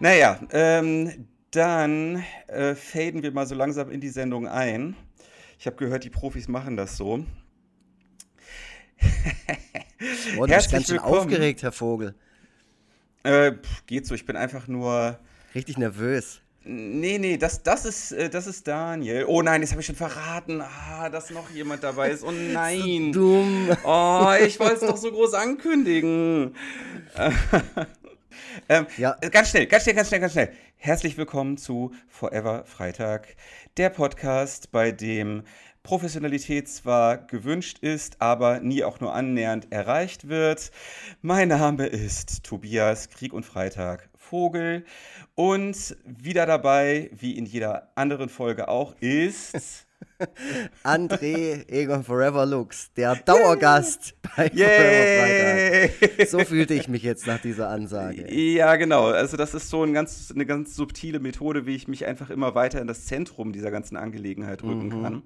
Naja, 0.00 0.40
ähm, 0.52 1.28
dann 1.50 2.24
äh, 2.46 2.74
faden 2.74 3.22
wir 3.22 3.32
mal 3.32 3.46
so 3.46 3.54
langsam 3.54 3.90
in 3.90 4.00
die 4.00 4.08
Sendung 4.08 4.48
ein. 4.48 4.96
Ich 5.58 5.66
habe 5.66 5.76
gehört, 5.76 6.04
die 6.04 6.10
Profis 6.10 6.48
machen 6.48 6.78
das 6.78 6.96
so. 6.96 7.26
oh, 10.38 10.46
du 10.46 10.54
bist 10.54 10.72
ganz 10.72 10.86
schön 10.86 10.98
aufgeregt, 10.98 11.62
Herr 11.62 11.72
Vogel. 11.72 12.14
Äh, 13.24 13.52
geht 13.86 14.06
so, 14.06 14.14
ich 14.14 14.24
bin 14.24 14.36
einfach 14.36 14.68
nur. 14.68 15.18
Richtig 15.54 15.76
nervös. 15.76 16.40
Nee, 16.62 17.18
nee, 17.18 17.36
das, 17.36 17.62
das, 17.62 17.84
ist, 17.84 18.12
äh, 18.12 18.30
das 18.30 18.46
ist 18.46 18.66
Daniel. 18.68 19.26
Oh 19.28 19.42
nein, 19.42 19.60
jetzt 19.60 19.72
habe 19.72 19.80
ich 19.80 19.86
schon 19.86 19.96
verraten, 19.96 20.62
ah, 20.62 21.10
dass 21.10 21.30
noch 21.30 21.50
jemand 21.50 21.82
dabei 21.82 22.10
ist. 22.10 22.24
Oh 22.24 22.30
nein. 22.52 23.12
so 23.12 23.20
dumm. 23.20 23.68
Oh, 23.84 24.32
ich 24.46 24.58
wollte 24.60 24.74
es 24.76 24.80
doch 24.80 24.96
so 24.96 25.10
groß 25.10 25.34
ankündigen. 25.34 26.54
ähm, 28.68 28.86
ja. 28.96 29.16
Ganz 29.30 29.50
schnell, 29.50 29.66
ganz 29.66 29.84
schnell, 29.84 29.94
ganz 29.94 30.08
schnell, 30.08 30.20
ganz 30.20 30.32
schnell. 30.32 30.52
Herzlich 30.76 31.16
willkommen 31.16 31.56
zu 31.56 31.92
Forever 32.08 32.64
Freitag, 32.64 33.36
der 33.76 33.90
Podcast, 33.90 34.70
bei 34.72 34.92
dem 34.92 35.42
Professionalität 35.82 36.68
zwar 36.68 37.18
gewünscht 37.18 37.78
ist, 37.80 38.20
aber 38.20 38.60
nie 38.60 38.84
auch 38.84 39.00
nur 39.00 39.14
annähernd 39.14 39.72
erreicht 39.72 40.28
wird. 40.28 40.70
Mein 41.22 41.48
Name 41.48 41.86
ist 41.86 42.44
Tobias 42.44 43.08
Krieg 43.08 43.32
und 43.32 43.46
Freitag 43.46 44.08
Vogel 44.14 44.84
und 45.34 45.96
wieder 46.04 46.46
dabei, 46.46 47.10
wie 47.12 47.36
in 47.36 47.46
jeder 47.46 47.90
anderen 47.94 48.28
Folge 48.28 48.68
auch, 48.68 48.94
ist 49.00 49.86
André 50.84 51.66
Egon 51.68 52.04
Forever 52.04 52.44
Lux, 52.46 52.92
der 52.94 53.16
Dauergast 53.16 54.14
bei 54.22 54.50
Yay! 54.52 55.88
Forever 55.88 55.94
Freitag. 55.98 56.28
So 56.28 56.38
fühlte 56.40 56.74
ich 56.74 56.88
mich 56.88 57.02
jetzt 57.02 57.26
nach 57.26 57.40
dieser 57.40 57.68
Ansage. 57.68 58.32
Ja, 58.32 58.76
genau. 58.76 59.06
Also 59.06 59.36
das 59.36 59.54
ist 59.54 59.70
so 59.70 59.82
ein 59.82 59.94
ganz, 59.94 60.30
eine 60.34 60.46
ganz 60.46 60.76
subtile 60.76 61.20
Methode, 61.20 61.66
wie 61.66 61.74
ich 61.74 61.88
mich 61.88 62.06
einfach 62.06 62.30
immer 62.30 62.54
weiter 62.54 62.80
in 62.80 62.86
das 62.86 63.06
Zentrum 63.06 63.52
dieser 63.52 63.70
ganzen 63.70 63.96
Angelegenheit 63.96 64.62
rücken 64.62 64.88
mhm. 64.88 65.02
kann. 65.02 65.22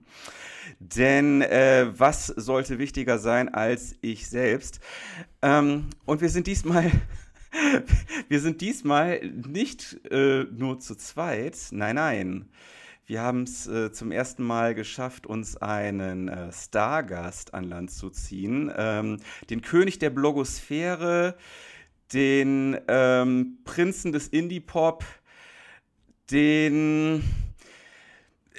Denn 0.78 1.42
äh, 1.42 1.86
was 1.96 2.26
sollte 2.26 2.78
wichtiger 2.78 3.18
sein 3.18 3.52
als 3.52 3.96
ich 4.00 4.28
selbst? 4.28 4.80
Ähm, 5.42 5.86
und 6.04 6.20
wir 6.20 6.28
sind 6.28 6.46
diesmal 6.46 6.90
wir 8.28 8.40
sind 8.40 8.60
diesmal 8.60 9.20
nicht 9.24 10.00
äh, 10.10 10.44
nur 10.44 10.78
zu 10.78 10.94
zweit. 10.96 11.56
Nein, 11.70 11.96
nein. 11.96 12.48
Wir 13.06 13.20
haben 13.20 13.42
es 13.42 13.66
äh, 13.66 13.92
zum 13.92 14.12
ersten 14.12 14.42
Mal 14.42 14.74
geschafft, 14.74 15.26
uns 15.26 15.58
einen 15.58 16.28
äh, 16.28 16.50
Stargast 16.52 17.52
an 17.52 17.64
Land 17.64 17.90
zu 17.90 18.08
ziehen. 18.08 18.72
Ähm, 18.74 19.18
den 19.50 19.60
König 19.60 19.98
der 19.98 20.08
Blogosphäre, 20.08 21.36
den 22.14 22.78
ähm, 22.88 23.58
Prinzen 23.64 24.12
des 24.12 24.28
Indie-Pop, 24.28 25.04
den. 26.30 27.22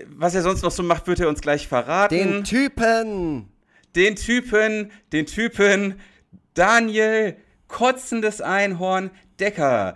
Was 0.09 0.35
er 0.35 0.43
sonst 0.43 0.61
noch 0.61 0.71
so 0.71 0.83
macht, 0.83 1.07
wird 1.07 1.21
er 1.21 1.29
uns 1.29 1.41
gleich 1.41 1.67
verraten. 1.67 2.15
Den 2.15 2.43
Typen! 2.43 3.49
Den 3.95 4.17
Typen, 4.17 4.91
den 5.13 5.25
Typen, 5.25 5.99
Daniel 6.53 7.37
kotzendes 7.67 8.41
Einhorn 8.41 9.09
Decker. 9.39 9.95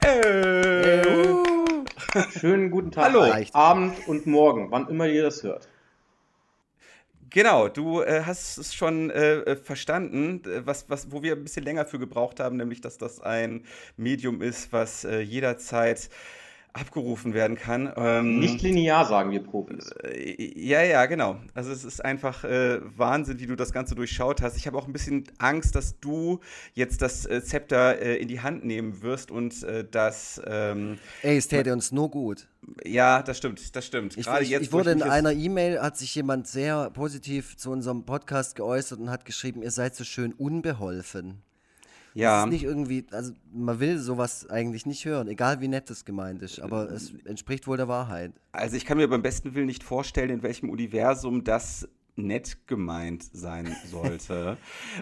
Äh. 0.00 1.53
Schönen 2.38 2.70
guten 2.70 2.90
Tag, 2.90 3.12
Hallo. 3.12 3.32
Abend 3.52 4.06
und 4.08 4.26
Morgen, 4.26 4.70
wann 4.70 4.88
immer 4.88 5.06
ihr 5.06 5.22
das 5.22 5.42
hört. 5.42 5.68
Genau, 7.30 7.68
du 7.68 8.00
äh, 8.00 8.22
hast 8.24 8.58
es 8.58 8.74
schon 8.74 9.10
äh, 9.10 9.56
verstanden, 9.56 10.42
was, 10.64 10.88
was, 10.88 11.10
wo 11.10 11.22
wir 11.22 11.32
ein 11.32 11.42
bisschen 11.42 11.64
länger 11.64 11.84
für 11.84 11.98
gebraucht 11.98 12.38
haben, 12.38 12.56
nämlich 12.56 12.80
dass 12.80 12.96
das 12.96 13.20
ein 13.20 13.64
Medium 13.96 14.40
ist, 14.40 14.72
was 14.72 15.04
äh, 15.04 15.18
jederzeit 15.20 16.10
abgerufen 16.74 17.34
werden 17.34 17.56
kann. 17.56 17.90
Ähm, 17.96 18.40
Nicht 18.40 18.60
linear, 18.60 19.06
sagen 19.06 19.30
wir 19.30 19.42
Profis. 19.42 19.92
Äh, 20.02 20.34
ja, 20.58 20.82
ja, 20.82 21.06
genau. 21.06 21.36
Also 21.54 21.70
es 21.70 21.84
ist 21.84 22.04
einfach 22.04 22.42
äh, 22.42 22.80
Wahnsinn, 22.96 23.38
wie 23.38 23.46
du 23.46 23.54
das 23.54 23.72
Ganze 23.72 23.94
durchschaut 23.94 24.42
hast. 24.42 24.56
Ich 24.56 24.66
habe 24.66 24.76
auch 24.76 24.88
ein 24.88 24.92
bisschen 24.92 25.24
Angst, 25.38 25.76
dass 25.76 26.00
du 26.00 26.40
jetzt 26.74 27.00
das 27.00 27.26
äh, 27.26 27.42
Zepter 27.44 28.00
äh, 28.02 28.16
in 28.16 28.26
die 28.26 28.40
Hand 28.40 28.64
nehmen 28.64 29.02
wirst 29.02 29.30
und 29.30 29.62
äh, 29.62 29.86
das... 29.88 30.42
Ähm, 30.46 30.98
Ey, 31.22 31.36
es 31.36 31.46
täte 31.46 31.72
uns 31.72 31.92
nur 31.92 32.10
gut. 32.10 32.48
Ja, 32.84 33.22
das 33.22 33.38
stimmt, 33.38 33.76
das 33.76 33.86
stimmt. 33.86 34.16
Ich, 34.16 34.26
ich, 34.26 34.48
jetzt, 34.48 34.62
ich 34.62 34.72
wurde 34.72 34.90
ich 34.90 34.96
in 34.96 35.02
einer 35.02 35.32
E-Mail, 35.32 35.80
hat 35.80 35.96
sich 35.96 36.12
jemand 36.14 36.48
sehr 36.48 36.90
positiv 36.90 37.56
zu 37.56 37.70
unserem 37.70 38.04
Podcast 38.04 38.56
geäußert 38.56 38.98
und 38.98 39.10
hat 39.10 39.24
geschrieben, 39.24 39.62
ihr 39.62 39.70
seid 39.70 39.94
so 39.94 40.02
schön 40.02 40.32
unbeholfen. 40.32 41.42
Ja. 42.14 42.36
Das 42.36 42.44
ist 42.46 42.52
nicht 42.52 42.64
irgendwie, 42.64 43.06
also 43.10 43.32
man 43.52 43.80
will 43.80 43.98
sowas 43.98 44.48
eigentlich 44.48 44.86
nicht 44.86 45.04
hören, 45.04 45.28
egal 45.28 45.60
wie 45.60 45.68
nett 45.68 45.90
es 45.90 46.04
gemeint 46.04 46.42
ist, 46.42 46.60
aber 46.60 46.90
es 46.90 47.12
entspricht 47.24 47.66
wohl 47.66 47.76
der 47.76 47.88
Wahrheit. 47.88 48.32
Also 48.52 48.76
ich 48.76 48.84
kann 48.84 48.98
mir 48.98 49.08
beim 49.08 49.22
besten 49.22 49.54
Willen 49.54 49.66
nicht 49.66 49.82
vorstellen, 49.82 50.30
in 50.30 50.42
welchem 50.42 50.70
Universum 50.70 51.42
das 51.42 51.88
nett 52.16 52.68
gemeint 52.68 53.24
sein 53.32 53.74
sollte. 53.90 54.56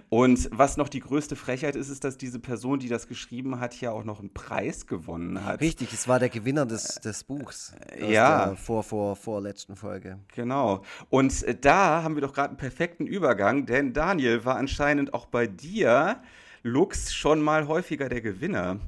und 0.08 0.48
was 0.52 0.78
noch 0.78 0.88
die 0.88 1.00
größte 1.00 1.36
Frechheit 1.36 1.76
ist, 1.76 1.90
ist, 1.90 2.04
dass 2.04 2.16
diese 2.16 2.38
Person, 2.38 2.78
die 2.78 2.88
das 2.88 3.06
geschrieben 3.08 3.60
hat, 3.60 3.78
ja 3.80 3.90
auch 3.90 4.04
noch 4.04 4.20
einen 4.20 4.32
Preis 4.32 4.86
gewonnen 4.86 5.44
hat. 5.44 5.60
Richtig, 5.60 5.92
es 5.92 6.08
war 6.08 6.18
der 6.18 6.30
Gewinner 6.30 6.64
des, 6.64 6.94
des 6.96 7.24
Buchs. 7.24 7.74
ja. 8.00 8.54
vor, 8.56 8.82
vor, 8.82 9.16
vorletzten 9.16 9.76
Folge. 9.76 10.18
Genau. 10.34 10.82
Und 11.10 11.42
äh, 11.42 11.54
da 11.54 12.02
haben 12.02 12.14
wir 12.14 12.22
doch 12.22 12.32
gerade 12.32 12.48
einen 12.48 12.56
perfekten 12.56 13.06
Übergang, 13.06 13.66
denn 13.66 13.92
Daniel 13.92 14.46
war 14.46 14.56
anscheinend 14.56 15.12
auch 15.12 15.26
bei 15.26 15.46
dir 15.46 16.22
Lux 16.62 17.12
schon 17.12 17.40
mal 17.40 17.66
häufiger 17.66 18.08
der 18.08 18.20
Gewinner. 18.20 18.78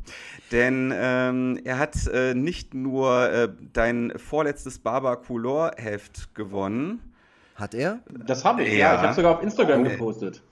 Denn 0.52 0.92
ähm, 0.94 1.60
er 1.64 1.78
hat 1.78 2.06
äh, 2.06 2.34
nicht 2.34 2.74
nur 2.74 3.30
äh, 3.30 3.48
dein 3.72 4.12
vorletztes 4.16 4.78
Barber 4.78 5.16
Couleur 5.16 5.72
Heft 5.76 6.34
gewonnen. 6.34 7.00
Hat 7.56 7.74
er? 7.74 8.00
Das 8.26 8.44
habe 8.44 8.64
ich, 8.64 8.72
ja. 8.72 8.78
ja. 8.78 8.94
Ich 8.94 9.00
habe 9.02 9.14
sogar 9.14 9.36
auf 9.36 9.42
Instagram 9.42 9.80
okay. 9.80 9.90
gepostet. 9.90 10.42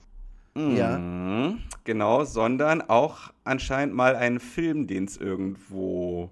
Mhm, 0.55 0.75
ja. 0.75 1.53
Genau, 1.83 2.23
sondern 2.25 2.81
auch 2.81 3.31
anscheinend 3.43 3.95
mal 3.95 4.15
einen 4.15 4.39
Film, 4.39 4.87
den 4.87 5.05
es 5.05 5.17
irgendwo 5.17 6.29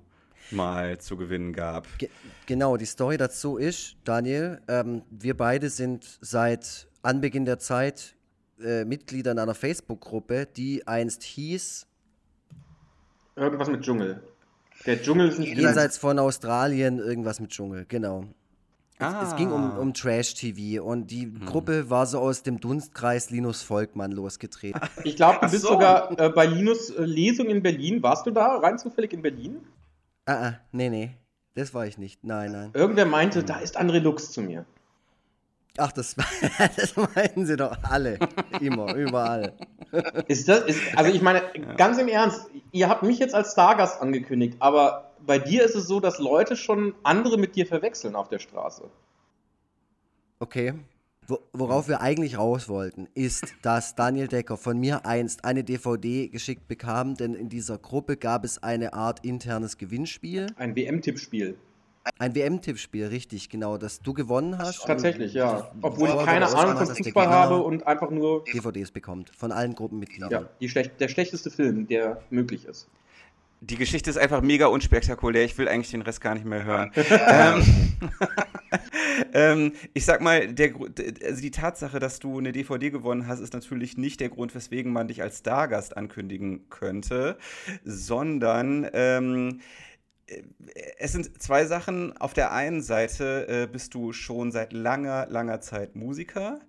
mal 0.51 0.97
zu 0.99 1.17
gewinnen 1.17 1.53
gab. 1.53 1.87
Ge 1.97 2.09
genau, 2.45 2.77
die 2.77 2.85
Story 2.85 3.17
dazu 3.17 3.57
ist, 3.57 3.95
Daniel, 4.03 4.61
ähm, 4.67 5.03
wir 5.09 5.35
beide 5.35 5.69
sind 5.69 6.19
seit 6.21 6.87
Anbeginn 7.01 7.45
der 7.45 7.59
Zeit 7.59 8.15
äh, 8.63 8.85
Mitgliedern 8.85 9.39
einer 9.39 9.55
Facebook-Gruppe, 9.55 10.47
die 10.55 10.87
einst 10.87 11.23
hieß. 11.23 11.87
Irgendwas 13.35 13.69
mit 13.69 13.81
Dschungel. 13.81 14.21
Der 14.85 15.01
Dschungel 15.01 15.29
ist 15.29 15.39
nicht 15.39 15.57
Jenseits 15.57 15.97
von 15.97 16.17
Australien, 16.19 16.99
irgendwas 16.99 17.39
mit 17.39 17.51
Dschungel, 17.51 17.85
genau. 17.87 18.25
Ah. 19.01 19.23
Es, 19.23 19.35
ging 19.35 19.51
um, 19.51 19.77
um 19.77 19.93
Trash-TV 19.93 20.83
und 20.83 21.09
die 21.09 21.23
hm. 21.23 21.45
Gruppe 21.45 21.89
war 21.89 22.05
so 22.05 22.19
aus 22.19 22.43
dem 22.43 22.59
Dunstkreis 22.59 23.31
Linus 23.31 23.63
Volkmann 23.63 24.11
losgetreten. 24.11 24.79
Ich 25.03 25.15
glaube, 25.15 25.39
du 25.41 25.49
bist 25.49 25.63
so. 25.63 25.69
sogar 25.69 26.19
äh, 26.19 26.29
bei 26.29 26.45
Linus 26.45 26.91
äh, 26.91 27.03
Lesung 27.03 27.47
in 27.47 27.63
Berlin. 27.63 28.03
Warst 28.03 28.27
du 28.27 28.31
da 28.31 28.57
rein 28.57 28.77
zufällig 28.77 29.13
in 29.13 29.23
Berlin? 29.23 29.57
Ah, 30.25 30.33
ah, 30.33 30.53
nee, 30.71 30.89
nee. 30.89 31.11
Das 31.55 31.73
war 31.73 31.87
ich 31.87 31.97
nicht. 31.97 32.23
Nein, 32.23 32.51
nein. 32.51 32.69
Irgendwer 32.73 33.05
meinte, 33.05 33.43
da 33.43 33.59
ist 33.59 33.79
André 33.79 33.99
Lux 33.99 34.31
zu 34.31 34.41
mir. 34.41 34.65
Ach, 35.77 35.91
das, 35.91 36.15
das 36.75 36.95
meinen 36.95 37.45
sie 37.45 37.55
doch 37.55 37.77
alle. 37.83 38.19
Immer, 38.59 38.93
überall. 38.95 39.53
Ist 40.27 40.47
das, 40.47 40.63
ist, 40.65 40.79
also 40.95 41.11
ich 41.11 41.21
meine, 41.21 41.41
ganz 41.77 41.97
im 41.97 42.07
Ernst, 42.07 42.49
ihr 42.71 42.89
habt 42.89 43.03
mich 43.03 43.19
jetzt 43.19 43.33
als 43.33 43.53
Stargast 43.53 44.01
angekündigt, 44.01 44.57
aber 44.59 45.11
bei 45.25 45.39
dir 45.39 45.63
ist 45.63 45.75
es 45.75 45.87
so, 45.87 45.99
dass 45.99 46.19
Leute 46.19 46.55
schon 46.55 46.93
andere 47.03 47.37
mit 47.37 47.55
dir 47.55 47.65
verwechseln 47.65 48.15
auf 48.15 48.27
der 48.27 48.39
Straße. 48.39 48.89
Okay. 50.39 50.73
Worauf 51.53 51.87
wir 51.87 52.01
eigentlich 52.01 52.37
raus 52.37 52.67
wollten, 52.67 53.07
ist, 53.13 53.53
dass 53.61 53.95
Daniel 53.95 54.27
Decker 54.27 54.57
von 54.57 54.77
mir 54.77 55.05
einst 55.05 55.45
eine 55.45 55.63
DVD 55.63 56.27
geschickt 56.27 56.67
bekam, 56.67 57.15
denn 57.15 57.35
in 57.35 57.47
dieser 57.47 57.77
Gruppe 57.77 58.17
gab 58.17 58.43
es 58.43 58.61
eine 58.61 58.93
Art 58.93 59.23
internes 59.23 59.77
Gewinnspiel. 59.77 60.47
Ein 60.57 60.75
WM-Tippspiel. 60.75 61.55
Ein 62.17 62.35
WM-Tippspiel, 62.35 63.07
richtig, 63.07 63.49
genau, 63.49 63.77
das 63.77 64.01
du 64.01 64.13
gewonnen 64.13 64.57
hast. 64.57 64.83
Tatsächlich, 64.85 65.33
ja. 65.33 65.71
Obwohl 65.81 66.09
ich 66.09 66.25
keine 66.25 66.47
Ahnung 66.47 66.77
von 66.77 66.95
Fußball 66.95 67.27
habe 67.27 67.57
und 67.61 67.85
einfach 67.85 68.09
nur 68.09 68.43
DVDs 68.45 68.91
bekommt 68.91 69.31
von 69.35 69.51
allen 69.51 69.75
Gruppenmitgliedern. 69.75 70.31
Ja, 70.31 70.49
die 70.59 70.69
schlech 70.69 70.89
der 70.99 71.09
schlechteste 71.09 71.51
Film, 71.51 71.87
der 71.87 72.21
möglich 72.31 72.65
ist. 72.65 72.87
Die 73.63 73.75
Geschichte 73.75 74.09
ist 74.09 74.17
einfach 74.17 74.41
mega 74.41 74.65
unspektakulär. 74.65 75.45
Ich 75.45 75.55
will 75.59 75.67
eigentlich 75.67 75.91
den 75.91 76.01
Rest 76.01 76.19
gar 76.19 76.33
nicht 76.33 76.47
mehr 76.47 76.63
hören. 76.63 76.91
ähm, 76.95 77.63
ähm, 79.33 79.73
ich 79.93 80.03
sag 80.03 80.21
mal, 80.21 80.51
der, 80.51 80.73
also 81.23 81.41
die 81.41 81.51
Tatsache, 81.51 81.99
dass 81.99 82.17
du 82.17 82.39
eine 82.39 82.51
DVD 82.51 82.89
gewonnen 82.89 83.27
hast, 83.27 83.39
ist 83.39 83.53
natürlich 83.53 83.97
nicht 83.97 84.19
der 84.19 84.29
Grund, 84.29 84.55
weswegen 84.55 84.91
man 84.91 85.07
dich 85.07 85.21
als 85.21 85.39
Stargast 85.39 85.95
ankündigen 85.95 86.67
könnte, 86.71 87.37
sondern 87.83 88.89
ähm, 88.93 89.59
es 90.97 91.11
sind 91.11 91.41
zwei 91.41 91.65
Sachen. 91.65 92.15
Auf 92.17 92.33
der 92.33 92.51
einen 92.51 92.81
Seite 92.81 93.47
äh, 93.47 93.67
bist 93.67 93.93
du 93.93 94.13
schon 94.13 94.51
seit 94.51 94.73
langer, 94.73 95.27
langer 95.29 95.61
Zeit 95.61 95.95
Musiker. 95.95 96.59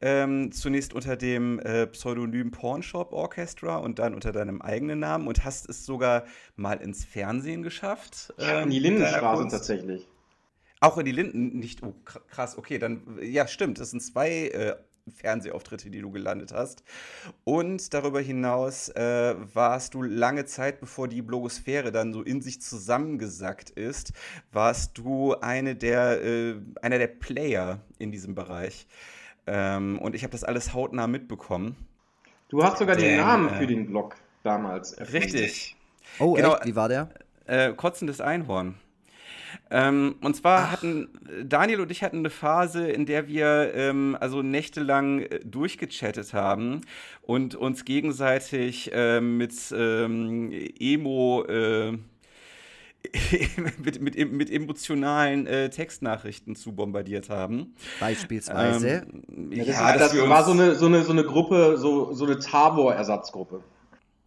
Ähm, 0.00 0.52
zunächst 0.52 0.94
unter 0.94 1.16
dem 1.16 1.58
äh, 1.60 1.86
Pseudonym 1.88 2.50
Pornshop 2.50 3.12
Orchestra 3.12 3.76
und 3.76 3.98
dann 3.98 4.14
unter 4.14 4.32
deinem 4.32 4.62
eigenen 4.62 5.00
Namen 5.00 5.26
und 5.28 5.44
hast 5.44 5.68
es 5.68 5.84
sogar 5.84 6.24
mal 6.56 6.80
ins 6.80 7.04
Fernsehen 7.04 7.62
geschafft. 7.62 8.32
Ja, 8.38 8.62
in 8.62 8.70
die 8.70 8.76
ähm, 8.76 8.82
Lindenstraße 8.82 9.48
tatsächlich. 9.48 10.06
Auch 10.82 10.96
in 10.96 11.04
die 11.04 11.12
Linden, 11.12 11.58
nicht, 11.58 11.82
oh 11.82 11.94
krass, 12.04 12.56
okay, 12.56 12.78
dann, 12.78 13.18
ja, 13.20 13.46
stimmt, 13.46 13.78
es 13.80 13.90
sind 13.90 14.00
zwei 14.00 14.48
äh, 14.48 14.76
Fernsehauftritte, 15.12 15.90
die 15.90 16.00
du 16.00 16.10
gelandet 16.10 16.52
hast. 16.52 16.82
Und 17.44 17.92
darüber 17.94 18.20
hinaus 18.20 18.88
äh, 18.90 19.34
warst 19.54 19.94
du 19.94 20.02
lange 20.02 20.44
Zeit, 20.44 20.80
bevor 20.80 21.08
die 21.08 21.22
Blogosphäre 21.22 21.92
dann 21.92 22.12
so 22.12 22.22
in 22.22 22.42
sich 22.42 22.60
zusammengesackt 22.60 23.70
ist, 23.70 24.12
warst 24.52 24.98
du 24.98 25.34
eine 25.34 25.76
der, 25.76 26.22
äh, 26.22 26.54
einer 26.82 26.98
der 26.98 27.08
Player 27.08 27.80
in 27.98 28.12
diesem 28.12 28.34
Bereich. 28.34 28.86
Ähm, 29.46 29.98
und 29.98 30.14
ich 30.14 30.22
habe 30.22 30.32
das 30.32 30.44
alles 30.44 30.74
hautnah 30.74 31.06
mitbekommen. 31.06 31.76
Du 32.48 32.62
hast 32.62 32.78
sogar 32.78 32.96
Denn, 32.96 33.16
den 33.16 33.16
Namen 33.18 33.48
äh, 33.48 33.58
für 33.58 33.66
den 33.66 33.86
Blog 33.86 34.16
damals 34.42 34.92
erfunden. 34.92 35.22
Richtig. 35.22 35.76
Oh, 36.18 36.34
genau, 36.34 36.54
echt? 36.54 36.66
Wie 36.66 36.76
war 36.76 36.88
der? 36.88 37.08
Äh, 37.46 37.72
Kotzendes 37.72 38.20
Einhorn. 38.20 38.74
Ähm, 39.70 40.16
und 40.20 40.36
zwar 40.36 40.64
Ach. 40.64 40.72
hatten 40.72 41.08
Daniel 41.44 41.80
und 41.80 41.90
ich 41.90 42.02
hatten 42.02 42.18
eine 42.18 42.30
Phase, 42.30 42.88
in 42.88 43.06
der 43.06 43.28
wir 43.28 43.72
ähm, 43.74 44.16
also 44.18 44.42
nächtelang 44.42 45.20
äh, 45.20 45.40
durchgechattet 45.44 46.32
haben 46.34 46.82
und 47.22 47.54
uns 47.54 47.84
gegenseitig 47.84 48.92
äh, 48.92 49.20
mit 49.20 49.54
ähm, 49.76 50.52
Emo 50.78 51.44
äh, 51.44 51.98
mit, 53.78 54.00
mit, 54.00 54.32
mit, 54.32 54.50
emotionalen 54.50 55.46
äh, 55.46 55.70
Textnachrichten 55.70 56.54
zu 56.54 56.72
bombardiert 56.72 57.30
haben. 57.30 57.74
Beispielsweise. 57.98 59.06
Ähm, 59.32 59.52
ja, 59.52 59.64
das, 59.64 59.74
ja, 59.74 59.96
das 59.96 60.28
war 60.28 60.44
so 60.44 60.52
eine, 60.52 60.74
so, 60.74 60.86
eine, 60.86 61.02
so 61.02 61.12
eine 61.12 61.24
Gruppe, 61.24 61.78
so, 61.78 62.12
so 62.12 62.26
eine 62.26 62.38
Tabor-Ersatzgruppe. 62.38 63.62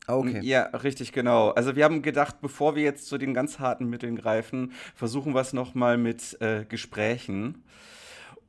Ah, 0.07 0.15
okay. 0.17 0.39
Ja, 0.41 0.63
richtig, 0.63 1.13
genau. 1.13 1.51
Also 1.51 1.75
wir 1.75 1.85
haben 1.85 2.01
gedacht, 2.01 2.41
bevor 2.41 2.75
wir 2.75 2.83
jetzt 2.83 3.07
zu 3.07 3.17
den 3.17 3.33
ganz 3.33 3.59
harten 3.59 3.89
Mitteln 3.89 4.15
greifen, 4.17 4.73
versuchen 4.95 5.33
wir 5.33 5.41
es 5.41 5.53
nochmal 5.53 5.97
mit 5.97 6.39
äh, 6.41 6.65
Gesprächen. 6.65 7.63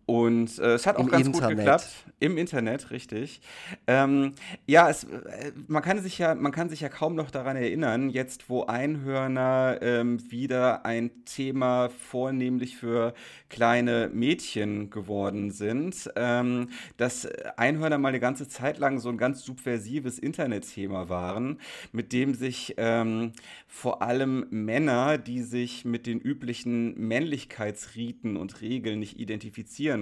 Und 0.07 0.59
äh, 0.59 0.75
es 0.75 0.87
hat 0.87 0.97
auch 0.97 1.05
Im 1.05 1.09
ganz 1.09 1.27
Internet. 1.27 1.51
gut 1.51 1.57
geklappt. 1.57 1.89
Im 2.21 2.39
Internet, 2.39 2.91
richtig. 2.91 3.41
Ähm, 3.87 4.35
ja, 4.67 4.89
es, 4.89 5.05
äh, 5.05 5.53
man, 5.67 5.83
kann 5.83 6.03
sich 6.03 6.19
ja, 6.19 6.35
man 6.35 6.53
kann 6.53 6.69
sich 6.69 6.81
ja 6.81 6.89
kaum 6.89 7.15
noch 7.15 7.31
daran 7.31 7.57
erinnern, 7.57 8.11
jetzt 8.11 8.49
wo 8.49 8.65
Einhörner 8.65 9.79
ähm, 9.81 10.31
wieder 10.31 10.85
ein 10.85 11.11
Thema 11.25 11.89
vornehmlich 11.89 12.77
für 12.77 13.15
kleine 13.49 14.11
Mädchen 14.13 14.91
geworden 14.91 15.51
sind, 15.51 16.11
ähm, 16.17 16.69
dass 16.97 17.27
Einhörner 17.57 17.99
mal 17.99 18.09
eine 18.09 18.21
ganze 18.21 18.49
Zeit 18.49 18.79
lang 18.79 18.99
so 18.99 19.09
ein 19.09 19.19
ganz 19.19 19.43
subversives 19.43 20.19
Internetthema 20.19 21.09
waren, 21.09 21.59
mit 21.93 22.13
dem 22.13 22.35
sich 22.35 22.75
ähm, 22.77 23.33
vor 23.67 24.03
allem 24.03 24.47
Männer, 24.51 25.19
die 25.19 25.43
sich 25.43 25.85
mit 25.85 26.07
den 26.07 26.21
üblichen 26.21 26.99
Männlichkeitsriten 26.99 28.37
und 28.37 28.61
Regeln 28.61 29.01
nicht 29.01 29.19
identifizieren 29.19 29.94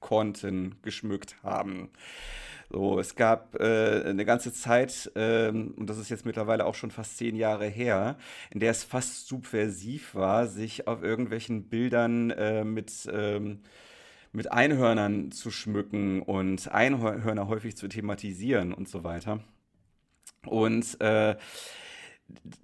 konnten, 0.00 0.76
geschmückt 0.82 1.36
haben. 1.42 1.90
So, 2.70 2.98
es 2.98 3.14
gab 3.14 3.54
äh, 3.60 4.02
eine 4.04 4.24
ganze 4.24 4.52
Zeit, 4.52 5.10
ähm, 5.14 5.74
und 5.76 5.88
das 5.88 5.98
ist 5.98 6.08
jetzt 6.08 6.26
mittlerweile 6.26 6.66
auch 6.66 6.74
schon 6.74 6.90
fast 6.90 7.16
zehn 7.18 7.36
Jahre 7.36 7.66
her, 7.66 8.16
in 8.50 8.60
der 8.60 8.70
es 8.70 8.84
fast 8.84 9.28
subversiv 9.28 10.14
war, 10.14 10.46
sich 10.46 10.88
auf 10.88 11.02
irgendwelchen 11.02 11.68
Bildern 11.68 12.30
äh, 12.30 12.64
mit, 12.64 13.08
ähm, 13.12 13.60
mit 14.32 14.50
Einhörnern 14.50 15.30
zu 15.30 15.50
schmücken 15.50 16.22
und 16.22 16.70
Einhörner 16.72 17.48
häufig 17.48 17.76
zu 17.76 17.88
thematisieren 17.88 18.72
und 18.72 18.88
so 18.88 19.04
weiter. 19.04 19.40
Und 20.46 21.00
äh, 21.00 21.36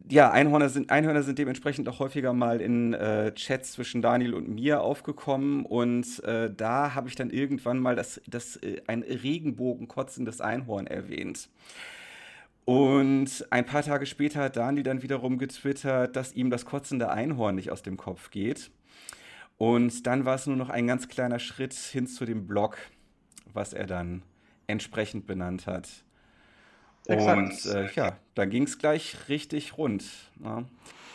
ja, 0.09 0.31
Einhörner 0.31 0.69
sind, 0.69 0.91
Einhörner 0.91 1.23
sind 1.23 1.39
dementsprechend 1.39 1.89
auch 1.89 1.99
häufiger 1.99 2.33
mal 2.33 2.61
in 2.61 2.95
äh, 2.95 3.33
Chats 3.35 3.73
zwischen 3.73 4.03
Daniel 4.03 4.35
und 4.35 4.49
mir 4.49 4.81
aufgekommen 4.83 5.65
und 5.65 6.23
äh, 6.25 6.53
da 6.53 6.95
habe 6.95 7.09
ich 7.09 7.15
dann 7.15 7.31
irgendwann 7.31 7.79
mal 7.79 7.95
das, 7.95 8.21
das, 8.27 8.57
äh, 8.57 8.83
ein 8.87 9.03
Regenbogenkotzendes 9.03 10.41
Einhorn 10.41 10.87
erwähnt. 10.87 11.49
Und 12.65 13.47
ein 13.51 13.67
paar 13.67 13.83
Tage 13.83 14.07
später 14.07 14.43
hat 14.43 14.57
Daniel 14.57 14.85
dann 14.85 15.03
wiederum 15.03 15.39
getwittert, 15.39 16.15
dass 16.15 16.35
ihm 16.35 16.51
das 16.51 16.65
kotzende 16.65 17.11
Einhorn 17.11 17.55
nicht 17.57 17.71
aus 17.71 17.83
dem 17.83 17.97
Kopf 17.97 18.31
geht. 18.31 18.71
Und 19.59 20.07
dann 20.07 20.25
war 20.25 20.37
es 20.37 20.47
nur 20.47 20.57
noch 20.57 20.71
ein 20.71 20.87
ganz 20.87 21.09
kleiner 21.09 21.39
Schritt 21.39 21.75
hin 21.75 22.07
zu 22.07 22.25
dem 22.25 22.47
Blog, 22.47 22.79
was 23.53 23.73
er 23.73 23.87
dann 23.87 24.23
entsprechend 24.67 25.27
benannt 25.27 25.67
hat. 25.67 25.89
Und 27.07 27.67
äh, 27.67 27.89
ja, 27.95 28.17
dann 28.35 28.51
ging 28.51 28.65
es 28.65 28.79
gleich 28.79 29.17
richtig 29.29 29.77
rund. 29.77 30.05
Ja. 30.43 30.65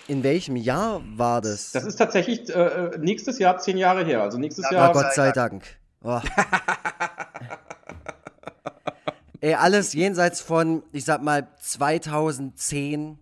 In 0.08 0.24
welchem 0.24 0.56
Jahr 0.56 1.02
war 1.16 1.42
das? 1.42 1.72
Das 1.72 1.84
ist 1.84 1.96
tatsächlich 1.96 2.50
äh, 2.50 2.60
äh 2.60 2.98
nächstes 3.00 3.40
Jahr 3.40 3.58
zehn 3.58 3.78
Jahre 3.78 4.06
her. 4.06 4.22
Also 4.22 4.38
nächstes 4.38 4.66
ja, 4.70 4.78
Jahr. 4.78 4.94
Gott 4.94 5.14
sei 5.14 5.32
Dank. 5.32 5.64
Oh. 6.04 6.20
Ey, 9.42 9.54
alles 9.56 9.94
jenseits 9.94 10.42
von, 10.42 10.84
ich 10.92 11.06
sag 11.06 11.22
mal, 11.22 11.48
2010. 11.60 13.20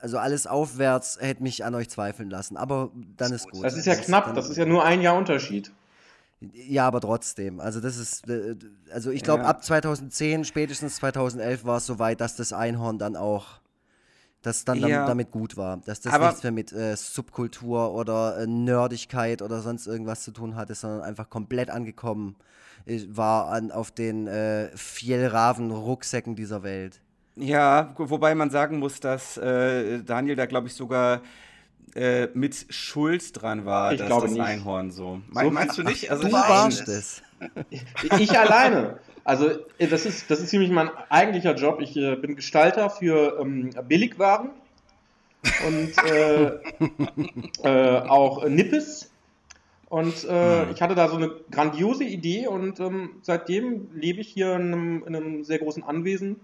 Also 0.00 0.18
alles 0.18 0.46
aufwärts 0.46 1.18
hätte 1.20 1.42
mich 1.42 1.64
an 1.64 1.74
euch 1.74 1.88
zweifeln 1.88 2.28
lassen. 2.30 2.56
Aber 2.56 2.90
dann 3.16 3.32
ist 3.32 3.50
gut. 3.50 3.64
Das 3.64 3.74
ist 3.74 3.86
ja 3.86 3.94
knapp. 3.94 4.34
Das 4.34 4.50
ist 4.50 4.56
ja 4.56 4.66
nur 4.66 4.84
ein 4.84 5.00
Jahr 5.00 5.16
Unterschied. 5.16 5.72
Ja, 6.40 6.86
aber 6.86 7.00
trotzdem. 7.00 7.60
Also 7.60 7.80
das 7.80 7.96
ist, 7.96 8.28
äh, 8.28 8.56
also 8.92 9.10
ich 9.10 9.22
glaube, 9.22 9.42
ja. 9.42 9.48
ab 9.48 9.64
2010, 9.64 10.44
spätestens 10.44 10.96
2011 10.96 11.64
war 11.64 11.78
es 11.78 11.86
soweit, 11.86 12.20
dass 12.20 12.36
das 12.36 12.52
Einhorn 12.52 12.98
dann 12.98 13.16
auch, 13.16 13.60
dass 14.42 14.64
dann 14.64 14.78
ja. 14.78 15.06
damit 15.06 15.30
gut 15.30 15.56
war. 15.56 15.78
Dass 15.78 16.00
das 16.00 16.12
aber 16.12 16.28
nichts 16.28 16.42
mehr 16.42 16.52
mit 16.52 16.72
äh, 16.72 16.96
Subkultur 16.96 17.94
oder 17.94 18.38
äh, 18.38 18.46
Nerdigkeit 18.46 19.42
oder 19.42 19.60
sonst 19.60 19.86
irgendwas 19.86 20.22
zu 20.22 20.32
tun 20.32 20.56
hatte, 20.56 20.74
sondern 20.74 21.02
einfach 21.02 21.30
komplett 21.30 21.70
angekommen 21.70 22.36
war 23.08 23.48
an, 23.48 23.70
auf 23.70 23.90
den 23.90 24.26
äh, 24.26 24.68
Fjellraven-Rucksäcken 24.76 26.34
dieser 26.36 26.62
Welt. 26.62 27.00
Ja, 27.36 27.94
wobei 27.96 28.34
man 28.34 28.50
sagen 28.50 28.78
muss, 28.78 29.00
dass 29.00 29.36
äh, 29.38 30.02
Daniel 30.02 30.36
da, 30.36 30.46
glaube 30.46 30.68
ich, 30.68 30.74
sogar 30.74 31.22
äh, 31.94 32.28
mit 32.34 32.66
Schuld 32.70 33.40
dran 33.40 33.64
war, 33.64 33.92
ich 33.92 33.98
dass 33.98 34.08
glaube 34.08 34.26
das 34.26 34.32
nicht. 34.32 34.42
Einhorn 34.42 34.90
so. 34.90 35.20
so 35.32 35.50
meinst 35.50 35.78
du 35.78 35.82
nicht? 35.82 36.10
Also 36.10 36.24
du 36.24 36.32
warst 36.32 36.88
es. 36.88 37.22
Ich 38.18 38.38
alleine. 38.38 38.98
Also 39.24 39.50
äh, 39.78 39.86
das 39.88 40.06
ist, 40.06 40.30
das 40.30 40.40
ist 40.40 40.50
ziemlich 40.50 40.70
mein 40.70 40.90
eigentlicher 41.08 41.54
Job. 41.54 41.80
Ich 41.80 41.96
äh, 41.96 42.16
bin 42.16 42.36
Gestalter 42.36 42.90
für 42.90 43.38
ähm, 43.40 43.70
Billigwaren 43.88 44.50
und 45.66 45.92
äh, 46.10 46.58
äh, 47.62 48.00
auch 48.08 48.46
Nippes. 48.46 49.10
Und 49.88 50.24
äh, 50.24 50.62
hm. 50.62 50.70
ich 50.74 50.82
hatte 50.82 50.94
da 50.94 51.08
so 51.08 51.16
eine 51.16 51.30
grandiose 51.50 52.04
Idee 52.04 52.48
und 52.48 52.80
ähm, 52.80 53.10
seitdem 53.22 53.88
lebe 53.94 54.20
ich 54.20 54.28
hier 54.28 54.54
in 54.56 54.72
einem, 54.72 55.04
in 55.06 55.14
einem 55.14 55.44
sehr 55.44 55.58
großen 55.58 55.84
Anwesen 55.84 56.40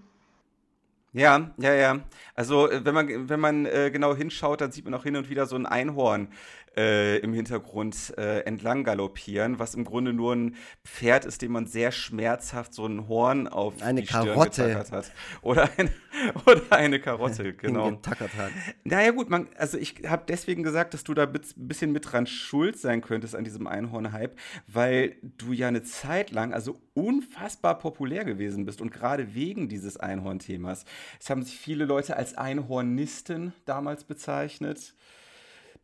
ja, 1.13 1.51
ja, 1.59 1.75
ja. 1.75 2.01
Also, 2.35 2.71
äh, 2.71 2.85
wenn 2.85 2.95
man, 2.95 3.29
wenn 3.29 3.41
man 3.41 3.67
äh, 3.67 3.91
genau 3.93 4.15
hinschaut, 4.15 4.61
dann 4.61 4.73
sieht 4.73 4.85
man 4.85 4.95
auch 4.95 5.03
hin 5.03 5.17
und 5.17 5.29
wieder 5.29 5.47
so 5.47 5.57
ein 5.57 5.67
Einhorn 5.67 6.29
äh, 6.77 7.19
im 7.19 7.33
Hintergrund 7.33 8.15
äh, 8.17 8.41
entlang 8.41 8.85
galoppieren, 8.85 9.59
was 9.59 9.75
im 9.75 9.85
Grunde 9.85 10.13
nur 10.13 10.35
ein 10.35 10.57
Pferd 10.85 11.25
ist, 11.25 11.43
dem 11.43 11.53
man 11.53 11.67
sehr 11.67 11.93
schmerzhaft 11.93 12.75
so 12.75 12.87
ein 12.87 13.09
Horn 13.09 13.49
auf 13.49 13.83
eine 13.83 14.03
die 14.03 14.07
Karotte. 14.07 14.53
Stirn 14.53 14.69
getackert 14.69 14.93
hat. 14.93 15.13
Oder, 15.43 15.69
ein, 15.77 15.91
oder 16.47 16.63
eine 16.71 17.01
Karotte, 17.01 17.53
genau. 17.55 17.91
Getackert 17.91 18.35
hat. 18.37 18.51
Naja 18.85 19.11
gut, 19.11 19.31
man, 19.31 19.49
also 19.57 19.79
ich 19.79 20.03
habe 20.07 20.25
deswegen 20.29 20.63
gesagt, 20.63 20.95
dass 20.95 21.05
du 21.05 21.15
da 21.15 21.25
ein 21.25 21.41
bisschen 21.57 21.93
mit 21.93 22.13
dran 22.13 22.27
schuld 22.27 22.79
sein 22.79 23.01
könntest 23.01 23.35
an 23.35 23.45
diesem 23.45 23.67
Einhorn-Hype, 23.67 24.39
weil 24.67 25.17
du 25.23 25.53
ja 25.53 25.69
eine 25.69 25.83
Zeit 25.83 26.31
lang, 26.31 26.53
also 26.55 26.81
unfassbar 26.95 27.79
populär 27.79 28.25
gewesen 28.25 28.65
bist 28.65 28.81
und 28.81 28.91
gerade 28.93 29.35
wegen 29.35 29.69
dieses 29.69 29.97
Einhorn-Themas. 29.97 30.85
Es 31.19 31.31
haben 31.31 31.43
sich 31.43 31.59
viele 31.59 31.85
Leute 31.85 32.17
als 32.17 32.37
Einhornisten 32.37 33.53
damals 33.65 34.05
bezeichnet. 34.05 34.95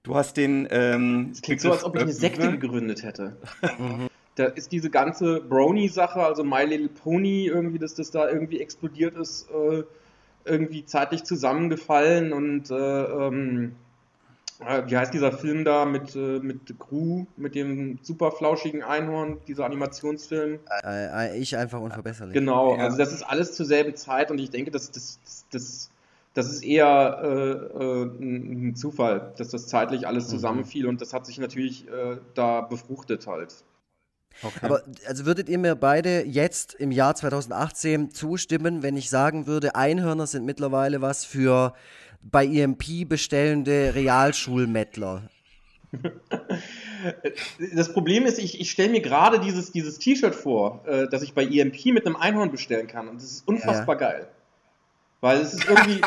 Du 0.07 0.15
hast 0.15 0.37
den. 0.37 0.69
Ähm, 0.71 1.31
das 1.31 1.43
klingt 1.43 1.61
so, 1.61 1.73
als 1.73 1.83
ob 1.83 1.97
ich 1.97 2.03
eine 2.03 2.13
Sekte 2.13 2.57
gegründet 2.57 3.03
hätte. 3.03 3.37
Mhm. 3.77 4.07
Da 4.37 4.45
ist 4.45 4.71
diese 4.71 4.89
ganze 4.89 5.41
Brony-Sache, 5.41 6.23
also 6.23 6.45
My 6.45 6.63
Little 6.63 6.91
Pony, 6.91 7.47
irgendwie, 7.47 7.79
dass 7.79 7.95
das 7.95 8.13
da 8.13 8.29
irgendwie 8.29 8.61
explodiert 8.61 9.17
ist, 9.17 9.49
äh, 9.51 9.83
irgendwie 10.45 10.85
zeitlich 10.85 11.25
zusammengefallen 11.25 12.33
und 12.33 12.71
äh, 12.71 12.75
ähm, 12.75 13.75
äh, 14.61 14.83
wie 14.87 14.97
heißt 14.97 15.13
dieser 15.13 15.33
Film 15.33 15.65
da 15.65 15.87
mit, 15.87 16.15
äh, 16.15 16.39
mit 16.39 16.79
Gru, 16.79 17.27
mit 17.37 17.55
dem 17.55 17.99
super 18.03 18.31
flauschigen 18.31 18.85
Einhorn, 18.85 19.39
dieser 19.49 19.65
Animationsfilm? 19.65 20.61
Ich 21.35 21.57
einfach 21.57 21.81
unverbesserlich. 21.81 22.35
Genau, 22.35 22.75
also 22.75 22.97
das 22.97 23.13
ist 23.13 23.23
alles 23.23 23.55
zur 23.55 23.67
selben 23.67 23.97
Zeit 23.97 24.31
und 24.31 24.39
ich 24.39 24.51
denke, 24.51 24.71
dass 24.71 24.91
das, 24.91 25.19
das, 25.51 25.91
das 26.37 26.51
ist 26.51 26.63
eher 26.63 27.21
äh, 27.23 27.83
äh, 27.83 28.05
ein 28.21 28.77
Zufall, 28.77 29.33
dass 29.39 29.49
das 29.49 29.67
zeitlich 29.69 30.07
alles 30.07 30.27
mhm. 30.27 30.31
zusammenfiel 30.31 30.87
und 30.87 31.01
das 31.01 31.15
hat 31.15 31.25
sich 31.25 31.39
natürlich 31.39 31.89
äh, 31.89 32.19
da 32.35 32.61
befruchtet 32.61 33.27
halt. 33.27 33.55
Okay. 34.43 34.59
Aber 34.61 34.83
also 35.09 35.25
würdet 35.25 35.49
ihr 35.49 35.57
mir 35.57 35.75
beide 35.77 36.27
jetzt 36.27 36.75
im 36.75 36.91
Jahr 36.91 37.15
2018 37.15 38.11
zustimmen, 38.11 38.83
wenn 38.83 38.99
ich 38.99 39.09
sagen 39.09 39.47
würde, 39.47 39.77
Einhörner 39.77 40.27
sind 40.27 40.45
mittlerweile 40.45 41.01
was 41.01 41.25
für 41.25 41.73
bei 42.21 42.45
EMP 42.45 43.09
bestellende 43.09 43.95
Realschulmettler? 43.95 45.31
Das 47.75 47.93
Problem 47.93 48.27
ist, 48.27 48.39
ich, 48.39 48.61
ich 48.61 48.71
stelle 48.71 48.89
mir 48.89 49.01
gerade 49.01 49.39
dieses, 49.39 49.71
dieses 49.71 49.99
T-Shirt 49.99 50.35
vor, 50.35 50.85
äh, 50.87 51.07
das 51.09 51.23
ich 51.23 51.35
bei 51.35 51.47
EMP 51.47 51.87
mit 51.87 52.05
einem 52.05 52.17
Einhorn 52.17 52.51
bestellen 52.51 52.89
kann. 52.89 53.07
Und 53.07 53.23
das 53.23 53.31
ist 53.31 53.47
unfassbar 53.47 54.01
ja. 54.01 54.11
geil. 54.11 54.29
Weil 55.21 55.41
es 55.41 55.55
ist 55.55 55.69
irgendwie 55.69 56.01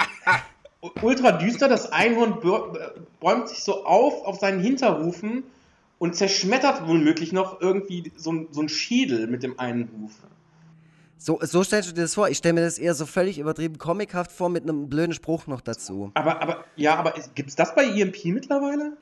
ultra 1.01 1.33
düster. 1.33 1.67
Das 1.67 1.91
Einhorn 1.91 2.39
bäumt 3.19 3.49
sich 3.49 3.63
so 3.63 3.85
auf 3.85 4.25
auf 4.25 4.39
seinen 4.39 4.61
Hinterhufen 4.61 5.43
und 5.97 6.15
zerschmettert 6.15 6.87
womöglich 6.87 7.33
noch 7.33 7.61
irgendwie 7.61 8.11
so, 8.15 8.31
ein, 8.31 8.47
so 8.51 8.61
ein 8.61 8.69
Schädel 8.69 9.27
mit 9.27 9.43
dem 9.43 9.59
einen 9.59 9.89
Huf. 10.01 10.13
So, 11.17 11.37
so 11.41 11.63
stellst 11.65 11.89
du 11.89 11.93
dir 11.93 12.03
das 12.03 12.15
vor? 12.15 12.29
Ich 12.29 12.37
stelle 12.37 12.53
mir 12.53 12.61
das 12.61 12.79
eher 12.79 12.95
so 12.95 13.05
völlig 13.05 13.39
übertrieben 13.39 13.77
comichaft 13.77 14.31
vor 14.31 14.47
mit 14.47 14.63
einem 14.63 14.87
blöden 14.87 15.13
Spruch 15.13 15.47
noch 15.47 15.59
dazu. 15.59 16.11
Aber, 16.13 16.41
aber, 16.41 16.63
ja, 16.77 16.95
aber 16.95 17.13
gibt 17.35 17.49
es 17.49 17.57
das 17.57 17.75
bei 17.75 17.83
EMP 17.83 18.23
mittlerweile? 18.25 18.93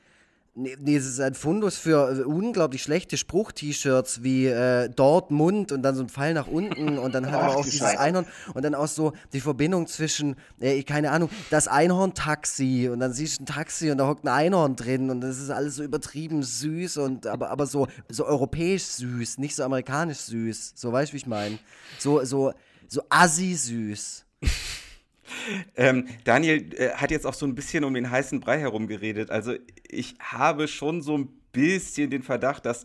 Nee, 0.54 0.76
nee, 0.80 0.96
es 0.96 1.06
ist 1.06 1.20
ein 1.20 1.34
Fundus 1.34 1.76
für 1.78 2.20
äh, 2.20 2.22
unglaublich 2.22 2.82
schlechte 2.82 3.16
Spruch-T-Shirts 3.16 4.22
wie 4.22 4.46
äh, 4.46 4.88
Dortmund 4.88 5.70
und 5.70 5.82
dann 5.82 5.94
so 5.94 6.02
ein 6.02 6.08
Pfeil 6.08 6.34
nach 6.34 6.48
unten 6.48 6.98
und 6.98 7.14
dann 7.14 7.26
hat 7.26 7.32
man 7.32 7.50
auch 7.50 7.64
dieses 7.64 7.80
Scheiße. 7.80 8.00
Einhorn 8.00 8.26
und 8.54 8.64
dann 8.64 8.74
auch 8.74 8.88
so 8.88 9.12
die 9.32 9.40
Verbindung 9.40 9.86
zwischen, 9.86 10.36
äh, 10.58 10.82
keine 10.82 11.12
Ahnung, 11.12 11.30
das 11.50 11.68
Einhorn-Taxi 11.68 12.88
und 12.92 13.00
dann 13.00 13.12
siehst 13.12 13.38
du 13.38 13.44
ein 13.44 13.46
Taxi 13.46 13.90
und 13.90 13.98
da 13.98 14.08
hockt 14.08 14.24
ein 14.24 14.28
Einhorn 14.28 14.74
drin 14.74 15.10
und 15.10 15.20
das 15.20 15.38
ist 15.38 15.50
alles 15.50 15.76
so 15.76 15.84
übertrieben 15.84 16.42
süß 16.42 16.96
und 16.96 17.26
aber, 17.26 17.50
aber 17.50 17.66
so, 17.66 17.86
so 18.08 18.24
europäisch 18.24 18.82
süß, 18.84 19.38
nicht 19.38 19.54
so 19.54 19.62
amerikanisch 19.62 20.18
süß. 20.18 20.72
So 20.74 20.92
weißt 20.92 21.12
du, 21.12 21.14
wie 21.14 21.18
ich 21.18 21.26
meine? 21.26 21.58
So, 21.98 22.24
so, 22.24 22.52
so 22.88 23.02
assi 23.08 23.54
süß. 23.54 24.24
Ähm, 25.76 26.06
Daniel 26.24 26.72
äh, 26.74 26.90
hat 26.90 27.10
jetzt 27.10 27.26
auch 27.26 27.34
so 27.34 27.46
ein 27.46 27.54
bisschen 27.54 27.84
um 27.84 27.94
den 27.94 28.10
heißen 28.10 28.40
Brei 28.40 28.58
herum 28.58 28.86
geredet. 28.86 29.30
Also 29.30 29.54
ich 29.88 30.14
habe 30.20 30.68
schon 30.68 31.02
so 31.02 31.16
ein 31.16 31.28
bisschen 31.52 32.10
den 32.10 32.22
Verdacht, 32.22 32.66
dass 32.66 32.84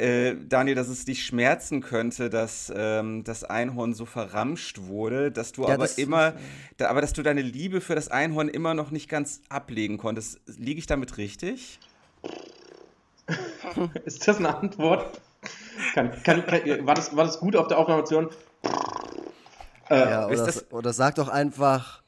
äh, 0.00 0.34
Daniel, 0.48 0.74
dass 0.74 0.88
es 0.88 1.04
dich 1.04 1.24
schmerzen 1.24 1.82
könnte, 1.82 2.30
dass 2.30 2.72
ähm, 2.74 3.22
das 3.22 3.44
Einhorn 3.44 3.92
so 3.92 4.06
verramscht 4.06 4.80
wurde, 4.86 5.30
dass 5.30 5.52
du 5.52 5.62
ja, 5.62 5.74
aber 5.74 5.84
das 5.84 5.98
immer, 5.98 6.34
da, 6.78 6.88
aber 6.88 7.02
dass 7.02 7.12
du 7.12 7.22
deine 7.22 7.42
Liebe 7.42 7.80
für 7.80 7.94
das 7.94 8.08
Einhorn 8.08 8.48
immer 8.48 8.72
noch 8.72 8.90
nicht 8.90 9.08
ganz 9.10 9.42
ablegen 9.50 9.98
konntest. 9.98 10.40
Liege 10.46 10.78
ich 10.78 10.86
damit 10.86 11.18
richtig? 11.18 11.78
Ist 14.04 14.26
das 14.26 14.38
eine 14.38 14.56
Antwort? 14.56 15.20
Kann, 15.94 16.10
kann, 16.22 16.46
kann, 16.46 16.86
war, 16.86 16.94
das, 16.94 17.14
war 17.14 17.24
das 17.24 17.38
gut 17.38 17.54
auf 17.56 17.68
der 17.68 17.78
Aufnahme? 17.78 18.30
Äh, 19.90 20.10
ja, 20.10 20.26
oder, 20.28 20.52
oder 20.70 20.92
sag 20.92 21.16
doch 21.16 21.28
einfach, 21.28 22.02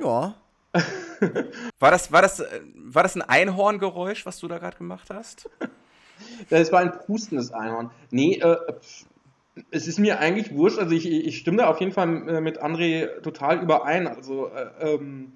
ja. 0.00 0.34
war, 1.78 1.90
das, 1.90 2.10
war, 2.10 2.22
das, 2.22 2.42
war 2.74 3.02
das 3.02 3.14
ein 3.14 3.22
Einhorngeräusch, 3.22 4.26
was 4.26 4.38
du 4.38 4.48
da 4.48 4.58
gerade 4.58 4.76
gemacht 4.76 5.08
hast? 5.10 5.48
Das 6.48 6.72
war 6.72 6.80
ein 6.80 6.92
prustendes 6.92 7.52
Einhorn. 7.52 7.90
Nee, 8.10 8.38
äh, 8.38 8.56
es 9.70 9.86
ist 9.86 9.98
mir 9.98 10.18
eigentlich 10.18 10.54
wurscht. 10.54 10.78
Also 10.78 10.94
ich, 10.94 11.06
ich 11.06 11.36
stimme 11.36 11.58
da 11.58 11.66
auf 11.66 11.78
jeden 11.78 11.92
Fall 11.92 12.26
äh, 12.26 12.40
mit 12.40 12.62
André 12.62 13.20
total 13.20 13.62
überein. 13.62 14.06
Also 14.06 14.48
äh, 14.48 14.94
ähm, 14.94 15.32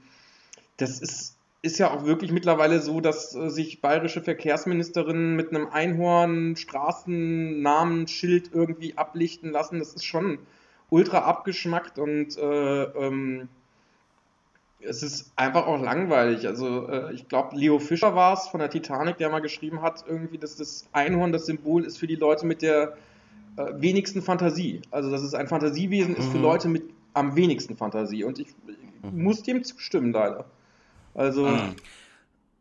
das 0.78 1.00
ist, 1.00 1.36
ist 1.60 1.78
ja 1.78 1.90
auch 1.90 2.06
wirklich 2.06 2.32
mittlerweile 2.32 2.80
so, 2.80 3.02
dass 3.02 3.34
äh, 3.34 3.50
sich 3.50 3.82
bayerische 3.82 4.22
Verkehrsministerinnen 4.22 5.36
mit 5.36 5.50
einem 5.50 5.68
Einhorn 5.68 6.56
Straßennamenschild 6.56 8.50
irgendwie 8.54 8.96
ablichten 8.96 9.50
lassen. 9.50 9.80
Das 9.80 9.92
ist 9.92 10.06
schon 10.06 10.38
ultra 10.90 11.20
abgeschmackt 11.20 11.98
und 11.98 12.36
äh, 12.36 12.82
ähm, 12.82 13.48
es 14.82 15.02
ist 15.02 15.32
einfach 15.36 15.66
auch 15.66 15.80
langweilig. 15.80 16.46
Also 16.46 16.88
äh, 16.88 17.12
ich 17.12 17.28
glaube, 17.28 17.56
Leo 17.56 17.78
Fischer 17.78 18.14
war 18.14 18.34
es 18.34 18.48
von 18.48 18.60
der 18.60 18.70
Titanic, 18.70 19.18
der 19.18 19.30
mal 19.30 19.40
geschrieben 19.40 19.82
hat, 19.82 20.04
irgendwie, 20.06 20.38
dass 20.38 20.56
das 20.56 20.86
Einhorn 20.92 21.32
das 21.32 21.46
Symbol 21.46 21.84
ist 21.84 21.98
für 21.98 22.06
die 22.06 22.16
Leute 22.16 22.46
mit 22.46 22.62
der 22.62 22.96
äh, 23.56 23.66
wenigsten 23.74 24.22
Fantasie. 24.22 24.82
Also 24.90 25.10
dass 25.10 25.22
es 25.22 25.34
ein 25.34 25.48
Fantasiewesen 25.48 26.12
mhm. 26.12 26.18
ist 26.18 26.28
für 26.28 26.38
mhm. 26.38 26.42
Leute 26.42 26.68
mit 26.68 26.84
am 27.12 27.36
wenigsten 27.36 27.76
Fantasie. 27.76 28.24
Und 28.24 28.38
ich, 28.38 28.48
ich 28.48 29.10
mhm. 29.10 29.22
muss 29.22 29.42
dem 29.42 29.64
zustimmen, 29.64 30.12
leider. 30.12 30.46
Also. 31.14 31.46
Mhm. 31.46 31.76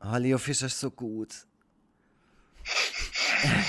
Oh, 0.01 0.17
Leo 0.17 0.37
Fischer 0.37 0.67
ist 0.67 0.79
so 0.79 0.91
gut. 0.91 1.45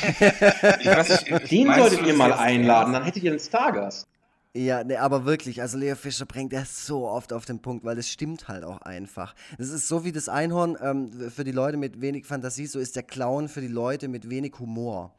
ich 0.00 0.86
weiß, 0.86 1.22
ich, 1.22 1.48
Den 1.48 1.72
solltet 1.72 2.06
ihr 2.06 2.14
mal 2.14 2.32
einladen, 2.32 2.92
dann 2.92 3.04
hättet 3.04 3.22
ihr 3.22 3.30
einen 3.30 3.40
Stargast. 3.40 4.09
Ja, 4.52 4.82
ne, 4.82 5.00
aber 5.00 5.26
wirklich, 5.26 5.62
also 5.62 5.78
Leo 5.78 5.94
Fischer 5.94 6.26
bringt 6.26 6.52
das 6.52 6.84
so 6.84 7.06
oft 7.06 7.32
auf 7.32 7.44
den 7.44 7.60
Punkt, 7.60 7.84
weil 7.84 7.96
es 7.98 8.08
stimmt 8.08 8.48
halt 8.48 8.64
auch 8.64 8.78
einfach. 8.82 9.36
Das 9.58 9.68
ist 9.68 9.86
so 9.86 10.04
wie 10.04 10.10
das 10.10 10.28
Einhorn 10.28 10.76
ähm, 10.82 11.30
für 11.30 11.44
die 11.44 11.52
Leute 11.52 11.76
mit 11.76 12.00
wenig 12.00 12.26
Fantasie, 12.26 12.66
so 12.66 12.80
ist 12.80 12.96
der 12.96 13.04
Clown 13.04 13.48
für 13.48 13.60
die 13.60 13.68
Leute 13.68 14.08
mit 14.08 14.28
wenig 14.28 14.58
Humor. 14.58 15.14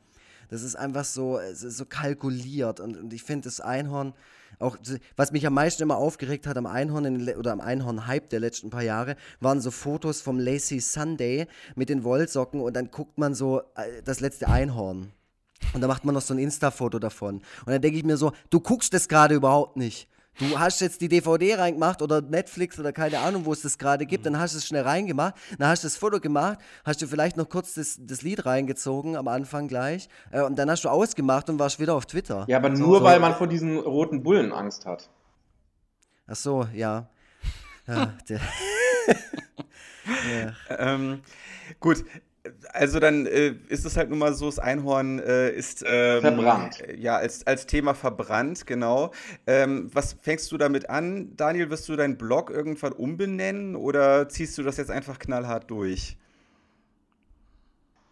Das 0.49 0.63
ist 0.63 0.75
einfach 0.75 1.05
so, 1.05 1.37
ist 1.37 1.61
so 1.61 1.85
kalkuliert 1.85 2.81
und, 2.81 2.97
und 2.97 3.13
ich 3.13 3.23
finde 3.23 3.45
das 3.45 3.61
Einhorn 3.61 4.13
auch, 4.59 4.77
was 5.15 5.31
mich 5.31 5.47
am 5.47 5.53
meisten 5.53 5.81
immer 5.83 5.95
aufgeregt 5.95 6.45
hat 6.45 6.57
am 6.57 6.65
Einhorn 6.65 7.05
in, 7.05 7.35
oder 7.35 7.53
am 7.53 7.61
Einhorn-Hype 7.61 8.29
der 8.29 8.41
letzten 8.41 8.69
paar 8.69 8.83
Jahre, 8.83 9.15
waren 9.39 9.61
so 9.61 9.71
Fotos 9.71 10.19
vom 10.19 10.39
Lazy 10.39 10.81
Sunday 10.81 11.47
mit 11.75 11.87
den 11.87 12.03
Wollsocken 12.03 12.59
und 12.59 12.75
dann 12.75 12.91
guckt 12.91 13.17
man 13.17 13.33
so 13.33 13.61
äh, 13.75 14.01
das 14.03 14.19
letzte 14.19 14.49
Einhorn. 14.49 15.13
Und 15.73 15.81
da 15.81 15.87
macht 15.87 16.05
man 16.05 16.15
noch 16.15 16.21
so 16.21 16.33
ein 16.33 16.39
Insta-Foto 16.39 16.99
davon. 16.99 17.35
Und 17.35 17.67
dann 17.67 17.81
denke 17.81 17.97
ich 17.97 18.03
mir 18.03 18.17
so, 18.17 18.31
du 18.49 18.59
guckst 18.59 18.93
das 18.93 19.07
gerade 19.07 19.35
überhaupt 19.35 19.77
nicht. 19.77 20.07
Du 20.39 20.57
hast 20.57 20.79
jetzt 20.81 21.01
die 21.01 21.07
DVD 21.07 21.55
reingemacht 21.55 22.01
oder 22.01 22.21
Netflix 22.21 22.79
oder 22.79 22.91
keine 22.93 23.19
Ahnung, 23.19 23.45
wo 23.45 23.53
es 23.53 23.61
das 23.61 23.77
gerade 23.77 24.05
gibt, 24.05 24.25
dann 24.25 24.39
hast 24.39 24.53
du 24.53 24.59
es 24.59 24.65
schnell 24.65 24.83
reingemacht, 24.83 25.35
dann 25.59 25.67
hast 25.67 25.83
du 25.83 25.87
das 25.87 25.97
Foto 25.97 26.19
gemacht, 26.19 26.57
hast 26.85 27.01
du 27.01 27.07
vielleicht 27.07 27.35
noch 27.37 27.49
kurz 27.49 27.73
das, 27.73 27.97
das 27.99 28.21
Lied 28.21 28.45
reingezogen 28.45 29.17
am 29.17 29.27
Anfang 29.27 29.67
gleich 29.67 30.07
äh, 30.31 30.41
und 30.41 30.57
dann 30.57 30.71
hast 30.71 30.85
du 30.85 30.89
ausgemacht 30.89 31.49
und 31.49 31.59
warst 31.59 31.79
wieder 31.79 31.95
auf 31.95 32.05
Twitter. 32.05 32.45
Ja, 32.47 32.57
aber 32.57 32.69
nur 32.69 32.99
so, 32.99 33.03
weil 33.03 33.19
man 33.19 33.35
vor 33.35 33.47
diesen 33.47 33.77
roten 33.77 34.23
Bullen 34.23 34.53
Angst 34.53 34.85
hat. 34.85 35.09
Ach 36.27 36.35
so, 36.35 36.65
ja. 36.73 37.09
ja, 37.87 38.13
ja. 38.29 38.39
Ähm, 40.69 41.21
gut, 41.79 42.05
also 42.73 42.99
dann 42.99 43.25
äh, 43.25 43.55
ist 43.67 43.85
es 43.85 43.97
halt 43.97 44.09
nun 44.09 44.19
mal 44.19 44.33
so, 44.33 44.47
das 44.47 44.59
Einhorn 44.59 45.19
äh, 45.19 45.51
ist 45.51 45.83
ähm, 45.87 46.21
verbrannt. 46.21 46.83
Ja, 46.97 47.17
als, 47.17 47.45
als 47.45 47.67
Thema 47.67 47.93
verbrannt, 47.93 48.65
genau. 48.65 49.11
Ähm, 49.45 49.89
was 49.93 50.13
fängst 50.13 50.51
du 50.51 50.57
damit 50.57 50.89
an, 50.89 51.35
Daniel? 51.35 51.69
Wirst 51.69 51.87
du 51.87 51.95
deinen 51.95 52.17
Blog 52.17 52.49
irgendwann 52.49 52.93
umbenennen 52.93 53.75
oder 53.75 54.27
ziehst 54.29 54.57
du 54.57 54.63
das 54.63 54.77
jetzt 54.77 54.89
einfach 54.89 55.19
knallhart 55.19 55.69
durch? 55.69 56.17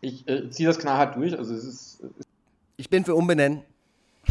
Ich 0.02 0.28
äh, 0.28 0.50
ziehe 0.50 0.68
das 0.68 0.78
knallhart 0.78 1.16
durch. 1.16 1.38
Also 1.38 1.56
es 1.56 1.64
ist, 1.64 2.04
ich 2.78 2.90
bin 2.90 3.04
für 3.04 3.16
umbenennen. 3.16 3.64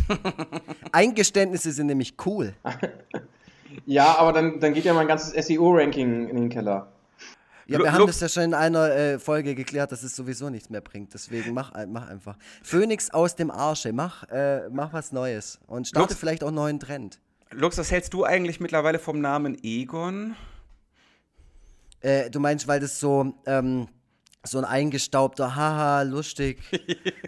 Eingeständnisse 0.92 1.72
sind 1.72 1.88
nämlich 1.88 2.14
cool. 2.24 2.54
ja, 3.86 4.16
aber 4.16 4.32
dann, 4.32 4.60
dann 4.60 4.74
geht 4.74 4.84
ja 4.84 4.94
mein 4.94 5.08
ganzes 5.08 5.46
SEO-Ranking 5.46 6.28
in 6.28 6.36
den 6.36 6.48
Keller. 6.48 6.92
Ja, 7.68 7.78
wir 7.80 7.92
haben 7.92 8.06
das 8.06 8.18
ja 8.20 8.30
schon 8.30 8.44
in 8.44 8.54
einer 8.54 8.90
äh, 8.90 9.18
Folge 9.18 9.54
geklärt, 9.54 9.92
dass 9.92 10.02
es 10.02 10.16
sowieso 10.16 10.48
nichts 10.48 10.70
mehr 10.70 10.80
bringt. 10.80 11.12
Deswegen 11.12 11.52
mach, 11.52 11.72
mach 11.87 12.08
einfach. 12.08 12.38
Phönix 12.62 13.10
aus 13.10 13.37
dem 13.37 13.50
Arsche, 13.50 13.92
mach, 13.92 14.25
äh, 14.30 14.70
mach 14.70 14.94
was 14.94 15.12
Neues 15.12 15.60
und 15.66 15.87
starte 15.87 16.14
Lux, 16.14 16.18
vielleicht 16.18 16.42
auch 16.42 16.48
einen 16.48 16.56
neuen 16.56 16.80
Trend. 16.80 17.20
Lux, 17.50 17.76
was 17.76 17.90
hältst 17.90 18.14
du 18.14 18.25
eigentlich 18.25 18.58
mittlerweile 18.58 18.98
vom 18.98 19.20
Namen 19.20 19.54
Egon? 19.62 20.34
Äh, 22.00 22.30
du 22.30 22.40
meinst, 22.40 22.66
weil 22.68 22.80
das 22.80 22.98
so 23.00 23.34
ähm, 23.44 23.88
so 24.45 24.59
ein 24.59 24.64
eingestaubter, 24.64 25.57
haha, 25.57 26.02
lustig, 26.02 26.61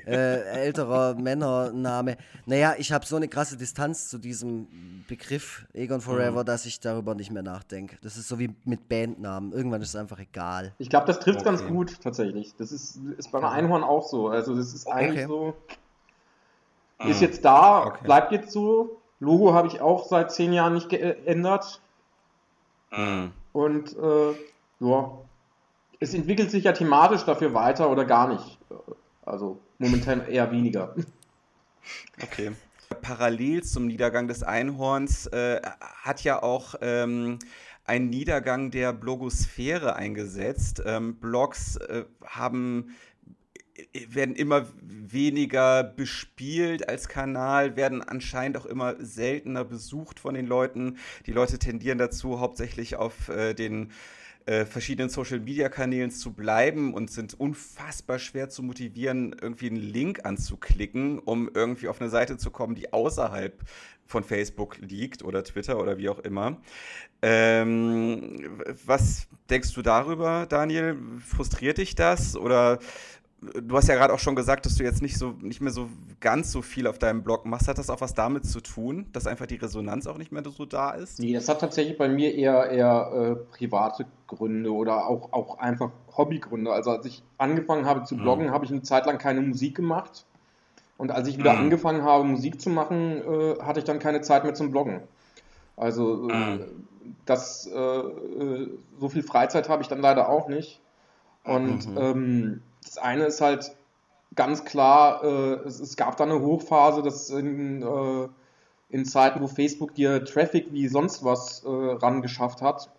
äh, 0.06 0.42
älterer 0.42 1.14
Männername. 1.18 2.16
Naja, 2.46 2.74
ich 2.78 2.92
habe 2.92 3.04
so 3.04 3.16
eine 3.16 3.28
krasse 3.28 3.56
Distanz 3.56 4.08
zu 4.08 4.18
diesem 4.18 5.04
Begriff 5.08 5.66
Egon 5.74 6.00
Forever, 6.00 6.42
mhm. 6.42 6.46
dass 6.46 6.66
ich 6.66 6.80
darüber 6.80 7.14
nicht 7.14 7.30
mehr 7.30 7.42
nachdenke. 7.42 7.96
Das 8.02 8.16
ist 8.16 8.28
so 8.28 8.38
wie 8.38 8.54
mit 8.64 8.88
Bandnamen. 8.88 9.52
Irgendwann 9.52 9.82
ist 9.82 9.90
es 9.90 9.96
einfach 9.96 10.18
egal. 10.20 10.72
Ich 10.78 10.88
glaube, 10.88 11.06
das 11.06 11.18
trifft 11.20 11.40
okay. 11.40 11.50
ganz 11.50 11.66
gut 11.66 12.00
tatsächlich. 12.00 12.54
Das 12.56 12.72
ist, 12.72 12.98
ist 13.18 13.32
beim 13.32 13.44
Einhorn 13.44 13.82
auch 13.82 14.06
so. 14.06 14.28
Also 14.28 14.54
das 14.54 14.72
ist 14.72 14.86
eigentlich 14.86 15.26
okay. 15.26 15.54
so. 16.98 17.08
Ist 17.08 17.16
mhm. 17.16 17.26
jetzt 17.26 17.44
da, 17.44 17.86
okay. 17.86 18.04
bleibt 18.04 18.32
jetzt 18.32 18.52
so. 18.52 19.00
Logo 19.18 19.52
habe 19.52 19.68
ich 19.68 19.80
auch 19.80 20.06
seit 20.06 20.32
zehn 20.32 20.52
Jahren 20.52 20.74
nicht 20.74 20.88
geändert. 20.88 21.80
Mhm. 22.90 23.32
Und 23.52 23.96
äh, 23.96 24.32
ja, 24.80 25.10
es 26.00 26.14
entwickelt 26.14 26.50
sich 26.50 26.64
ja 26.64 26.72
thematisch 26.72 27.24
dafür 27.24 27.54
weiter 27.54 27.90
oder 27.90 28.04
gar 28.04 28.28
nicht. 28.28 28.58
Also 29.24 29.60
momentan 29.78 30.26
eher 30.26 30.50
weniger. 30.50 30.94
Okay. 32.22 32.52
Parallel 33.02 33.62
zum 33.62 33.86
Niedergang 33.86 34.26
des 34.26 34.42
Einhorns 34.42 35.26
äh, 35.28 35.60
hat 36.02 36.24
ja 36.24 36.42
auch 36.42 36.74
ähm, 36.80 37.38
ein 37.84 38.08
Niedergang 38.08 38.70
der 38.70 38.92
Blogosphäre 38.92 39.94
eingesetzt. 39.94 40.82
Ähm, 40.84 41.16
Blogs 41.16 41.76
äh, 41.76 42.04
haben 42.26 42.90
werden 44.08 44.34
immer 44.34 44.66
weniger 44.82 45.82
bespielt 45.82 46.88
als 46.88 47.08
Kanal, 47.08 47.76
werden 47.76 48.02
anscheinend 48.02 48.58
auch 48.58 48.66
immer 48.66 48.96
seltener 48.98 49.64
besucht 49.64 50.20
von 50.20 50.34
den 50.34 50.46
Leuten. 50.46 50.98
Die 51.26 51.32
Leute 51.32 51.58
tendieren 51.58 51.98
dazu, 51.98 52.40
hauptsächlich 52.40 52.96
auf 52.96 53.28
äh, 53.28 53.54
den 53.54 53.92
äh, 54.46 54.64
verschiedenen 54.64 55.10
Social-Media-Kanälen 55.10 56.10
zu 56.10 56.32
bleiben 56.32 56.94
und 56.94 57.10
sind 57.10 57.38
unfassbar 57.38 58.18
schwer 58.18 58.48
zu 58.48 58.62
motivieren, 58.62 59.36
irgendwie 59.40 59.68
einen 59.68 59.76
Link 59.76 60.24
anzuklicken, 60.24 61.18
um 61.18 61.50
irgendwie 61.52 61.88
auf 61.88 62.00
eine 62.00 62.10
Seite 62.10 62.36
zu 62.36 62.50
kommen, 62.50 62.74
die 62.74 62.92
außerhalb 62.92 63.62
von 64.06 64.24
Facebook 64.24 64.78
liegt 64.78 65.22
oder 65.22 65.44
Twitter 65.44 65.78
oder 65.78 65.98
wie 65.98 66.08
auch 66.08 66.18
immer. 66.18 66.60
Ähm, 67.22 68.58
was 68.84 69.28
denkst 69.48 69.72
du 69.74 69.82
darüber, 69.82 70.46
Daniel? 70.48 70.96
Frustriert 71.24 71.78
dich 71.78 71.94
das 71.94 72.36
oder 72.36 72.78
du 73.40 73.76
hast 73.76 73.88
ja 73.88 73.94
gerade 73.94 74.12
auch 74.12 74.18
schon 74.18 74.36
gesagt, 74.36 74.66
dass 74.66 74.76
du 74.76 74.84
jetzt 74.84 75.02
nicht 75.02 75.16
so 75.16 75.34
nicht 75.40 75.60
mehr 75.60 75.72
so 75.72 75.88
ganz 76.20 76.52
so 76.52 76.62
viel 76.62 76.86
auf 76.86 76.98
deinem 76.98 77.22
Blog 77.22 77.46
machst. 77.46 77.68
Hat 77.68 77.78
das 77.78 77.90
auch 77.90 78.00
was 78.00 78.14
damit 78.14 78.44
zu 78.44 78.60
tun, 78.60 79.06
dass 79.12 79.26
einfach 79.26 79.46
die 79.46 79.56
Resonanz 79.56 80.06
auch 80.06 80.18
nicht 80.18 80.32
mehr 80.32 80.42
so 80.44 80.66
da 80.66 80.90
ist? 80.90 81.18
Nee, 81.18 81.32
das 81.32 81.48
hat 81.48 81.60
tatsächlich 81.60 81.96
bei 81.96 82.08
mir 82.08 82.34
eher 82.34 82.70
eher 82.70 83.10
äh, 83.12 83.56
private 83.56 84.06
Gründe 84.26 84.72
oder 84.72 85.06
auch, 85.06 85.32
auch 85.32 85.58
einfach 85.58 85.90
Hobbygründe. 86.16 86.72
Also 86.72 86.90
als 86.90 87.06
ich 87.06 87.22
angefangen 87.38 87.86
habe 87.86 88.04
zu 88.04 88.16
bloggen, 88.16 88.46
mhm. 88.46 88.50
habe 88.50 88.64
ich 88.64 88.70
eine 88.70 88.82
Zeit 88.82 89.06
lang 89.06 89.18
keine 89.18 89.40
Musik 89.40 89.74
gemacht. 89.74 90.26
Und 90.98 91.10
als 91.10 91.28
ich 91.28 91.38
wieder 91.38 91.54
mhm. 91.54 91.60
angefangen 91.60 92.02
habe, 92.02 92.24
Musik 92.24 92.60
zu 92.60 92.68
machen, 92.68 93.22
äh, 93.22 93.62
hatte 93.62 93.80
ich 93.80 93.86
dann 93.86 93.98
keine 93.98 94.20
Zeit 94.20 94.44
mehr 94.44 94.52
zum 94.52 94.70
Bloggen. 94.70 95.00
Also 95.76 96.28
äh, 96.28 96.34
mhm. 96.34 96.86
das 97.24 97.66
äh, 97.66 97.78
äh, 97.78 98.68
so 98.98 99.08
viel 99.08 99.22
Freizeit 99.22 99.70
habe 99.70 99.82
ich 99.82 99.88
dann 99.88 100.02
leider 100.02 100.28
auch 100.28 100.48
nicht. 100.48 100.78
Und 101.42 101.88
mhm. 101.88 101.98
ähm, 101.98 102.62
das 102.90 102.98
eine 102.98 103.24
ist 103.26 103.40
halt 103.40 103.76
ganz 104.34 104.64
klar, 104.64 105.22
äh, 105.22 105.54
es, 105.64 105.78
es, 105.78 105.96
gab 105.96 106.16
da 106.16 106.24
eine 106.24 106.40
Hochphase, 106.40 107.02
dass 107.02 107.30
in, 107.30 107.82
äh, 107.82 108.28
in 108.88 109.04
Zeiten, 109.04 109.40
wo 109.40 109.46
Facebook 109.46 109.94
dir 109.94 110.24
Traffic 110.24 110.72
wie 110.72 110.88
sonst 110.88 111.24
was 111.24 111.62
äh, 111.64 111.68
ran 111.68 112.20
geschafft 112.20 112.62
hat, 112.62 112.90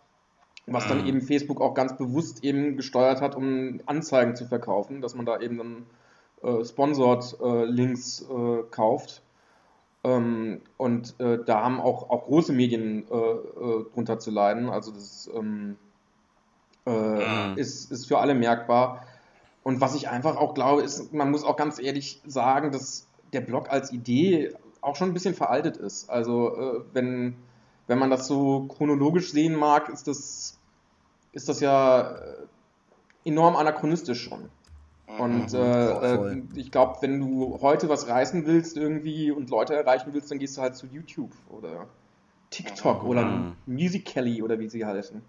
was 0.65 0.87
dann 0.87 1.01
mhm. 1.01 1.07
eben 1.07 1.21
Facebook 1.21 1.59
auch 1.59 1.73
ganz 1.73 1.97
bewusst 1.97 2.41
eben 2.45 2.77
gesteuert 2.77 3.19
hat, 3.19 3.35
um 3.35 3.81
Anzeigen 3.85 4.37
zu 4.37 4.45
verkaufen, 4.45 5.01
dass 5.01 5.13
man 5.13 5.25
da 5.25 5.41
eben 5.41 5.57
dann 5.57 5.85
äh, 6.41 6.63
Sponsored 6.63 7.37
äh, 7.41 7.65
Links 7.65 8.21
äh, 8.21 8.63
kauft. 8.71 9.21
Ähm, 10.05 10.61
und 10.77 11.15
da 11.19 11.63
haben 11.63 11.79
auch, 11.79 12.09
auch 12.09 12.25
große 12.25 12.53
Medien 12.53 13.05
drunter 13.05 14.17
zu 14.17 14.31
leiden. 14.31 14.67
Also 14.67 14.91
das 14.91 15.29
ähm, 15.31 15.77
mhm. 16.87 17.55
ist, 17.57 17.91
ist 17.91 18.07
für 18.07 18.17
alle 18.17 18.33
merkbar. 18.33 19.05
Und 19.63 19.81
was 19.81 19.95
ich 19.95 20.09
einfach 20.09 20.37
auch 20.37 20.53
glaube, 20.53 20.81
ist, 20.81 21.13
man 21.13 21.29
muss 21.31 21.43
auch 21.43 21.55
ganz 21.55 21.79
ehrlich 21.79 22.21
sagen, 22.25 22.71
dass 22.71 23.07
der 23.31 23.41
Blog 23.41 23.69
als 23.69 23.91
Idee 23.91 24.53
auch 24.81 24.95
schon 24.95 25.09
ein 25.09 25.13
bisschen 25.13 25.35
veraltet 25.35 25.77
ist. 25.77 26.09
Also 26.09 26.55
äh, 26.55 26.81
wenn, 26.93 27.35
wenn 27.87 27.99
man 27.99 28.09
das 28.09 28.27
so 28.27 28.63
chronologisch 28.67 29.31
sehen 29.31 29.55
mag, 29.55 29.89
ist 29.89 30.07
das, 30.07 30.57
ist 31.31 31.47
das 31.47 31.59
ja 31.59 32.15
äh, 32.15 32.35
enorm 33.25 33.55
anachronistisch 33.55 34.23
schon. 34.23 34.49
Und 35.19 35.53
mhm. 35.53 35.59
äh, 35.59 36.13
äh, 36.15 36.41
ich 36.55 36.71
glaube, 36.71 36.97
wenn 37.01 37.19
du 37.19 37.59
heute 37.61 37.89
was 37.89 38.07
reißen 38.07 38.45
willst 38.47 38.77
irgendwie 38.77 39.29
und 39.31 39.49
Leute 39.49 39.75
erreichen 39.75 40.09
willst, 40.13 40.31
dann 40.31 40.39
gehst 40.39 40.57
du 40.57 40.61
halt 40.61 40.75
zu 40.75 40.87
YouTube 40.87 41.31
oder 41.49 41.87
TikTok 42.49 43.03
mhm. 43.03 43.09
oder 43.09 43.53
Musical.ly 43.67 44.41
oder 44.41 44.57
wie 44.59 44.69
sie 44.69 44.85
heißen. 44.85 45.21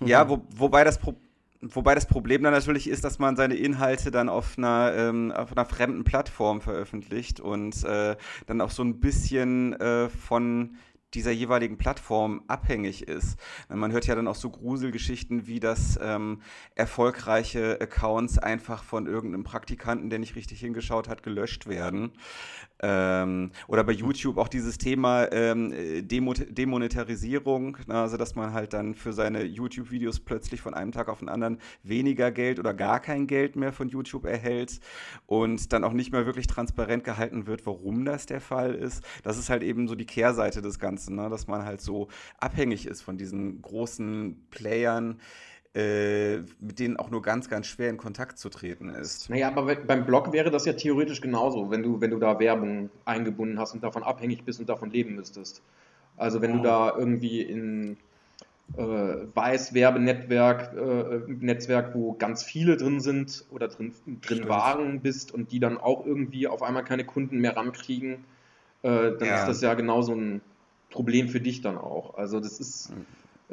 Ja, 0.00 0.28
wo, 0.28 0.40
wobei 0.56 0.84
das 0.84 0.98
Problem 0.98 1.27
Wobei 1.60 1.96
das 1.96 2.06
Problem 2.06 2.44
dann 2.44 2.52
natürlich 2.52 2.88
ist, 2.88 3.02
dass 3.04 3.18
man 3.18 3.34
seine 3.34 3.56
Inhalte 3.56 4.12
dann 4.12 4.28
auf 4.28 4.56
einer, 4.56 4.92
ähm, 4.94 5.32
auf 5.32 5.50
einer 5.50 5.64
fremden 5.64 6.04
Plattform 6.04 6.60
veröffentlicht 6.60 7.40
und 7.40 7.82
äh, 7.84 8.16
dann 8.46 8.60
auch 8.60 8.70
so 8.70 8.84
ein 8.84 9.00
bisschen 9.00 9.72
äh, 9.80 10.08
von 10.08 10.76
dieser 11.14 11.30
jeweiligen 11.30 11.78
Plattform 11.78 12.42
abhängig 12.48 13.08
ist. 13.08 13.38
Man 13.68 13.92
hört 13.92 14.06
ja 14.06 14.14
dann 14.14 14.28
auch 14.28 14.34
so 14.34 14.50
Gruselgeschichten, 14.50 15.46
wie 15.46 15.60
dass 15.60 15.98
ähm, 16.02 16.42
erfolgreiche 16.74 17.80
Accounts 17.80 18.38
einfach 18.38 18.82
von 18.82 19.06
irgendeinem 19.06 19.44
Praktikanten, 19.44 20.10
der 20.10 20.18
nicht 20.18 20.36
richtig 20.36 20.60
hingeschaut 20.60 21.08
hat, 21.08 21.22
gelöscht 21.22 21.66
werden. 21.66 22.12
Ähm, 22.80 23.50
oder 23.66 23.82
bei 23.82 23.92
YouTube 23.92 24.38
auch 24.38 24.46
dieses 24.46 24.78
Thema 24.78 25.32
ähm, 25.32 25.74
Demonetarisierung, 26.06 27.76
also 27.88 28.16
dass 28.16 28.36
man 28.36 28.52
halt 28.52 28.72
dann 28.72 28.94
für 28.94 29.12
seine 29.12 29.42
YouTube-Videos 29.42 30.20
plötzlich 30.20 30.60
von 30.60 30.74
einem 30.74 30.92
Tag 30.92 31.08
auf 31.08 31.18
den 31.18 31.28
anderen 31.28 31.58
weniger 31.82 32.30
Geld 32.30 32.60
oder 32.60 32.74
gar 32.74 33.00
kein 33.00 33.26
Geld 33.26 33.56
mehr 33.56 33.72
von 33.72 33.88
YouTube 33.88 34.26
erhält 34.26 34.78
und 35.26 35.72
dann 35.72 35.82
auch 35.82 35.92
nicht 35.92 36.12
mehr 36.12 36.24
wirklich 36.24 36.46
transparent 36.46 37.02
gehalten 37.02 37.46
wird, 37.48 37.66
warum 37.66 38.04
das 38.04 38.26
der 38.26 38.40
Fall 38.40 38.74
ist. 38.74 39.02
Das 39.24 39.38
ist 39.38 39.50
halt 39.50 39.64
eben 39.64 39.88
so 39.88 39.96
die 39.96 40.06
Kehrseite 40.06 40.62
des 40.62 40.78
Ganzen, 40.78 40.97
ne? 41.08 41.28
dass 41.30 41.46
man 41.46 41.64
halt 41.64 41.80
so 41.80 42.08
abhängig 42.38 42.86
ist 42.86 43.02
von 43.02 43.16
diesen 43.16 43.62
großen 43.62 44.46
Playern, 44.50 45.20
äh, 45.74 46.38
mit 46.60 46.78
denen 46.78 46.96
auch 46.96 47.10
nur 47.10 47.22
ganz, 47.22 47.48
ganz 47.48 47.66
schwer 47.66 47.90
in 47.90 47.98
Kontakt 47.98 48.38
zu 48.38 48.48
treten 48.48 48.88
ist. 48.88 49.30
Naja, 49.30 49.48
aber 49.48 49.76
beim 49.76 50.06
Blog 50.06 50.32
wäre 50.32 50.50
das 50.50 50.64
ja 50.64 50.72
theoretisch 50.72 51.20
genauso, 51.20 51.70
wenn 51.70 51.82
du, 51.82 52.00
wenn 52.00 52.10
du 52.10 52.18
da 52.18 52.38
Werbung 52.40 52.90
eingebunden 53.04 53.58
hast 53.58 53.74
und 53.74 53.84
davon 53.84 54.02
abhängig 54.02 54.44
bist 54.44 54.60
und 54.60 54.68
davon 54.68 54.90
leben 54.90 55.14
müsstest. 55.14 55.62
Also 56.16 56.42
wenn 56.42 56.52
oh. 56.52 56.56
du 56.56 56.62
da 56.62 56.96
irgendwie 56.96 57.42
in 57.42 57.96
äh, 58.76 58.82
Weiß-Werbenetzwerk, 58.82 60.74
äh, 60.76 61.20
Netzwerk, 61.28 61.94
wo 61.94 62.14
ganz 62.14 62.42
viele 62.42 62.76
drin 62.76 63.00
sind 63.00 63.44
oder 63.50 63.68
drin, 63.68 63.92
drin 64.20 64.48
waren 64.48 65.00
bist 65.00 65.32
und 65.32 65.52
die 65.52 65.60
dann 65.60 65.78
auch 65.78 66.04
irgendwie 66.04 66.48
auf 66.48 66.62
einmal 66.62 66.84
keine 66.84 67.04
Kunden 67.04 67.38
mehr 67.38 67.56
rankriegen, 67.56 68.24
äh, 68.82 69.12
dann 69.18 69.28
ja. 69.28 69.40
ist 69.40 69.46
das 69.46 69.60
ja 69.60 69.74
genauso 69.74 70.14
ein 70.14 70.40
Problem 70.98 71.28
für 71.28 71.40
dich 71.40 71.60
dann 71.60 71.78
auch. 71.78 72.16
Also 72.16 72.40
das 72.40 72.58
ist, 72.58 72.88
hm. 72.88 73.06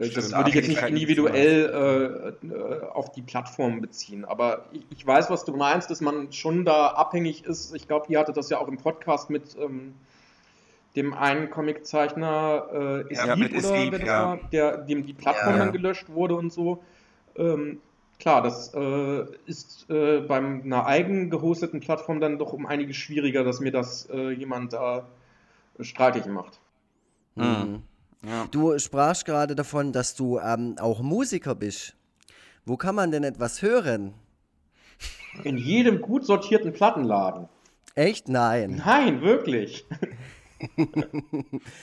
Äh, 0.04 0.10
das 0.10 0.34
würde 0.34 0.50
ich 0.50 0.56
jetzt 0.56 0.68
nicht 0.68 0.82
individuell 0.82 2.34
äh, 2.44 2.48
äh, 2.48 2.82
auf 2.90 3.12
die 3.12 3.22
Plattform 3.22 3.82
beziehen. 3.82 4.26
Aber 4.26 4.66
ich, 4.72 4.84
ich, 4.90 5.06
weiß, 5.06 5.30
was 5.30 5.46
du 5.46 5.56
meinst, 5.56 5.92
dass 5.92 6.02
man 6.02 6.34
schon 6.34 6.66
da 6.66 6.88
abhängig 6.88 7.46
ist. 7.46 7.76
Ich 7.76 7.88
glaube, 7.88 8.08
ihr 8.10 8.18
hattet 8.18 8.36
das 8.36 8.50
ja 8.50 8.58
auch 8.58 8.68
im 8.68 8.78
Podcast 8.78 9.30
mit 9.30 9.56
ähm, 9.60 9.94
dem 10.96 11.14
einen 11.14 11.52
Comiczeichner 11.52 12.66
äh, 12.74 13.12
Escape, 13.12 13.40
ja, 13.40 13.46
oder 13.46 13.56
Escape, 13.56 14.06
ja. 14.08 14.40
der, 14.52 14.78
dem 14.78 15.06
die 15.06 15.14
Plattform 15.14 15.54
ja. 15.54 15.60
dann 15.60 15.72
gelöscht 15.72 16.10
wurde 16.10 16.34
und 16.34 16.52
so. 16.52 16.84
Ähm, 17.36 17.80
klar, 18.18 18.42
das 18.42 18.74
äh, 18.74 19.26
ist 19.46 19.88
äh, 19.92 20.22
bei 20.22 20.38
einer 20.38 20.88
eigen 20.88 21.30
gehosteten 21.30 21.80
Plattform 21.80 22.20
dann 22.20 22.40
doch 22.40 22.54
um 22.54 22.66
einiges 22.66 22.96
schwieriger, 22.96 23.44
dass 23.44 23.60
mir 23.60 23.72
das 23.72 24.10
äh, 24.10 24.32
jemand 24.32 24.74
da 24.74 25.06
streitig 25.80 26.26
macht. 26.26 26.60
Mhm. 27.36 27.84
Ja. 28.28 28.48
Du 28.50 28.78
sprachst 28.80 29.26
gerade 29.26 29.56
davon, 29.56 29.92
dass 29.92 30.16
du 30.16 30.40
ähm, 30.40 30.76
auch 30.80 31.02
Musiker 31.02 31.54
bist. 31.54 31.96
Wo 32.66 32.78
kann 32.78 32.96
man 32.96 33.12
denn 33.12 33.24
etwas 33.24 33.62
hören? 33.62 34.14
In 35.44 35.58
jedem 35.58 36.02
gut 36.02 36.26
sortierten 36.26 36.74
Plattenladen. 36.74 37.48
Echt? 37.94 38.28
Nein. 38.28 38.82
Nein, 38.84 39.22
wirklich. 39.22 39.86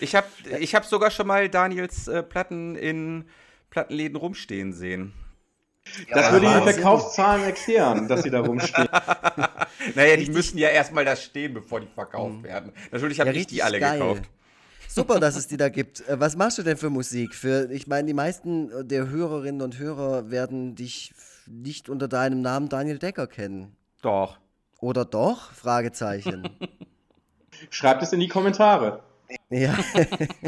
ich 0.01 0.15
habe 0.15 0.27
ich 0.59 0.75
hab 0.75 0.85
sogar 0.85 1.11
schon 1.11 1.27
mal 1.27 1.49
Daniels 1.49 2.09
äh, 2.09 2.23
Platten 2.23 2.75
in 2.75 3.25
Plattenläden 3.71 4.17
rumstehen 4.17 4.73
sehen. 4.73 5.13
Das 6.11 6.27
ja, 6.27 6.33
würde 6.33 6.47
die 6.47 6.73
Verkaufszahlen 6.73 7.45
erklären, 7.45 8.09
dass 8.09 8.23
sie 8.23 8.31
da 8.31 8.41
rumstehen. 8.47 8.89
naja, 9.95 10.17
die 10.17 10.31
müssen 10.31 10.59
ja 10.59 10.69
erstmal 10.69 11.05
da 11.05 11.17
stehen, 11.17 11.55
bevor 11.55 11.81
die 11.81 11.89
verkauft 11.89 12.37
mhm. 12.37 12.43
werden. 12.45 12.73
Natürlich 12.91 13.21
habe 13.21 13.31
ja, 13.31 13.37
ich 13.37 13.47
die 13.47 13.63
alle 13.63 13.81
geil. 13.81 13.99
gekauft. 13.99 14.23
Super, 14.95 15.21
dass 15.21 15.37
es 15.37 15.49
die 15.49 15.57
da 15.57 15.71
gibt. 15.71 16.07
Äh, 16.07 16.21
was 16.21 16.37
machst 16.37 16.59
du 16.59 16.63
denn 16.63 16.77
für 16.77 16.91
Musik? 16.91 17.35
Für, 17.35 17.71
ich 17.71 17.87
meine, 17.87 18.07
die 18.07 18.15
meisten 18.15 18.87
der 18.87 19.09
Hörerinnen 19.09 19.63
und 19.63 19.79
Hörer 19.79 20.31
werden 20.31 20.75
dich 20.75 21.15
nicht 21.47 21.89
unter 21.89 22.09
deinem 22.09 22.43
Namen 22.43 22.69
Daniel 22.69 22.99
Decker 22.99 23.27
kennen. 23.27 23.75
Doch. 24.03 24.39
Oder 24.81 25.05
doch? 25.05 25.53
Fragezeichen. 25.53 26.49
Schreibt 27.71 28.03
es 28.03 28.13
in 28.13 28.21
die 28.21 28.29
Kommentare. 28.29 29.03
Ja. 29.49 29.75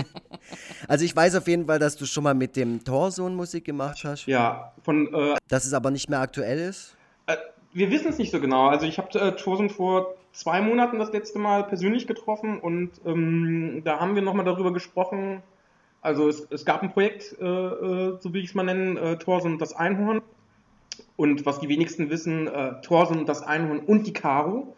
also 0.88 1.04
ich 1.04 1.16
weiß 1.16 1.36
auf 1.36 1.48
jeden 1.48 1.66
Fall, 1.66 1.78
dass 1.78 1.96
du 1.96 2.04
schon 2.04 2.24
mal 2.24 2.34
mit 2.34 2.54
dem 2.56 2.84
Torsohn 2.84 3.34
Musik 3.34 3.64
gemacht 3.64 4.04
hast. 4.04 4.26
Ja, 4.26 4.74
von. 4.82 5.12
Äh, 5.14 5.36
dass 5.48 5.64
es 5.64 5.72
aber 5.72 5.90
nicht 5.90 6.10
mehr 6.10 6.20
aktuell 6.20 6.58
ist. 6.58 6.96
Äh, 7.26 7.36
wir 7.72 7.90
wissen 7.90 8.08
es 8.08 8.18
nicht 8.18 8.30
so 8.30 8.40
genau. 8.40 8.68
Also 8.68 8.84
ich 8.84 8.98
habe 8.98 9.18
äh, 9.18 9.32
Torsohn 9.36 9.70
vor 9.70 10.16
zwei 10.34 10.60
Monaten 10.60 10.98
das 10.98 11.12
letzte 11.12 11.38
Mal 11.38 11.64
persönlich 11.64 12.06
getroffen 12.06 12.60
und 12.60 12.90
ähm, 13.06 13.80
da 13.84 14.00
haben 14.00 14.14
wir 14.14 14.22
nochmal 14.22 14.44
darüber 14.44 14.72
gesprochen. 14.72 15.42
Also 16.02 16.28
es, 16.28 16.46
es 16.50 16.66
gab 16.66 16.82
ein 16.82 16.92
Projekt, 16.92 17.34
äh, 17.40 17.44
äh, 17.44 18.18
so 18.20 18.34
will 18.34 18.42
ich 18.42 18.50
es 18.50 18.54
mal 18.54 18.64
nennen, 18.64 18.98
äh, 18.98 19.16
Thorsen 19.16 19.54
und 19.54 19.62
das 19.62 19.74
Einhorn. 19.74 20.20
Und 21.16 21.46
was 21.46 21.60
die 21.60 21.68
wenigsten 21.68 22.10
wissen, 22.10 22.46
äh, 22.46 22.80
Thorsen 22.82 23.20
und 23.20 23.28
das 23.28 23.42
Einhorn 23.42 23.80
und 23.80 24.06
die 24.06 24.12
Caro 24.12 24.74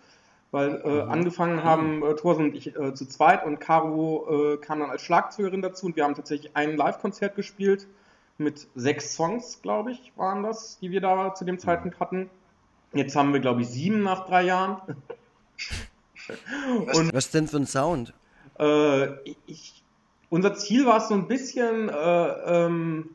weil 0.56 0.80
äh, 0.84 1.04
mhm. 1.04 1.10
angefangen 1.10 1.64
haben 1.64 2.02
äh, 2.02 2.14
Thorsten 2.14 2.44
und 2.44 2.54
ich 2.54 2.74
äh, 2.76 2.94
zu 2.94 3.06
zweit 3.06 3.44
und 3.44 3.60
Caro 3.60 4.54
äh, 4.54 4.56
kam 4.56 4.80
dann 4.80 4.90
als 4.90 5.02
Schlagzeugerin 5.02 5.62
dazu 5.62 5.86
und 5.86 5.96
wir 5.96 6.04
haben 6.04 6.14
tatsächlich 6.14 6.56
ein 6.56 6.76
Live-Konzert 6.76 7.34
gespielt 7.36 7.86
mit 8.38 8.66
sechs 8.74 9.14
Songs, 9.14 9.60
glaube 9.62 9.92
ich, 9.92 10.12
waren 10.16 10.42
das, 10.42 10.78
die 10.78 10.90
wir 10.90 11.00
da 11.00 11.34
zu 11.34 11.44
dem 11.44 11.58
Zeitpunkt 11.58 12.00
hatten. 12.00 12.30
Jetzt 12.92 13.16
haben 13.16 13.32
wir, 13.32 13.40
glaube 13.40 13.62
ich, 13.62 13.68
sieben 13.68 14.02
nach 14.02 14.26
drei 14.26 14.44
Jahren. 14.44 14.80
und, 16.94 17.14
Was 17.14 17.30
denn 17.30 17.48
für 17.48 17.58
ein 17.58 17.66
Sound? 17.66 18.12
Äh, 18.58 19.08
ich, 19.46 19.82
unser 20.30 20.54
Ziel 20.54 20.86
war 20.86 20.98
es 20.98 21.08
so 21.08 21.14
ein 21.14 21.28
bisschen 21.28 21.88
äh, 21.88 21.92
ähm, 21.94 23.10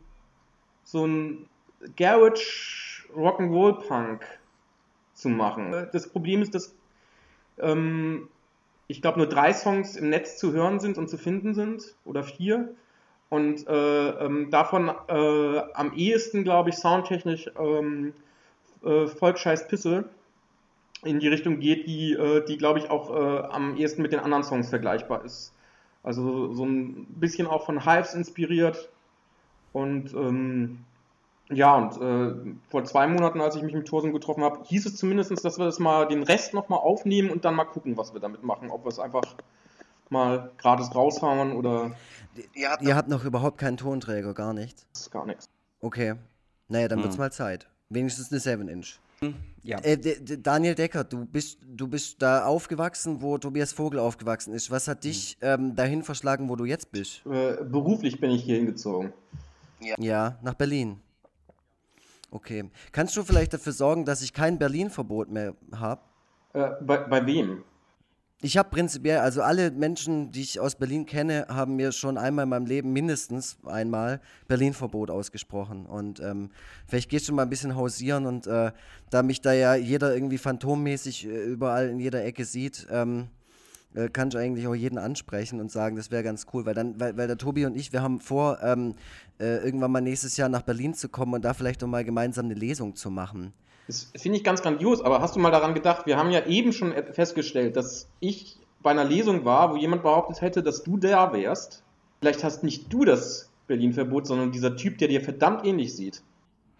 so 0.84 1.06
ein 1.06 1.47
Garage 1.95 3.04
Rock'n'Roll 3.15 3.88
Punk 3.88 4.25
zu 5.13 5.30
machen. 5.30 5.88
Das 5.91 6.10
Problem 6.10 6.41
ist, 6.41 6.56
dass 6.56 6.73
ähm, 7.60 8.27
ich 8.88 9.01
glaube 9.01 9.19
nur 9.19 9.27
drei 9.27 9.54
Songs 9.54 9.95
im 9.95 10.10
Netz 10.10 10.38
zu 10.38 10.51
hören 10.54 10.80
sind 10.80 10.97
und 10.97 11.10
zu 11.10 11.17
finden 11.17 11.54
sind 11.54 11.95
oder 12.06 12.23
vier. 12.23 12.73
Und 13.30 13.65
äh, 13.67 14.10
ähm, 14.10 14.51
davon 14.51 14.89
äh, 15.08 15.60
am 15.73 15.93
ehesten, 15.93 16.43
glaube 16.43 16.69
ich, 16.69 16.75
soundtechnisch 16.75 17.49
ähm, 17.58 18.13
äh, 18.84 19.08
Volkscheiß 19.08 19.69
Pisse 19.69 20.10
in 21.03 21.19
die 21.19 21.27
Richtung 21.27 21.59
geht, 21.59 21.87
die, 21.87 22.13
äh, 22.13 22.45
die 22.45 22.57
glaube 22.57 22.79
ich, 22.79 22.89
auch 22.89 23.09
äh, 23.09 23.39
am 23.47 23.75
ehesten 23.75 24.01
mit 24.01 24.11
den 24.11 24.19
anderen 24.19 24.43
Songs 24.43 24.69
vergleichbar 24.69 25.25
ist. 25.25 25.53
Also 26.03 26.53
so 26.53 26.65
ein 26.65 27.05
bisschen 27.07 27.47
auch 27.47 27.65
von 27.65 27.85
Hives 27.85 28.13
inspiriert. 28.13 28.89
Und 29.73 30.13
ähm, 30.13 30.79
ja, 31.49 31.75
und 31.75 32.01
äh, 32.01 32.55
vor 32.69 32.83
zwei 32.85 33.07
Monaten, 33.07 33.41
als 33.41 33.55
ich 33.55 33.61
mich 33.61 33.73
mit 33.73 33.87
Thorsen 33.87 34.13
getroffen 34.13 34.43
habe, 34.43 34.63
hieß 34.63 34.85
es 34.85 34.95
zumindest, 34.95 35.31
dass 35.43 35.57
wir 35.57 35.65
das 35.65 35.79
mal 35.79 36.07
den 36.07 36.23
Rest 36.23 36.53
nochmal 36.53 36.79
aufnehmen 36.79 37.29
und 37.29 37.45
dann 37.45 37.55
mal 37.55 37.65
gucken, 37.65 37.97
was 37.97 38.13
wir 38.13 38.21
damit 38.21 38.43
machen. 38.43 38.69
Ob 38.69 38.85
wir 38.85 38.89
es 38.89 38.99
einfach 38.99 39.35
mal 40.09 40.51
gratis 40.57 40.93
raushauen 40.95 41.53
oder. 41.53 41.91
Ihr 42.53 42.69
habt, 42.69 42.81
Ihr 42.83 42.95
habt 42.95 43.09
noch 43.09 43.25
überhaupt 43.25 43.57
keinen 43.57 43.77
Tonträger, 43.77 44.33
gar 44.33 44.53
nichts? 44.53 44.85
Gar 45.11 45.25
nichts. 45.25 45.49
Okay. 45.81 46.15
Naja, 46.69 46.87
dann 46.87 46.99
hm. 46.99 47.03
wird's 47.03 47.17
mal 47.17 47.31
Zeit. 47.31 47.67
Wenigstens 47.89 48.31
eine 48.31 48.39
7-Inch. 48.39 49.00
Ja. 49.63 49.77
Äh, 49.79 49.97
Daniel 49.97 50.73
Decker, 50.73 51.03
du 51.03 51.25
bist, 51.25 51.60
du 51.67 51.88
bist 51.88 52.21
da 52.21 52.45
aufgewachsen, 52.45 53.21
wo 53.21 53.38
Tobias 53.38 53.73
Vogel 53.73 53.99
aufgewachsen 53.99 54.53
ist. 54.53 54.71
Was 54.71 54.88
hat 54.88 55.03
dich 55.03 55.38
ähm, 55.41 55.75
dahin 55.75 56.01
verschlagen, 56.03 56.49
wo 56.49 56.55
du 56.55 56.65
jetzt 56.65 56.91
bist? 56.91 57.23
Äh, 57.27 57.63
beruflich 57.63 58.19
bin 58.19 58.31
ich 58.31 58.43
hier 58.43 58.55
hingezogen. 58.55 59.13
Ja. 59.79 59.95
ja, 59.99 60.39
nach 60.41 60.55
Berlin. 60.55 60.99
Okay. 62.31 62.69
Kannst 62.91 63.15
du 63.17 63.23
vielleicht 63.23 63.53
dafür 63.53 63.73
sorgen, 63.73 64.05
dass 64.05 64.23
ich 64.23 64.34
kein 64.34 64.57
Berlin-Verbot 64.57 65.29
mehr 65.29 65.53
habe? 65.75 66.01
Äh, 66.53 66.71
bei, 66.81 66.97
bei 66.97 67.25
wem? 67.25 67.63
Ich 68.43 68.58
habe 68.58 68.71
prinzipiell, 68.71 69.19
also 69.19 69.43
alle 69.43 69.69
Menschen, 69.69 70.32
die 70.32 70.41
ich 70.41 70.60
aus 70.60 70.73
Berlin 70.73 71.06
kenne, 71.06 71.45
haben 71.47 71.75
mir 71.75 71.91
schon 71.91 72.17
einmal 72.17 72.43
in 72.43 72.49
meinem 72.49 72.65
Leben 72.65 72.91
mindestens 72.91 73.60
einmal 73.63 74.19
Berlin-Verbot 74.47 75.12
ausgesprochen. 75.12 75.86
Und 75.86 76.19
ähm, 76.21 76.49
vielleicht 76.88 77.12
gehst 77.12 77.30
du 77.30 77.34
mal 77.34 77.43
ein 77.43 77.49
bisschen 77.49 77.75
hausieren 77.75 78.25
und 78.25 78.47
äh, 78.47 78.71
da 79.12 79.21
mich 79.21 79.41
da 79.41 79.54
ja 79.54 79.75
jeder 79.75 80.15
irgendwie 80.15 80.39
phantommäßig 80.39 81.27
äh, 81.27 81.43
überall 81.43 81.89
in 81.89 81.99
jeder 81.99 82.25
Ecke 82.25 82.43
sieht, 82.43 82.88
ähm, 82.89 83.27
äh, 83.93 84.10
kann 84.10 84.30
ich 84.30 84.38
eigentlich 84.38 84.65
auch 84.65 84.73
jeden 84.73 84.97
ansprechen 84.97 85.60
und 85.60 85.71
sagen, 85.71 85.95
das 85.95 86.10
wäre 86.10 86.23
ganz 86.23 86.47
cool, 86.51 86.65
weil 86.65 86.73
dann, 86.73 86.99
weil, 86.99 87.15
weil 87.17 87.27
der 87.27 87.38
Tobi 87.38 87.67
und 87.67 87.77
ich, 87.77 87.93
wir 87.93 88.01
haben 88.01 88.21
vor, 88.21 88.58
ähm, 88.63 88.95
äh, 89.39 89.58
irgendwann 89.58 89.91
mal 89.91 90.01
nächstes 90.01 90.36
Jahr 90.38 90.49
nach 90.49 90.63
Berlin 90.63 90.95
zu 90.95 91.10
kommen 91.10 91.36
und 91.36 91.45
da 91.45 91.54
vielleicht 91.54 91.84
auch 91.84 91.88
mal 91.88 92.04
gemeinsam 92.04 92.45
eine 92.45 92.56
Lesung 92.56 92.95
zu 92.95 93.12
machen. 93.12 93.54
Das 93.91 94.21
finde 94.21 94.38
ich 94.38 94.43
ganz 94.45 94.62
grandios, 94.62 95.01
aber 95.01 95.21
hast 95.21 95.36
du 95.36 95.39
mal 95.39 95.51
daran 95.51 95.73
gedacht, 95.73 96.06
wir 96.06 96.15
haben 96.15 96.32
ja 96.32 96.45
eben 96.45 96.71
schon 96.71 96.93
festgestellt, 97.12 97.75
dass 97.75 98.08
ich 98.21 98.58
bei 98.82 98.91
einer 98.91 99.04
Lesung 99.04 99.43
war, 99.43 99.73
wo 99.73 99.75
jemand 99.75 100.04
behauptet 100.04 100.39
hätte, 100.39 100.63
dass 100.63 100.84
du 100.84 100.97
da 100.97 101.34
wärst. 101.34 101.84
Vielleicht 102.21 102.43
hast 102.43 102.63
nicht 102.63 102.91
du 102.91 103.04
das 103.04 103.49
Berlin-Verbot, 103.67 104.27
sondern 104.27 104.51
dieser 104.54 104.77
Typ, 104.77 104.97
der 104.97 105.10
dir 105.10 105.21
verdammt 105.21 105.65
ähnlich 105.65 105.93
sieht. 105.93 106.21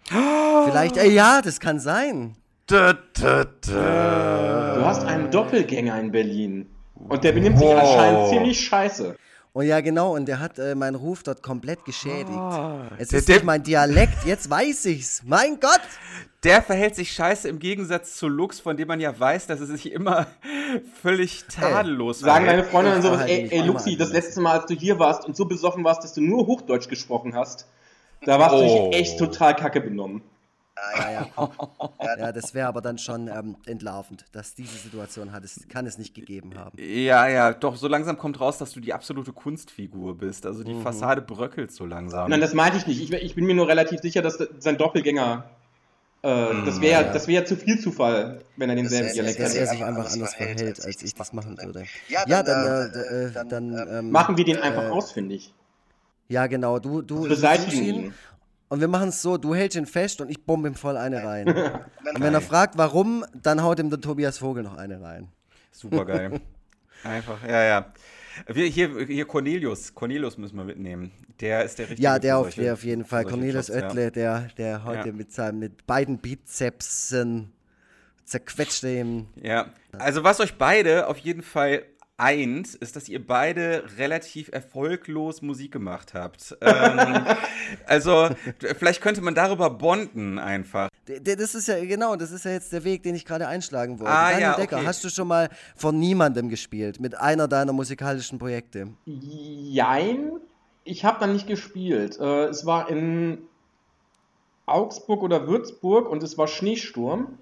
Vielleicht, 0.06 0.96
äh, 0.96 1.10
ja, 1.10 1.42
das 1.42 1.60
kann 1.60 1.78
sein. 1.78 2.34
Da, 2.66 2.94
da, 3.20 3.44
da. 3.44 4.74
Du 4.76 4.84
hast 4.84 5.04
einen 5.04 5.30
Doppelgänger 5.30 6.00
in 6.00 6.12
Berlin. 6.12 6.66
Und 6.94 7.24
der 7.24 7.32
benimmt 7.32 7.58
wow. 7.58 7.68
sich 7.68 7.78
anscheinend 7.78 8.28
ziemlich 8.30 8.60
scheiße. 8.60 9.16
Oh 9.54 9.60
ja, 9.60 9.82
genau, 9.82 10.14
und 10.14 10.26
der 10.28 10.40
hat 10.40 10.58
äh, 10.58 10.74
meinen 10.74 10.94
Ruf 10.94 11.22
dort 11.24 11.42
komplett 11.42 11.84
geschädigt. 11.84 12.30
Oh, 12.32 12.80
es 12.96 13.12
ist 13.12 13.28
nicht 13.28 13.44
mein 13.44 13.62
Dialekt, 13.62 14.24
jetzt 14.24 14.48
weiß 14.48 14.86
ich's. 14.86 15.22
Mein 15.26 15.60
Gott! 15.60 15.82
Der 16.42 16.62
verhält 16.62 16.96
sich 16.96 17.12
scheiße 17.12 17.50
im 17.50 17.58
Gegensatz 17.58 18.16
zu 18.16 18.28
Lux, 18.28 18.60
von 18.60 18.78
dem 18.78 18.88
man 18.88 18.98
ja 18.98 19.18
weiß, 19.20 19.48
dass 19.48 19.60
er 19.60 19.66
sich 19.66 19.92
immer 19.92 20.26
völlig 21.02 21.44
tadellos 21.44 22.20
ey, 22.20 22.24
Sagen 22.24 22.46
deine 22.46 22.64
Freundinnen 22.64 23.02
so, 23.02 23.14
ey, 23.14 23.48
ey 23.50 23.60
Luxi, 23.60 23.98
das 23.98 24.10
letzte 24.10 24.40
Mal, 24.40 24.58
als 24.58 24.66
du 24.66 24.74
hier 24.74 24.98
warst 24.98 25.26
und 25.26 25.36
so 25.36 25.44
besoffen 25.44 25.84
warst, 25.84 26.02
dass 26.02 26.14
du 26.14 26.22
nur 26.22 26.46
Hochdeutsch 26.46 26.88
gesprochen 26.88 27.34
hast, 27.36 27.68
da 28.24 28.38
warst 28.38 28.54
oh. 28.54 28.58
du 28.58 28.64
dich 28.64 29.00
echt 29.00 29.18
total 29.18 29.54
kacke 29.54 29.82
benommen. 29.82 30.22
Ja, 30.96 31.10
ja. 31.10 31.28
ja 32.18 32.32
das 32.32 32.54
wäre 32.54 32.68
aber 32.68 32.80
dann 32.80 32.98
schon 32.98 33.28
ähm, 33.28 33.56
entlarvend, 33.66 34.24
dass 34.32 34.54
diese 34.54 34.76
Situation 34.76 35.32
hat 35.32 35.44
es, 35.44 35.66
kann 35.68 35.86
es 35.86 35.98
nicht 35.98 36.14
gegeben 36.14 36.58
haben. 36.58 36.76
Ja, 36.78 37.28
ja, 37.28 37.52
doch, 37.52 37.76
so 37.76 37.88
langsam 37.88 38.18
kommt 38.18 38.40
raus, 38.40 38.58
dass 38.58 38.72
du 38.72 38.80
die 38.80 38.92
absolute 38.92 39.32
Kunstfigur 39.32 40.16
bist. 40.16 40.46
Also 40.46 40.64
die 40.64 40.74
mhm. 40.74 40.82
Fassade 40.82 41.22
bröckelt 41.22 41.72
so 41.72 41.86
langsam. 41.86 42.30
Nein, 42.30 42.40
das 42.40 42.54
meinte 42.54 42.78
ich 42.78 42.86
nicht. 42.86 43.00
Ich, 43.00 43.12
ich 43.12 43.34
bin 43.34 43.46
mir 43.46 43.54
nur 43.54 43.68
relativ 43.68 44.00
sicher, 44.00 44.22
dass 44.22 44.38
sein 44.58 44.78
Doppelgänger 44.78 45.44
äh, 46.24 46.52
mhm. 46.52 46.64
das 46.64 46.80
wäre 46.80 47.04
ja. 47.04 47.26
wär 47.26 47.44
zu 47.44 47.56
viel 47.56 47.80
Zufall, 47.80 48.42
wenn 48.56 48.70
er 48.70 48.76
denselben 48.76 49.06
das, 49.06 49.14
Dialekt 49.14 49.38
hätte. 49.38 49.42
Dass 49.44 49.54
er 49.56 49.66
sich 49.66 49.84
einfach 49.84 50.12
anders 50.12 50.34
verhält, 50.34 50.84
als 50.84 51.02
ich 51.02 51.14
das 51.14 51.32
machen 51.32 51.58
würde. 51.60 51.84
Ja, 52.08 52.20
dann, 52.20 52.30
ja, 52.30 52.42
dann, 52.42 52.94
äh, 52.94 53.24
äh, 53.26 53.32
dann, 53.32 53.48
dann 53.48 53.88
ähm, 53.90 54.10
machen 54.12 54.36
wir 54.36 54.44
den 54.44 54.58
einfach 54.58 54.90
aus, 54.90 55.10
finde 55.10 55.34
ich. 55.34 55.52
Ja, 56.28 56.46
genau. 56.46 56.78
Du, 56.78 57.02
du, 57.02 57.26
du 57.26 57.34
ihn. 57.72 58.14
Und 58.72 58.80
wir 58.80 58.88
machen 58.88 59.10
es 59.10 59.20
so, 59.20 59.36
du 59.36 59.54
hältst 59.54 59.76
ihn 59.76 59.84
fest 59.84 60.22
und 60.22 60.30
ich 60.30 60.46
bombe 60.46 60.66
ihm 60.66 60.74
voll 60.74 60.96
eine 60.96 61.22
rein. 61.22 61.46
und 62.14 62.20
wenn 62.20 62.32
er 62.32 62.40
fragt, 62.40 62.78
warum, 62.78 63.22
dann 63.34 63.62
haut 63.62 63.78
ihm 63.78 63.90
der 63.90 64.00
Tobias 64.00 64.38
Vogel 64.38 64.62
noch 64.62 64.78
eine 64.78 65.02
rein. 65.02 65.28
Super 65.72 66.06
geil. 66.06 66.40
Einfach, 67.04 67.46
ja, 67.46 67.62
ja. 67.64 67.92
Wir, 68.46 68.64
hier, 68.68 69.04
hier 69.04 69.26
Cornelius, 69.26 69.94
Cornelius 69.94 70.38
müssen 70.38 70.56
wir 70.56 70.64
mitnehmen. 70.64 71.12
Der 71.40 71.64
ist 71.64 71.78
der 71.80 71.90
richtige. 71.90 72.02
Ja, 72.02 72.18
der, 72.18 72.38
auf, 72.38 72.54
der 72.54 72.72
auf 72.72 72.82
jeden 72.82 73.04
Fall. 73.04 73.24
Cornelius 73.24 73.68
Jobs, 73.68 73.82
Oettle, 73.82 74.04
ja. 74.04 74.10
der, 74.10 74.48
der 74.56 74.84
heute 74.84 75.08
ja. 75.08 75.14
mit 75.14 75.34
seinen 75.34 75.58
mit 75.58 75.86
beiden 75.86 76.16
Bizepsen 76.16 77.52
zerquetscht 78.24 78.84
ihm. 78.84 79.26
Ja, 79.36 79.66
also 79.98 80.24
was 80.24 80.40
euch 80.40 80.56
beide 80.56 81.08
auf 81.08 81.18
jeden 81.18 81.42
Fall 81.42 81.82
eint, 82.22 82.74
ist, 82.76 82.94
dass 82.94 83.08
ihr 83.08 83.24
beide 83.26 83.84
relativ 83.98 84.48
erfolglos 84.52 85.42
Musik 85.42 85.72
gemacht 85.72 86.14
habt. 86.14 86.56
ähm, 86.60 87.26
also, 87.86 88.28
vielleicht 88.78 89.00
könnte 89.00 89.20
man 89.20 89.34
darüber 89.34 89.70
bonden 89.70 90.38
einfach. 90.38 90.88
Das 91.06 91.54
ist 91.54 91.66
ja, 91.66 91.84
genau, 91.84 92.14
das 92.14 92.30
ist 92.30 92.44
ja 92.44 92.52
jetzt 92.52 92.72
der 92.72 92.84
Weg, 92.84 93.02
den 93.02 93.16
ich 93.16 93.24
gerade 93.24 93.48
einschlagen 93.48 93.98
wollte. 93.98 94.12
Ah, 94.12 94.30
Daniel 94.30 94.40
ja, 94.40 94.56
Decker, 94.56 94.76
okay. 94.76 94.86
hast 94.86 95.02
du 95.02 95.08
schon 95.08 95.26
mal 95.26 95.50
von 95.74 95.98
niemandem 95.98 96.48
gespielt, 96.48 97.00
mit 97.00 97.18
einer 97.18 97.48
deiner 97.48 97.72
musikalischen 97.72 98.38
Projekte? 98.38 98.88
Jein, 99.04 100.30
ich 100.84 101.04
habe 101.04 101.18
da 101.18 101.26
nicht 101.26 101.48
gespielt. 101.48 102.20
Äh, 102.20 102.44
es 102.44 102.64
war 102.64 102.88
in 102.88 103.38
Augsburg 104.66 105.22
oder 105.22 105.48
Würzburg 105.48 106.08
und 106.08 106.22
es 106.22 106.38
war 106.38 106.46
Schneesturm. 106.46 107.38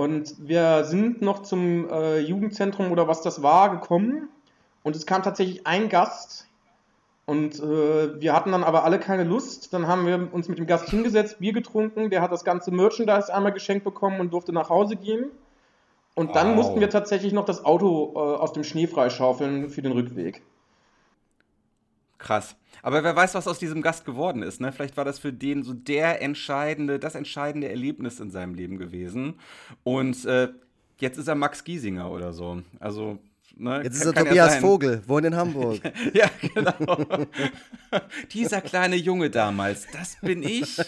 Und 0.00 0.48
wir 0.48 0.84
sind 0.84 1.20
noch 1.20 1.42
zum 1.42 1.86
äh, 1.90 2.20
Jugendzentrum 2.20 2.90
oder 2.90 3.06
was 3.06 3.20
das 3.20 3.42
war 3.42 3.70
gekommen. 3.70 4.30
Und 4.82 4.96
es 4.96 5.04
kam 5.04 5.22
tatsächlich 5.22 5.66
ein 5.66 5.90
Gast. 5.90 6.46
Und 7.26 7.60
äh, 7.60 8.18
wir 8.18 8.32
hatten 8.32 8.50
dann 8.50 8.64
aber 8.64 8.84
alle 8.84 8.98
keine 8.98 9.24
Lust. 9.24 9.74
Dann 9.74 9.88
haben 9.88 10.06
wir 10.06 10.32
uns 10.32 10.48
mit 10.48 10.56
dem 10.56 10.66
Gast 10.66 10.88
hingesetzt, 10.88 11.40
Bier 11.40 11.52
getrunken. 11.52 12.08
Der 12.08 12.22
hat 12.22 12.32
das 12.32 12.44
ganze 12.44 12.70
Merchandise 12.70 13.30
einmal 13.30 13.52
geschenkt 13.52 13.84
bekommen 13.84 14.20
und 14.20 14.32
durfte 14.32 14.54
nach 14.54 14.70
Hause 14.70 14.96
gehen. 14.96 15.26
Und 16.14 16.34
dann 16.34 16.48
wow. 16.48 16.56
mussten 16.56 16.80
wir 16.80 16.88
tatsächlich 16.88 17.34
noch 17.34 17.44
das 17.44 17.66
Auto 17.66 18.14
äh, 18.14 18.18
aus 18.18 18.54
dem 18.54 18.64
Schnee 18.64 18.86
freischaufeln 18.86 19.68
für 19.68 19.82
den 19.82 19.92
Rückweg. 19.92 20.40
Krass. 22.20 22.54
Aber 22.82 23.02
wer 23.02 23.16
weiß, 23.16 23.34
was 23.34 23.48
aus 23.48 23.58
diesem 23.58 23.82
Gast 23.82 24.04
geworden 24.04 24.42
ist. 24.42 24.60
Ne? 24.60 24.72
Vielleicht 24.72 24.96
war 24.96 25.04
das 25.04 25.18
für 25.18 25.32
den 25.32 25.64
so 25.64 25.72
der 25.72 26.22
entscheidende, 26.22 26.98
das 26.98 27.14
entscheidende 27.14 27.68
Erlebnis 27.68 28.20
in 28.20 28.30
seinem 28.30 28.54
Leben 28.54 28.78
gewesen. 28.78 29.34
Und 29.82 30.24
äh, 30.26 30.48
jetzt 30.98 31.18
ist 31.18 31.28
er 31.28 31.34
Max 31.34 31.64
Giesinger 31.64 32.10
oder 32.10 32.32
so. 32.32 32.62
Also 32.78 33.18
Ne? 33.56 33.82
Jetzt 33.82 33.96
ist 33.96 34.06
er 34.06 34.14
Tobias 34.14 34.54
ja 34.54 34.60
Vogel, 34.60 35.02
wohnt 35.06 35.26
in 35.26 35.36
Hamburg. 35.36 35.80
ja, 36.14 36.30
genau. 36.54 36.96
Dieser 38.32 38.62
kleine 38.62 38.96
Junge 38.96 39.28
damals, 39.28 39.86
das 39.92 40.16
bin 40.22 40.42
ich. 40.42 40.78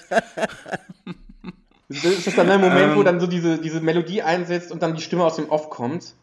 ist 1.88 2.26
das 2.26 2.34
dann 2.34 2.46
der 2.46 2.58
Moment, 2.58 2.92
ähm, 2.92 2.96
wo 2.96 3.02
dann 3.02 3.20
so 3.20 3.26
diese, 3.26 3.58
diese 3.58 3.82
Melodie 3.82 4.22
einsetzt 4.22 4.72
und 4.72 4.82
dann 4.82 4.94
die 4.94 5.02
Stimme 5.02 5.24
aus 5.24 5.36
dem 5.36 5.50
Off 5.50 5.68
kommt? 5.68 6.14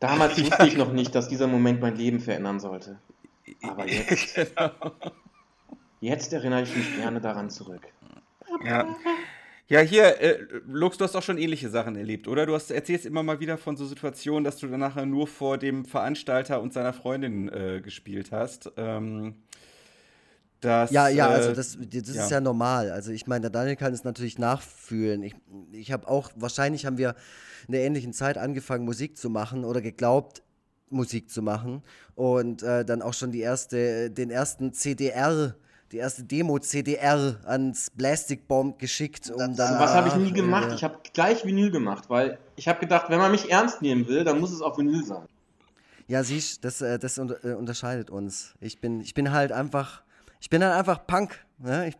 Damals 0.00 0.36
wusste 0.44 0.66
ich 0.66 0.76
noch 0.76 0.92
nicht, 0.92 1.14
dass 1.14 1.28
dieser 1.28 1.46
Moment 1.46 1.80
mein 1.80 1.94
Leben 1.94 2.18
verändern 2.18 2.58
sollte. 2.58 2.98
Aber 3.62 3.86
jetzt, 3.88 4.34
genau. 4.34 4.70
jetzt 6.00 6.32
erinnere 6.32 6.62
ich 6.62 6.76
mich 6.76 6.96
gerne 6.96 7.20
daran 7.20 7.50
zurück. 7.50 7.82
Ja. 8.64 8.96
Ja, 9.68 9.80
hier, 9.80 10.20
äh, 10.20 10.38
Lux, 10.66 10.98
du 10.98 11.04
hast 11.04 11.16
auch 11.16 11.22
schon 11.22 11.38
ähnliche 11.38 11.70
Sachen 11.70 11.96
erlebt, 11.96 12.28
oder? 12.28 12.44
Du 12.44 12.54
hast, 12.54 12.70
erzählst 12.70 13.06
immer 13.06 13.22
mal 13.22 13.40
wieder 13.40 13.56
von 13.56 13.74
so 13.74 13.86
Situationen, 13.86 14.44
dass 14.44 14.58
du 14.58 14.66
dann 14.66 14.80
nachher 14.80 15.06
nur 15.06 15.26
vor 15.26 15.56
dem 15.56 15.86
Veranstalter 15.86 16.60
und 16.60 16.74
seiner 16.74 16.92
Freundin 16.92 17.48
äh, 17.48 17.80
gespielt 17.80 18.32
hast. 18.32 18.70
Ähm, 18.76 19.36
das, 20.60 20.90
ja, 20.90 21.08
ja, 21.08 21.28
also 21.28 21.50
äh, 21.50 21.54
das, 21.54 21.78
das 21.80 22.14
ja. 22.14 22.22
ist 22.22 22.30
ja 22.30 22.40
normal. 22.40 22.90
Also 22.90 23.12
ich 23.12 23.26
meine, 23.26 23.42
der 23.42 23.50
Daniel 23.50 23.76
kann 23.76 23.94
es 23.94 24.04
natürlich 24.04 24.38
nachfühlen. 24.38 25.22
Ich, 25.22 25.34
ich 25.72 25.90
habe 25.90 26.06
auch, 26.06 26.30
wahrscheinlich 26.36 26.84
haben 26.84 26.98
wir 26.98 27.14
in 27.66 27.72
der 27.72 27.82
ähnlichen 27.82 28.12
Zeit 28.12 28.36
angefangen, 28.36 28.84
Musik 28.84 29.16
zu 29.16 29.30
machen 29.30 29.64
oder 29.64 29.80
geglaubt, 29.80 30.42
Musik 30.92 31.30
zu 31.30 31.42
machen. 31.42 31.82
Und 32.14 32.62
äh, 32.62 32.84
dann 32.84 33.02
auch 33.02 33.14
schon 33.14 33.32
die 33.32 33.40
erste, 33.40 34.10
den 34.10 34.30
ersten 34.30 34.72
CDR 34.72 35.54
die 35.92 35.98
erste 35.98 36.24
Demo-CDR 36.24 37.36
ans 37.44 37.90
Plastic 37.90 38.48
Bomb 38.48 38.78
geschickt. 38.78 39.30
Um 39.30 39.54
dann, 39.54 39.78
was 39.78 39.92
habe 39.92 40.08
ich 40.08 40.16
nie 40.16 40.32
gemacht? 40.32 40.70
Äh, 40.70 40.74
ich 40.74 40.84
habe 40.84 40.98
gleich 41.12 41.44
Vinyl 41.44 41.70
gemacht, 41.70 42.08
weil 42.08 42.38
ich 42.56 42.66
habe 42.66 42.80
gedacht, 42.80 43.10
wenn 43.10 43.18
man 43.18 43.30
mich 43.30 43.50
ernst 43.50 43.82
nehmen 43.82 44.08
will, 44.08 44.24
dann 44.24 44.40
muss 44.40 44.52
es 44.52 44.62
auf 44.62 44.78
Vinyl 44.78 45.04
sein. 45.04 45.26
Ja, 46.08 46.24
siehst 46.24 46.64
das, 46.64 46.80
äh, 46.80 46.98
das 46.98 47.18
äh, 47.18 47.54
unterscheidet 47.58 48.10
uns. 48.10 48.54
Ich 48.60 48.80
bin, 48.80 49.00
ich 49.00 49.14
bin 49.14 49.32
halt 49.32 49.52
einfach, 49.52 50.02
ich 50.40 50.50
bin 50.50 50.64
halt 50.64 50.74
einfach 50.74 51.06
Punk. 51.06 51.44
Ne? 51.58 51.92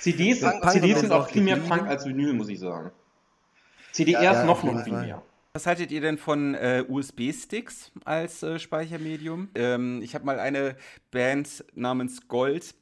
CDs, 0.00 0.40
Punk, 0.60 0.70
CDs 0.70 1.00
sind 1.00 1.12
auch 1.12 1.28
viel 1.28 1.42
mehr 1.42 1.58
Punk 1.58 1.86
als 1.86 2.06
Vinyl, 2.06 2.32
muss 2.32 2.48
ich 2.48 2.60
sagen. 2.60 2.90
CDRs 3.92 4.22
ja, 4.22 4.44
noch 4.44 4.64
noch 4.64 4.82
viel 4.82 4.92
mehr. 4.92 5.22
Was 5.56 5.68
haltet 5.68 5.92
ihr 5.92 6.00
denn 6.00 6.18
von 6.18 6.56
äh, 6.56 6.84
USB-Sticks 6.88 7.92
als 8.04 8.42
äh, 8.42 8.58
Speichermedium? 8.58 9.50
Ähm, 9.54 10.02
ich 10.02 10.16
habe 10.16 10.24
mal 10.24 10.40
eine 10.40 10.74
Band 11.12 11.64
namens 11.76 12.26
Gold 12.26 12.74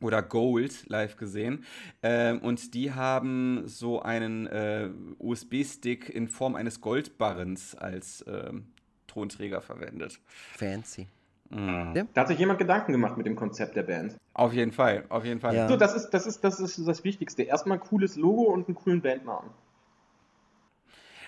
oder 0.00 0.20
Gold 0.20 0.88
live 0.88 1.16
gesehen. 1.16 1.64
Ähm, 2.02 2.40
und 2.40 2.74
die 2.74 2.92
haben 2.92 3.62
so 3.66 4.02
einen 4.02 4.48
äh, 4.48 4.90
USB-Stick 5.20 6.08
in 6.08 6.26
Form 6.26 6.56
eines 6.56 6.80
Goldbarrens 6.80 7.76
als 7.76 8.24
ähm, 8.26 8.72
Tonträger 9.06 9.60
verwendet. 9.60 10.18
Fancy. 10.56 11.06
Mhm. 11.50 12.08
Da 12.12 12.22
hat 12.22 12.26
sich 12.26 12.40
jemand 12.40 12.58
Gedanken 12.58 12.90
gemacht 12.90 13.16
mit 13.16 13.26
dem 13.26 13.36
Konzept 13.36 13.76
der 13.76 13.84
Band. 13.84 14.16
Auf 14.32 14.52
jeden 14.52 14.72
Fall, 14.72 15.04
auf 15.10 15.24
jeden 15.24 15.38
Fall. 15.38 15.54
Ja. 15.54 15.68
So, 15.68 15.76
das 15.76 15.94
ist, 15.94 16.10
das, 16.10 16.26
ist, 16.26 16.42
das 16.42 16.58
ist 16.58 16.76
das 16.88 17.04
Wichtigste. 17.04 17.44
Erstmal 17.44 17.78
ein 17.78 17.84
cooles 17.84 18.16
Logo 18.16 18.52
und 18.52 18.66
einen 18.66 18.74
coolen 18.74 19.00
Bandnamen. 19.00 19.50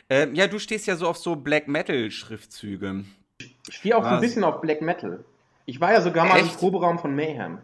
Ähm, 0.09 0.35
ja, 0.35 0.47
du 0.47 0.59
stehst 0.59 0.87
ja 0.87 0.97
so 0.97 1.09
auf 1.09 1.19
so 1.19 1.37
Black 1.37 1.67
Metal-Schriftzüge. 1.67 3.05
Ich 3.69 3.77
stehe 3.77 3.97
auch 3.97 4.05
Was? 4.05 4.13
ein 4.13 4.21
bisschen 4.21 4.45
auf 4.45 4.61
Black 4.61 4.81
Metal. 4.81 5.25
Ich 5.65 5.81
war 5.81 5.93
ja 5.93 6.01
sogar 6.01 6.27
mal 6.27 6.39
Echt? 6.39 6.53
im 6.53 6.59
Proberaum 6.59 6.99
von 6.99 7.15
Mayhem. 7.15 7.59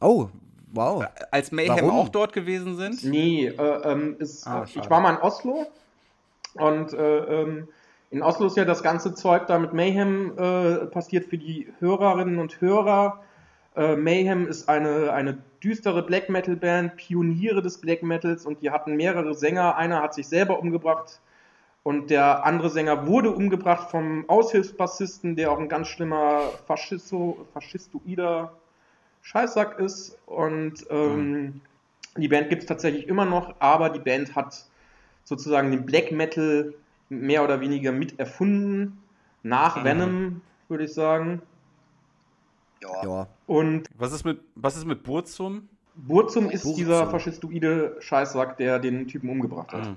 Oh, 0.00 0.28
wow. 0.72 1.04
Als 1.30 1.52
Mayhem 1.52 1.76
Warum? 1.76 1.90
auch 1.90 2.08
dort 2.08 2.32
gewesen 2.32 2.76
sind? 2.76 3.04
Nee, 3.04 3.46
äh, 3.46 3.52
ähm, 3.84 4.16
ist, 4.18 4.46
ah, 4.46 4.64
ich 4.66 4.88
war 4.88 5.00
mal 5.00 5.14
in 5.14 5.20
Oslo 5.20 5.66
und 6.54 6.92
äh, 6.94 7.18
ähm, 7.18 7.68
in 8.10 8.22
Oslo 8.22 8.46
ist 8.46 8.56
ja 8.56 8.64
das 8.64 8.82
ganze 8.82 9.14
Zeug 9.14 9.46
da 9.46 9.58
mit 9.58 9.74
Mayhem 9.74 10.32
äh, 10.38 10.86
passiert 10.86 11.26
für 11.26 11.38
die 11.38 11.68
Hörerinnen 11.78 12.38
und 12.38 12.60
Hörer. 12.60 13.22
Äh, 13.76 13.96
Mayhem 13.96 14.46
ist 14.46 14.68
eine, 14.68 15.12
eine 15.12 15.38
düstere 15.62 16.02
Black 16.02 16.28
Metal 16.28 16.56
Band, 16.56 16.96
Pioniere 16.96 17.62
des 17.62 17.78
Black 17.78 18.02
Metals 18.02 18.44
und 18.44 18.62
die 18.62 18.70
hatten 18.70 18.96
mehrere 18.96 19.34
Sänger. 19.34 19.76
Einer 19.76 20.02
hat 20.02 20.14
sich 20.14 20.28
selber 20.28 20.58
umgebracht 20.58 21.20
und 21.84 22.10
der 22.10 22.44
andere 22.44 22.70
Sänger 22.70 23.06
wurde 23.06 23.30
umgebracht 23.32 23.90
vom 23.90 24.28
Aushilfsbassisten, 24.28 25.34
der 25.34 25.50
auch 25.50 25.58
ein 25.58 25.68
ganz 25.68 25.88
schlimmer 25.88 26.42
Faschisto, 26.66 27.44
faschistoider 27.52 28.52
Scheißsack 29.22 29.80
ist. 29.80 30.16
Und 30.26 30.86
ähm, 30.90 31.40
mhm. 31.42 31.60
die 32.16 32.28
Band 32.28 32.50
gibt 32.50 32.62
es 32.62 32.68
tatsächlich 32.68 33.08
immer 33.08 33.24
noch, 33.24 33.56
aber 33.58 33.90
die 33.90 33.98
Band 33.98 34.36
hat 34.36 34.64
sozusagen 35.24 35.72
den 35.72 35.84
Black 35.84 36.12
Metal 36.12 36.72
mehr 37.08 37.42
oder 37.42 37.60
weniger 37.60 37.90
mit 37.90 38.18
erfunden. 38.18 39.02
Nach 39.42 39.76
mhm. 39.76 39.84
Venom, 39.84 40.40
würde 40.68 40.84
ich 40.84 40.94
sagen. 40.94 41.42
Ja. 42.80 43.26
Und 43.46 43.88
was 43.98 44.12
ist 44.12 44.24
mit, 44.24 44.40
was 44.54 44.76
ist 44.76 44.86
mit 44.86 45.02
Burzum? 45.02 45.68
Burzum 45.96 46.48
ist 46.48 46.62
Burzum. 46.62 46.76
dieser 46.76 47.10
faschistoide 47.10 47.96
Scheißsack, 47.98 48.56
der 48.56 48.78
den 48.78 49.08
Typen 49.08 49.28
umgebracht 49.30 49.72
hat. 49.72 49.88
Mhm. 49.88 49.96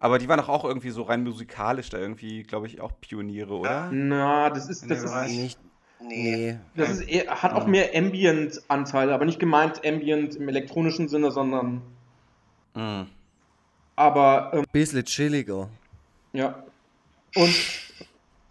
Aber 0.00 0.18
die 0.18 0.28
waren 0.28 0.38
doch 0.38 0.48
auch 0.48 0.64
irgendwie 0.64 0.90
so 0.90 1.02
rein 1.02 1.22
musikalisch 1.22 1.90
da 1.90 1.98
irgendwie, 1.98 2.42
glaube 2.42 2.66
ich, 2.66 2.80
auch 2.80 2.92
Pioniere, 3.00 3.54
oder? 3.54 3.90
Na, 3.92 4.50
das 4.50 4.68
ist, 4.68 4.90
das 4.90 5.04
ist 5.04 5.14
nicht, 5.28 5.58
Nee. 6.00 6.58
Das 6.74 6.90
ist 6.90 7.02
eher, 7.02 7.42
hat 7.42 7.52
auch 7.52 7.66
mehr 7.66 7.90
Ambient-Anteile, 7.94 9.12
aber 9.12 9.24
nicht 9.24 9.38
gemeint 9.38 9.86
Ambient 9.86 10.36
im 10.36 10.48
elektronischen 10.48 11.08
Sinne, 11.08 11.30
sondern. 11.30 11.82
Mhm. 12.74 13.06
Aber. 13.96 14.50
Ähm, 14.54 14.64
Bisschen 14.72 15.04
chilliger. 15.04 15.68
Ja. 16.32 16.62
Und 17.34 17.54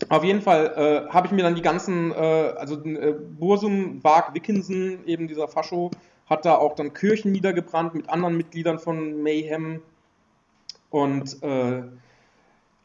auf 0.10 0.24
jeden 0.24 0.42
Fall 0.42 1.08
äh, 1.10 1.12
habe 1.12 1.28
ich 1.28 1.34
mir 1.34 1.44
dann 1.44 1.56
die 1.56 1.62
ganzen, 1.62 2.12
äh, 2.12 2.16
also 2.16 2.84
äh, 2.84 3.14
Bursum, 3.14 4.00
Bark, 4.00 4.34
Wickinson, 4.34 5.00
eben 5.06 5.28
dieser 5.28 5.48
Fascho, 5.48 5.92
hat 6.28 6.46
da 6.46 6.56
auch 6.56 6.76
dann 6.76 6.94
Kirchen 6.94 7.32
niedergebrannt 7.32 7.96
mit 7.96 8.10
anderen 8.10 8.38
Mitgliedern 8.38 8.80
von 8.80 9.24
Mayhem. 9.24 9.82
Und 10.90 11.42
äh, 11.44 11.84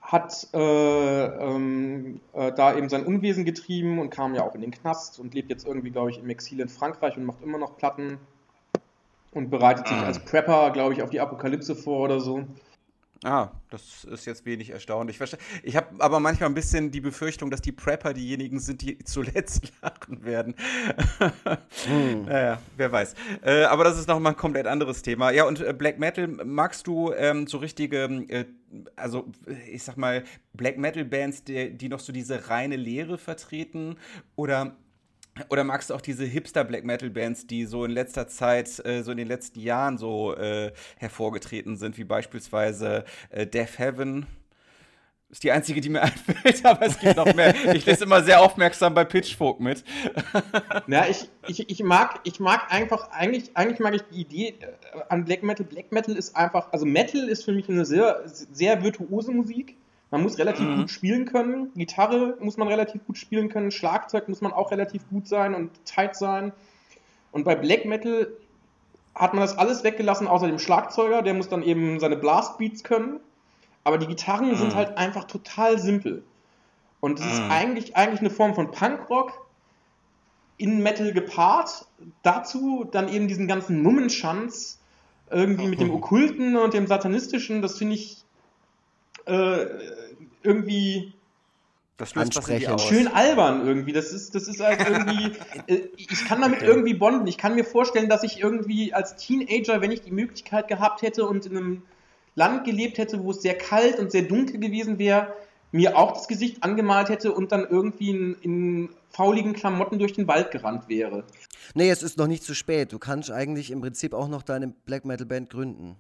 hat 0.01 0.49
äh, 0.53 1.25
ähm, 1.25 2.21
äh, 2.35 2.53
da 2.53 2.77
eben 2.77 2.89
sein 2.89 3.07
Unwesen 3.07 3.45
getrieben 3.45 3.99
und 3.99 4.11
kam 4.11 4.35
ja 4.35 4.43
auch 4.43 4.55
in 4.55 4.61
den 4.61 4.71
Knast 4.71 5.19
und 5.19 5.33
lebt 5.35 5.51
jetzt 5.51 5.67
irgendwie, 5.67 5.91
glaube 5.91 6.11
ich, 6.11 6.19
im 6.19 6.29
Exil 6.29 6.61
in 6.61 6.69
Frankreich 6.69 7.17
und 7.17 7.25
macht 7.25 7.43
immer 7.43 7.59
noch 7.59 7.77
Platten 7.79 8.19
und 9.33 9.51
bereitet 9.51 9.89
sich 9.89 9.97
ah. 9.97 10.05
als 10.05 10.19
Prepper, 10.19 10.71
glaube 10.73 10.93
ich, 10.93 11.03
auf 11.03 11.11
die 11.11 11.21
Apokalypse 11.21 11.75
vor 11.75 12.01
oder 12.01 12.21
so. 12.21 12.45
Ah, 13.23 13.53
das 13.71 14.05
ist 14.05 14.27
jetzt 14.27 14.45
wenig 14.45 14.71
erstaunlich. 14.71 15.19
Ich 15.63 15.77
habe 15.77 15.89
aber 15.99 16.21
manchmal 16.21 16.49
ein 16.49 16.55
bisschen 16.55 16.91
die 16.91 17.01
Befürchtung, 17.01 17.51
dass 17.51 17.63
die 17.63 17.73
Prepper 17.73 18.13
diejenigen 18.13 18.61
sind, 18.61 18.83
die 18.83 18.99
zuletzt 19.05 19.73
lachen 19.83 20.25
werden. 20.25 20.55
hm. 21.87 22.25
Naja, 22.27 22.61
wer 22.77 22.93
weiß. 22.93 23.15
Äh, 23.43 23.65
aber 23.65 23.85
das 23.85 23.99
ist 23.99 24.09
nochmal 24.09 24.33
ein 24.33 24.37
komplett 24.37 24.67
anderes 24.67 25.03
Thema. 25.03 25.31
Ja, 25.31 25.45
und 25.45 25.61
äh, 25.61 25.73
Black 25.73 25.99
Metal, 25.99 26.27
magst 26.27 26.87
du 26.87 27.13
ähm, 27.13 27.47
so 27.47 27.59
richtige, 27.59 28.05
äh, 28.29 28.45
also 28.97 29.31
ich 29.73 29.85
sag 29.85 29.97
mal, 29.97 30.25
Black 30.53 30.77
Metal 30.77 31.05
Bands, 31.05 31.45
die, 31.45 31.71
die 31.71 31.89
noch 31.89 32.01
so 32.01 32.13
diese 32.13 32.51
reine 32.51 32.77
Lehre 32.77 33.17
vertreten? 33.17 33.97
Oder 34.37 34.77
oder 35.49 35.65
magst 35.65 35.91
du 35.91 35.95
auch 35.95 36.01
diese 36.01 36.25
Hipster-Black 36.25 36.85
Metal-Bands, 36.85 37.47
die 37.47 37.67
so 37.67 37.85
in 37.85 37.91
letzter 37.91 38.29
Zeit, 38.29 38.85
äh, 38.85 39.03
so 39.03 39.11
in 39.11 39.17
den 39.17 39.29
letzten 39.29 39.61
Jahren 39.61 39.99
so 39.99 40.35
äh, 40.37 40.73
hervorgetreten 40.97 41.77
sind, 41.77 41.99
wie 41.99 42.05
beispielsweise 42.05 43.05
äh, 43.31 43.47
Death 43.47 43.79
Heaven? 43.79 44.27
Ist 45.35 45.43
die 45.43 45.51
einzige, 45.51 45.81
die 45.81 45.89
mir 45.89 46.03
einfällt, 46.03 46.65
aber 46.65 46.87
es 46.87 46.99
gibt 46.99 47.17
noch 47.17 47.35
mehr. 47.35 47.53
Ich 47.75 47.85
lese 47.87 48.05
immer 48.05 48.23
sehr 48.23 48.41
aufmerksam 48.41 48.95
bei 48.95 49.05
Pitchfork 49.05 49.59
mit. 49.59 49.83
ja, 50.87 51.07
ich, 51.09 51.29
ich, 51.49 51.69
ich, 51.69 51.83
mag, 51.83 52.21
ich 52.23 52.39
mag 52.39 52.71
einfach, 52.71 53.11
eigentlich, 53.11 53.51
eigentlich 53.57 53.81
mag 53.81 53.95
ich 53.95 54.03
die 54.03 54.21
Idee 54.21 54.55
äh, 54.61 55.01
an 55.09 55.25
Black 55.25 55.43
Metal. 55.43 55.67
Black 55.67 55.91
Metal 55.91 56.15
ist 56.15 56.37
einfach, 56.37 56.73
also 56.73 56.87
Metal 56.87 57.29
ist 57.29 57.45
für 57.45 57.53
mich 57.53 57.69
eine 57.69 57.85
sehr, 57.85 58.23
sehr 58.25 58.85
virtuose 58.85 59.33
Musik. 59.33 59.77
Man 60.15 60.23
muss 60.23 60.39
relativ 60.39 60.69
mhm. 60.69 60.77
gut 60.77 60.91
spielen 60.93 61.25
können. 61.25 61.73
Gitarre 61.75 62.37
muss 62.39 62.57
man 62.57 62.69
relativ 62.69 63.05
gut 63.05 63.19
spielen 63.19 63.49
können. 63.49 63.73
Schlagzeug 63.73 64.29
muss 64.29 64.41
man 64.43 64.53
auch 64.53 64.71
relativ 64.71 65.09
gut 65.09 65.27
sein 65.27 65.57
und 65.57 65.73
tight 65.85 66.15
sein. 66.15 66.53
Und 67.33 67.43
bei 67.43 67.57
Black 67.57 67.85
Metal 67.85 68.29
hat 69.17 69.35
man 69.35 69.41
das 69.41 69.59
alles 69.59 69.83
weggelassen, 69.83 70.29
außer 70.29 70.47
dem 70.47 70.61
Schlagzeuger. 70.61 71.23
Der 71.23 71.35
muss 71.35 71.49
dann 71.49 71.65
eben 71.65 71.99
seine 71.99 72.17
Blastbeats 72.17 72.85
können. 72.85 73.19
Aber 73.83 73.99
die 73.99 74.07
Gitarren 74.07 74.51
mhm. 74.51 74.55
sind 74.55 74.77
halt 74.77 74.97
einfach 74.99 75.25
total 75.25 75.81
simpel. 75.81 76.23
Und 77.01 77.19
es 77.19 77.25
mhm. 77.25 77.33
ist 77.33 77.43
eigentlich, 77.51 77.97
eigentlich 77.97 78.21
eine 78.21 78.31
Form 78.31 78.55
von 78.55 78.71
Punkrock 78.71 79.33
in 80.59 80.81
Metal 80.81 81.13
gepaart. 81.13 81.87
Dazu 82.23 82.85
dann 82.89 83.09
eben 83.09 83.27
diesen 83.27 83.49
ganzen 83.49 83.83
Nummenschanz 83.83 84.79
irgendwie 85.29 85.67
mit 85.67 85.81
dem 85.81 85.91
Okkulten 85.91 86.57
und 86.57 86.73
dem 86.73 86.87
Satanistischen. 86.87 87.63
Das 87.63 87.79
finde 87.79 87.97
ich 87.97 88.25
äh, 89.27 89.67
irgendwie 90.45 91.13
das 91.97 92.15
löst 92.17 92.37
was 92.37 92.89
schön 92.89 93.07
albern 93.07 93.67
irgendwie. 93.67 93.93
Das 93.93 94.13
ist, 94.13 94.35
das 94.35 94.49
ist 94.49 94.61
halt 94.61 94.81
irgendwie. 94.81 95.33
Äh, 95.67 95.89
ich 95.97 96.27
kann 96.27 96.43
damit 96.43 96.59
okay. 96.59 96.67
irgendwie 96.67 96.93
bonden. 96.95 97.27
Ich 97.27 97.39
kann 97.39 97.55
mir 97.55 97.65
vorstellen, 97.65 98.11
dass 98.11 98.23
ich 98.23 98.41
irgendwie 98.41 98.93
als 98.93 99.17
Teenager, 99.17 99.81
wenn 99.81 99.91
ich 99.91 100.03
die 100.03 100.11
Möglichkeit 100.11 100.69
gehabt 100.69 101.01
hätte 101.01 101.27
und 101.27 101.47
in 101.47 101.57
einem 101.57 101.83
Land 102.35 102.65
gelebt 102.65 102.99
hätte, 102.99 103.23
wo 103.23 103.31
es 103.31 103.41
sehr 103.41 103.57
kalt 103.57 103.99
und 103.99 104.11
sehr 104.11 104.23
dunkel 104.23 104.59
gewesen 104.59 104.99
wäre, 104.99 105.33
mir 105.73 105.97
auch 105.97 106.13
das 106.13 106.29
Gesicht 106.29 106.63
angemalt 106.63 107.09
hätte 107.09 107.33
und 107.33 107.51
dann 107.51 107.67
irgendwie 107.69 108.11
in, 108.11 108.35
in 108.43 108.91
fauligen 109.09 109.55
Klamotten 109.55 109.99
durch 109.99 110.13
den 110.13 110.27
Wald 110.29 110.51
gerannt 110.51 110.89
wäre. 110.89 111.25
Nee, 111.75 111.89
es 111.89 112.03
ist 112.03 112.19
noch 112.19 112.27
nicht 112.27 112.43
zu 112.43 112.55
spät. 112.55 112.93
Du 112.93 112.99
kannst 112.99 113.31
eigentlich 113.31 113.71
im 113.71 113.81
Prinzip 113.81 114.13
auch 114.13 114.29
noch 114.29 114.43
deine 114.43 114.69
Black 114.69 115.05
Metal 115.05 115.27
Band 115.27 115.49
gründen. 115.49 115.97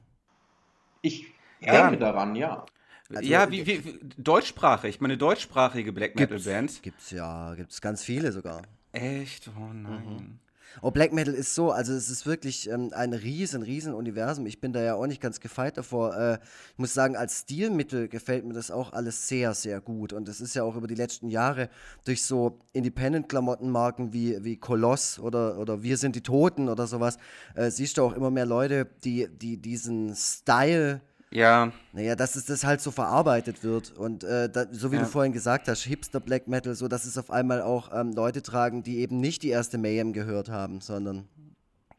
Ich 1.00 1.26
ja. 1.60 1.88
denke 1.88 1.98
daran, 1.98 2.34
ja. 2.34 2.66
Also, 3.10 3.28
ja, 3.28 3.50
wie, 3.50 3.66
wie, 3.66 4.00
deutschsprachig, 4.16 5.00
meine 5.00 5.18
deutschsprachige 5.18 5.92
Black 5.92 6.18
Metal 6.18 6.40
Band. 6.40 6.82
Gibt's 6.82 7.10
ja, 7.10 7.54
gibt's 7.54 7.80
ganz 7.80 8.02
viele 8.02 8.32
sogar. 8.32 8.62
Echt? 8.92 9.50
Oh 9.56 9.72
nein. 9.72 10.06
Mhm. 10.06 10.38
Oh, 10.82 10.90
Black 10.90 11.12
Metal 11.12 11.34
ist 11.34 11.54
so, 11.54 11.70
also 11.70 11.92
es 11.92 12.10
ist 12.10 12.26
wirklich 12.26 12.68
ähm, 12.68 12.90
ein 12.94 13.12
riesen, 13.12 13.62
riesen 13.62 13.94
Universum. 13.94 14.46
Ich 14.46 14.60
bin 14.60 14.72
da 14.72 14.82
ja 14.82 14.94
auch 14.94 15.06
nicht 15.06 15.20
ganz 15.20 15.40
gefeit 15.40 15.76
davor. 15.76 16.16
Äh, 16.16 16.38
ich 16.72 16.78
muss 16.78 16.94
sagen, 16.94 17.16
als 17.16 17.40
Stilmittel 17.40 18.08
gefällt 18.08 18.44
mir 18.44 18.54
das 18.54 18.70
auch 18.70 18.92
alles 18.92 19.28
sehr, 19.28 19.54
sehr 19.54 19.80
gut. 19.80 20.12
Und 20.12 20.28
es 20.28 20.40
ist 20.40 20.54
ja 20.54 20.64
auch 20.64 20.76
über 20.76 20.86
die 20.86 20.94
letzten 20.94 21.28
Jahre 21.28 21.68
durch 22.04 22.24
so 22.24 22.58
Independent-Klamottenmarken 22.72 24.12
wie, 24.12 24.42
wie 24.42 24.56
Koloss 24.56 25.18
oder, 25.18 25.58
oder 25.58 25.82
Wir 25.82 25.96
sind 25.96 26.16
die 26.16 26.22
Toten 26.22 26.68
oder 26.68 26.86
sowas, 26.86 27.18
äh, 27.54 27.70
siehst 27.70 27.98
du 27.98 28.02
auch 28.02 28.14
immer 28.14 28.30
mehr 28.30 28.46
Leute, 28.46 28.88
die, 29.04 29.28
die 29.28 29.58
diesen 29.58 30.14
Style 30.16 31.00
ja. 31.34 31.72
Naja, 31.92 32.16
dass 32.16 32.36
es 32.36 32.46
das 32.46 32.64
halt 32.64 32.80
so 32.80 32.90
verarbeitet 32.90 33.62
wird. 33.62 33.90
Und 33.90 34.24
äh, 34.24 34.48
da, 34.48 34.66
so 34.70 34.90
wie 34.92 34.96
ja. 34.96 35.02
du 35.02 35.08
vorhin 35.08 35.32
gesagt 35.32 35.68
hast, 35.68 35.82
Hipster 35.82 36.20
Black 36.20 36.48
Metal, 36.48 36.74
so 36.74 36.88
dass 36.88 37.04
es 37.04 37.18
auf 37.18 37.30
einmal 37.30 37.60
auch 37.60 37.90
ähm, 37.92 38.12
Leute 38.12 38.42
tragen, 38.42 38.82
die 38.82 38.98
eben 38.98 39.20
nicht 39.20 39.42
die 39.42 39.50
erste 39.50 39.76
Mayhem 39.76 40.12
gehört 40.12 40.48
haben, 40.48 40.80
sondern 40.80 41.28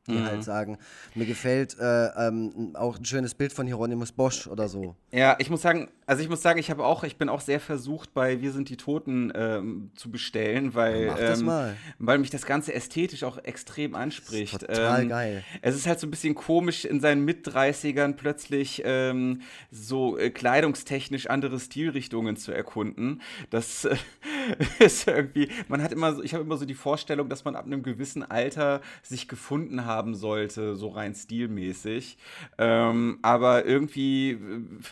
die 0.07 0.13
mhm. 0.13 0.25
halt 0.25 0.43
sagen, 0.43 0.77
mir 1.15 1.25
gefällt 1.25 1.77
äh, 1.79 2.27
ähm, 2.27 2.71
auch 2.75 2.97
ein 2.97 3.05
schönes 3.05 3.33
Bild 3.33 3.53
von 3.53 3.65
Hieronymus 3.65 4.11
Bosch 4.11 4.47
oder 4.47 4.67
so. 4.67 4.95
Ja, 5.11 5.35
ich 5.39 5.49
muss 5.49 5.61
sagen, 5.61 5.89
also 6.07 6.21
ich 6.21 6.29
muss 6.29 6.41
sagen, 6.41 6.59
ich 6.59 6.69
habe 6.69 6.85
auch, 6.85 7.03
ich 7.03 7.17
bin 7.17 7.29
auch 7.29 7.41
sehr 7.41 7.59
versucht, 7.59 8.13
bei 8.13 8.41
Wir 8.41 8.51
sind 8.51 8.69
die 8.69 8.77
Toten 8.77 9.31
ähm, 9.35 9.91
zu 9.95 10.11
bestellen, 10.11 10.75
weil, 10.75 11.13
ähm, 11.19 11.51
weil 11.97 12.19
mich 12.19 12.29
das 12.29 12.45
Ganze 12.45 12.73
ästhetisch 12.73 13.23
auch 13.23 13.37
extrem 13.37 13.95
anspricht. 13.95 14.59
total 14.59 15.03
ähm, 15.03 15.09
geil. 15.09 15.43
Es 15.61 15.75
ist 15.75 15.87
halt 15.87 15.99
so 15.99 16.05
ein 16.05 16.11
bisschen 16.11 16.35
komisch, 16.35 16.85
in 16.85 16.99
seinen 16.99 17.25
Mit-30ern 17.25 18.13
plötzlich 18.13 18.83
ähm, 18.85 19.41
so 19.71 20.17
äh, 20.17 20.29
kleidungstechnisch 20.29 21.27
andere 21.27 21.59
Stilrichtungen 21.59 22.37
zu 22.37 22.51
erkunden. 22.51 23.21
Das 23.49 23.85
äh, 23.85 23.95
ist 24.79 25.07
irgendwie, 25.07 25.49
man 25.67 25.81
hat 25.81 25.91
immer 25.91 26.13
so, 26.13 26.21
ich 26.21 26.33
habe 26.33 26.43
immer 26.43 26.57
so 26.57 26.65
die 26.65 26.75
Vorstellung, 26.75 27.29
dass 27.29 27.45
man 27.45 27.55
ab 27.55 27.65
einem 27.65 27.81
gewissen 27.81 28.23
Alter 28.23 28.81
sich 29.01 29.27
gefunden 29.27 29.85
haben 29.85 30.13
sollte, 30.13 30.75
so 30.75 30.89
rein 30.89 31.15
stilmäßig. 31.15 32.17
Ähm, 32.59 33.17
aber 33.23 33.65
irgendwie 33.65 34.31
äh, 34.31 34.37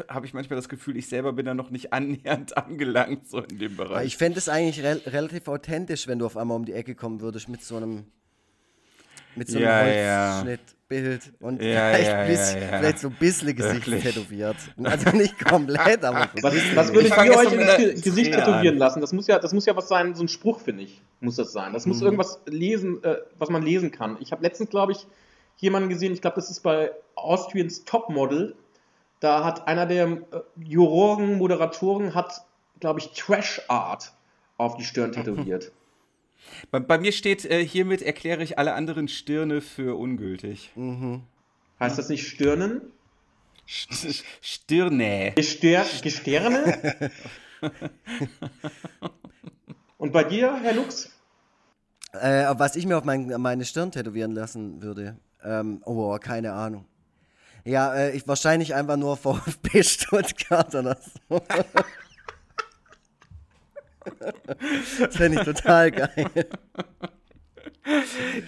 habe 0.09 0.25
ich 0.25 0.33
manchmal 0.33 0.55
das 0.55 0.69
Gefühl, 0.69 0.97
ich 0.97 1.02
selber 1.07 1.33
bin 1.33 1.45
da 1.45 1.53
noch 1.53 1.69
nicht 1.69 1.93
annähernd 1.93 2.57
angelangt, 2.57 3.27
so 3.29 3.39
in 3.39 3.59
dem 3.59 3.75
Bereich. 3.75 4.07
Ich 4.07 4.17
fände 4.17 4.39
es 4.39 4.49
eigentlich 4.49 4.83
re 4.83 5.01
relativ 5.05 5.47
authentisch, 5.47 6.07
wenn 6.07 6.19
du 6.19 6.25
auf 6.25 6.37
einmal 6.37 6.57
um 6.57 6.65
die 6.65 6.73
Ecke 6.73 6.95
kommen 6.95 7.21
würdest 7.21 7.49
mit 7.49 7.63
so 7.63 7.77
einem 7.77 8.05
mit 9.35 9.49
so 9.49 9.57
einem 9.57 9.67
ja, 9.67 10.35
Holzschnittbild 10.35 11.25
ja. 11.25 11.47
und 11.47 11.61
ja, 11.61 11.91
vielleicht, 11.93 12.07
ja, 12.07 12.25
bisschen, 12.25 12.61
vielleicht 12.61 12.99
so 12.99 13.07
ein 13.07 13.15
bisschen 13.19 13.55
Gesicht 13.55 13.87
Wirklich? 13.87 14.03
tätowiert. 14.03 14.57
Also 14.83 15.09
nicht 15.17 15.39
komplett, 15.43 16.03
aber. 16.03 16.29
was, 16.41 16.53
was 16.75 16.93
würdet 16.93 17.11
ihr 17.17 17.37
euch 17.37 17.79
ins 17.91 18.01
Gesicht 18.03 18.33
tätowieren 18.33 18.77
lassen? 18.77 19.01
Das 19.01 19.13
muss, 19.13 19.27
ja, 19.27 19.39
das 19.39 19.53
muss 19.53 19.65
ja 19.65 19.75
was 19.75 19.87
sein, 19.87 20.13
so 20.15 20.23
ein 20.23 20.27
Spruch, 20.27 20.59
finde 20.59 20.83
ich, 20.83 21.01
muss 21.19 21.35
das 21.37 21.51
sein. 21.51 21.73
Das 21.73 21.85
muss 21.85 21.99
mhm. 21.99 22.05
irgendwas 22.05 22.39
lesen, 22.45 23.03
äh, 23.03 23.17
was 23.39 23.49
man 23.49 23.63
lesen 23.63 23.91
kann. 23.91 24.17
Ich 24.19 24.31
habe 24.31 24.43
letztens, 24.43 24.69
glaube 24.69 24.91
ich, 24.91 25.07
jemanden 25.57 25.89
gesehen, 25.89 26.13
ich 26.13 26.21
glaube, 26.21 26.35
das 26.35 26.49
ist 26.49 26.61
bei 26.61 26.91
Austrians 27.15 27.85
Topmodel, 27.85 28.55
da 29.23 29.45
hat 29.45 29.67
einer 29.67 29.85
der 29.85 30.05
äh, 30.07 30.19
Juroren, 30.61 31.37
Moderatoren, 31.37 32.13
hat, 32.13 32.45
glaube 32.79 32.99
ich, 32.99 33.11
Trash 33.13 33.61
Art 33.69 34.13
auf 34.57 34.75
die 34.75 34.83
Stirn 34.83 35.13
tätowiert. 35.13 35.71
Bei, 36.71 36.81
bei 36.81 36.97
mir 36.97 37.13
steht, 37.13 37.45
äh, 37.45 37.65
hiermit 37.65 38.01
erkläre 38.01 38.43
ich 38.43 38.59
alle 38.59 38.73
anderen 38.73 39.07
Stirne 39.07 39.61
für 39.61 39.97
ungültig. 39.97 40.71
Mhm. 40.75 41.23
Heißt 41.79 41.97
das 41.97 42.09
nicht 42.09 42.27
Stirnen? 42.27 42.81
St 43.65 44.25
Stirne. 44.41 45.31
Gestir 45.35 45.85
Gestirne? 46.01 47.09
Und 49.97 50.11
bei 50.11 50.25
dir, 50.25 50.59
Herr 50.61 50.73
Lux? 50.73 51.11
Äh, 52.11 52.53
was 52.57 52.75
ich 52.75 52.85
mir 52.85 52.97
auf 52.97 53.05
mein, 53.05 53.27
meine 53.39 53.63
Stirn 53.63 53.91
tätowieren 53.91 54.33
lassen 54.33 54.81
würde. 54.81 55.17
Ähm, 55.41 55.81
oh, 55.85 56.17
keine 56.19 56.51
Ahnung. 56.51 56.85
Ja, 57.65 57.93
äh, 57.93 58.15
ich 58.15 58.27
wahrscheinlich 58.27 58.75
einfach 58.75 58.97
nur 58.97 59.17
VfB 59.17 59.83
Stuttgart 59.83 60.73
oder 60.75 60.97
so. 61.29 61.41
das 64.99 65.15
fände 65.15 65.39
ich 65.39 65.45
total 65.45 65.91
geil. 65.91 66.29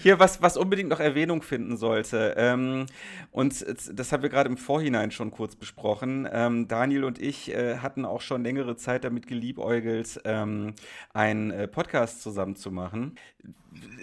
Hier, 0.01 0.19
was, 0.19 0.41
was 0.41 0.55
unbedingt 0.55 0.89
noch 0.89 1.01
Erwähnung 1.01 1.41
finden 1.41 1.75
sollte, 1.75 2.35
ähm, 2.37 2.85
und 3.31 3.65
das 3.93 4.11
haben 4.11 4.23
wir 4.23 4.29
gerade 4.29 4.49
im 4.49 4.55
Vorhinein 4.55 5.11
schon 5.11 5.31
kurz 5.31 5.57
besprochen. 5.57 6.27
Ähm, 6.31 6.69
Daniel 6.69 7.03
und 7.03 7.19
ich 7.19 7.53
äh, 7.53 7.77
hatten 7.79 8.05
auch 8.05 8.21
schon 8.21 8.43
längere 8.43 8.77
Zeit 8.77 9.03
damit 9.03 9.27
geliebäugelt, 9.27 10.21
ähm, 10.23 10.73
einen 11.13 11.51
äh, 11.51 11.67
Podcast 11.67 12.21
zusammen 12.21 12.55
zu 12.55 12.71
machen. 12.71 13.17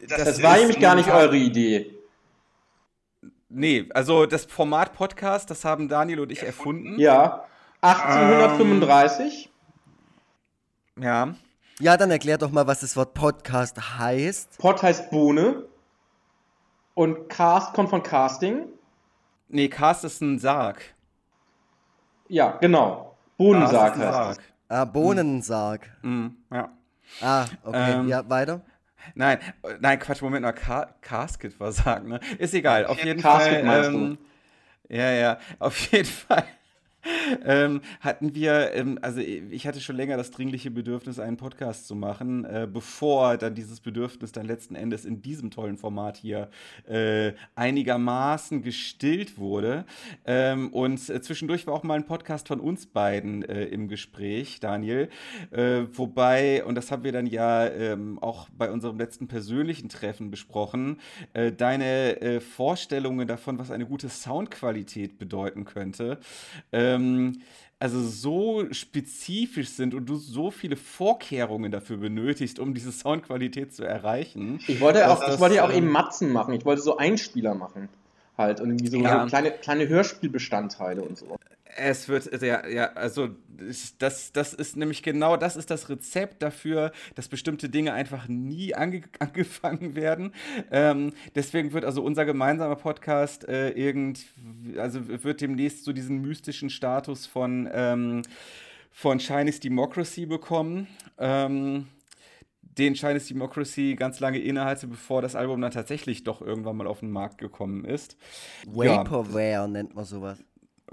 Das, 0.08 0.24
das 0.24 0.42
war 0.42 0.58
nämlich 0.58 0.80
gar 0.80 0.94
nicht 0.94 1.10
eure 1.10 1.36
Idee. 1.36 2.01
Nee, 3.54 3.88
also 3.92 4.24
das 4.24 4.46
Format 4.46 4.94
Podcast, 4.94 5.50
das 5.50 5.64
haben 5.64 5.88
Daniel 5.88 6.20
und 6.20 6.32
ich 6.32 6.42
erfunden. 6.42 6.98
Ja, 6.98 7.44
1835. 7.82 9.50
Ähm, 10.96 11.02
ja. 11.02 11.34
Ja, 11.78 11.96
dann 11.96 12.10
erklär 12.10 12.38
doch 12.38 12.50
mal, 12.50 12.66
was 12.66 12.80
das 12.80 12.96
Wort 12.96 13.12
Podcast 13.12 13.98
heißt. 13.98 14.58
Pod 14.58 14.82
heißt 14.82 15.10
Bohne. 15.10 15.64
Und 16.94 17.28
Cast 17.28 17.74
kommt 17.74 17.90
von 17.90 18.02
Casting. 18.02 18.68
Nee, 19.48 19.68
Cast 19.68 20.04
ist 20.04 20.20
ein 20.22 20.38
Sarg. 20.38 20.82
Ja, 22.28 22.56
genau. 22.60 23.16
Bohnensarg 23.36 23.96
heißt 23.96 24.12
Sarg. 24.12 24.38
Ah, 24.68 24.84
Bohnensarg. 24.86 25.90
Mhm. 26.02 26.36
Ja. 26.50 26.70
Ah, 27.20 27.44
okay. 27.64 27.92
Ähm, 27.92 28.08
ja, 28.08 28.28
weiter. 28.30 28.62
Nein, 29.14 29.38
nein, 29.80 29.98
Quatsch, 29.98 30.22
Moment 30.22 30.42
mal, 30.42 30.52
Ka 30.52 30.94
Casket 31.00 31.58
war 31.60 31.72
sagen, 31.72 32.08
ne? 32.08 32.20
Ist 32.38 32.54
egal, 32.54 32.86
auf 32.86 33.02
jeden 33.02 33.20
Casket 33.20 33.64
Fall. 33.64 33.84
Ähm, 33.84 34.18
ja, 34.88 35.10
ja, 35.10 35.38
auf 35.58 35.78
jeden 35.92 36.08
Fall 36.08 36.44
ähm, 37.44 37.80
hatten 38.00 38.34
wir, 38.34 38.72
ähm, 38.74 38.98
also 39.02 39.20
ich 39.20 39.66
hatte 39.66 39.80
schon 39.80 39.96
länger 39.96 40.16
das 40.16 40.30
dringliche 40.30 40.70
Bedürfnis, 40.70 41.18
einen 41.18 41.36
Podcast 41.36 41.86
zu 41.86 41.94
machen, 41.94 42.44
äh, 42.44 42.68
bevor 42.72 43.36
dann 43.36 43.54
dieses 43.54 43.80
Bedürfnis 43.80 44.32
dann 44.32 44.46
letzten 44.46 44.74
Endes 44.74 45.04
in 45.04 45.22
diesem 45.22 45.50
tollen 45.50 45.76
Format 45.76 46.16
hier 46.16 46.48
äh, 46.88 47.32
einigermaßen 47.54 48.62
gestillt 48.62 49.38
wurde. 49.38 49.84
Ähm, 50.24 50.68
und 50.72 51.08
äh, 51.08 51.20
zwischendurch 51.20 51.66
war 51.66 51.74
auch 51.74 51.82
mal 51.82 51.94
ein 51.94 52.06
Podcast 52.06 52.48
von 52.48 52.60
uns 52.60 52.86
beiden 52.86 53.42
äh, 53.42 53.64
im 53.64 53.88
Gespräch, 53.88 54.60
Daniel. 54.60 55.08
Äh, 55.50 55.82
wobei, 55.92 56.64
und 56.64 56.74
das 56.76 56.90
haben 56.90 57.04
wir 57.04 57.12
dann 57.12 57.26
ja 57.26 57.66
ähm, 57.66 58.18
auch 58.20 58.48
bei 58.56 58.70
unserem 58.70 58.98
letzten 58.98 59.28
persönlichen 59.28 59.88
Treffen 59.88 60.30
besprochen, 60.30 61.00
äh, 61.32 61.52
deine 61.52 62.40
Vorstellungen 62.40 63.26
davon, 63.26 63.58
was 63.58 63.70
eine 63.70 63.86
gute 63.86 64.08
Soundqualität 64.08 65.18
bedeuten 65.18 65.64
könnte. 65.64 66.18
Äh, 66.70 66.91
ähm, 66.94 67.42
also 67.78 68.00
so 68.00 68.72
spezifisch 68.72 69.68
sind 69.70 69.92
und 69.92 70.06
du 70.06 70.14
so 70.14 70.52
viele 70.52 70.76
Vorkehrungen 70.76 71.72
dafür 71.72 71.96
benötigst, 71.96 72.60
um 72.60 72.74
diese 72.74 72.92
Soundqualität 72.92 73.74
zu 73.74 73.82
erreichen. 73.82 74.60
Ich 74.68 74.80
wollte, 74.80 75.10
auch, 75.10 75.18
das, 75.18 75.34
ich 75.34 75.40
wollte 75.40 75.56
ja 75.56 75.64
auch 75.64 75.72
eben 75.72 75.88
Matzen 75.88 76.32
machen. 76.32 76.54
Ich 76.54 76.64
wollte 76.64 76.80
so 76.80 76.96
Einspieler 76.96 77.56
machen. 77.56 77.88
Halt. 78.38 78.60
Und 78.60 78.70
irgendwie 78.70 78.88
so, 78.88 78.98
ja. 78.98 79.22
so 79.22 79.26
kleine, 79.26 79.50
kleine 79.50 79.88
Hörspielbestandteile 79.88 81.02
und 81.02 81.18
so. 81.18 81.36
Es 81.76 82.08
wird, 82.08 82.42
ja, 82.42 82.66
ja, 82.66 82.92
also 82.92 83.30
das, 83.98 84.32
das 84.32 84.54
ist 84.54 84.76
nämlich 84.76 85.02
genau 85.02 85.36
das 85.36 85.56
ist 85.56 85.70
das 85.70 85.88
Rezept 85.88 86.42
dafür, 86.42 86.92
dass 87.14 87.28
bestimmte 87.28 87.68
Dinge 87.68 87.92
einfach 87.92 88.28
nie 88.28 88.74
ange 88.74 89.02
angefangen 89.18 89.94
werden. 89.94 90.32
Ähm, 90.70 91.12
deswegen 91.34 91.72
wird 91.72 91.84
also 91.84 92.02
unser 92.02 92.24
gemeinsamer 92.24 92.76
Podcast 92.76 93.48
äh, 93.48 93.70
irgend, 93.70 94.24
also 94.76 95.00
wird 95.24 95.40
demnächst 95.40 95.84
so 95.84 95.92
diesen 95.92 96.20
mystischen 96.20 96.70
Status 96.70 97.26
von, 97.26 97.68
ähm, 97.72 98.22
von 98.90 99.18
Chinese 99.18 99.60
Democracy 99.60 100.26
bekommen. 100.26 100.88
Ähm, 101.18 101.86
den 102.78 102.94
Chinese 102.94 103.28
Democracy 103.28 103.96
ganz 103.96 104.20
lange 104.20 104.38
innehalte, 104.38 104.86
bevor 104.86 105.20
das 105.20 105.36
Album 105.36 105.60
dann 105.60 105.72
tatsächlich 105.72 106.24
doch 106.24 106.40
irgendwann 106.40 106.76
mal 106.76 106.86
auf 106.86 107.00
den 107.00 107.10
Markt 107.10 107.38
gekommen 107.38 107.84
ist. 107.84 108.16
Vaporware 108.66 109.50
ja. 109.50 109.66
nennt 109.66 109.94
man 109.94 110.04
sowas. 110.04 110.42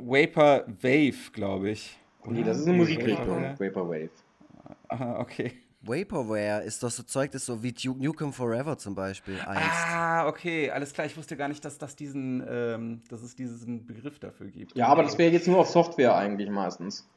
Vapor 0.02 0.66
Wave, 0.82 1.32
glaube 1.34 1.72
ich. 1.72 1.98
Nee, 2.26 2.44
das 2.44 2.60
ist 2.60 2.68
eine 2.68 2.78
Musikrichtung, 2.78 3.44
Vaporwave. 3.58 4.10
Aha, 4.90 5.20
okay. 5.20 5.54
Vaporware 5.82 6.64
ist 6.64 6.84
doch 6.84 6.90
so 6.90 7.04
Zeug, 7.04 7.32
das 7.32 7.46
so 7.46 7.64
wie 7.64 7.72
Duke 7.72 8.04
Nukem 8.04 8.34
Forever 8.34 8.78
zum 8.78 8.96
Beispiel 8.96 9.40
einst. 9.40 9.64
Ah, 9.64 10.28
okay, 10.28 10.70
alles 10.70 10.92
klar. 10.92 11.08
Ich 11.08 11.16
wusste 11.16 11.38
gar 11.38 11.48
nicht, 11.48 11.64
dass, 11.64 11.78
das 11.78 11.96
diesen, 11.96 12.46
ähm, 12.50 13.02
dass 13.10 13.22
es 13.22 13.36
diesen 13.36 13.86
Begriff 13.86 14.20
dafür 14.20 14.48
gibt. 14.48 14.76
Ja, 14.76 14.88
aber 14.88 15.04
das 15.04 15.18
wäre 15.18 15.32
jetzt 15.32 15.48
nur 15.48 15.60
auf 15.60 15.70
Software 15.70 16.16
eigentlich 16.16 16.50
meistens. 16.50 17.08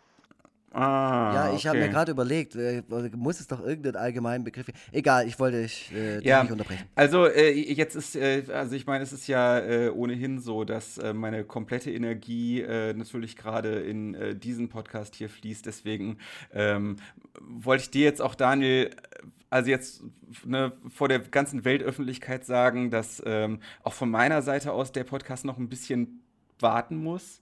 Ah, 0.74 1.32
ja, 1.34 1.48
ich 1.48 1.60
okay. 1.60 1.68
habe 1.68 1.78
mir 1.80 1.88
gerade 1.90 2.12
überlegt, 2.12 2.54
äh, 2.56 2.82
muss 3.14 3.40
es 3.40 3.46
doch 3.46 3.60
irgendeinen 3.60 3.96
allgemeinen 3.96 4.42
Begriff 4.42 4.66
geben. 4.66 4.78
Egal, 4.90 5.26
ich 5.26 5.38
wollte 5.38 5.62
dich 5.62 5.92
äh, 5.92 6.24
ja, 6.26 6.42
nicht 6.42 6.52
unterbrechen. 6.52 6.84
Also 6.94 7.26
äh, 7.26 7.50
jetzt 7.50 7.94
ist, 7.94 8.16
äh, 8.16 8.44
also 8.52 8.74
ich 8.74 8.86
meine, 8.86 9.04
es 9.04 9.12
ist 9.12 9.26
ja 9.26 9.58
äh, 9.58 9.90
ohnehin 9.90 10.38
so, 10.38 10.64
dass 10.64 10.96
äh, 10.96 11.12
meine 11.12 11.44
komplette 11.44 11.90
Energie 11.90 12.62
natürlich 12.62 13.36
gerade 13.36 13.80
in 13.80 14.38
diesen 14.40 14.68
Podcast 14.68 15.14
hier 15.14 15.28
fließt. 15.28 15.66
Deswegen 15.66 16.18
ähm, 16.52 16.96
wollte 17.40 17.84
ich 17.84 17.90
dir 17.90 18.04
jetzt 18.04 18.22
auch, 18.22 18.34
Daniel, 18.34 18.90
also 19.50 19.70
jetzt 19.70 20.02
ne, 20.44 20.72
vor 20.88 21.08
der 21.08 21.18
ganzen 21.18 21.64
Weltöffentlichkeit 21.64 22.44
sagen, 22.44 22.90
dass 22.90 23.22
ähm, 23.26 23.60
auch 23.82 23.92
von 23.92 24.10
meiner 24.10 24.42
Seite 24.42 24.72
aus 24.72 24.92
der 24.92 25.04
Podcast 25.04 25.44
noch 25.44 25.58
ein 25.58 25.68
bisschen 25.68 26.22
warten 26.62 26.96
muss. 26.96 27.40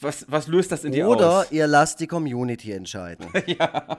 Was, 0.00 0.26
was 0.28 0.46
löst 0.46 0.72
das 0.72 0.84
in 0.84 0.92
dir 0.92 1.08
Oder 1.08 1.40
aus? 1.40 1.46
Oder 1.46 1.52
ihr 1.52 1.66
lasst 1.66 2.00
die 2.00 2.06
Community 2.06 2.72
entscheiden. 2.72 3.26
ja. 3.46 3.98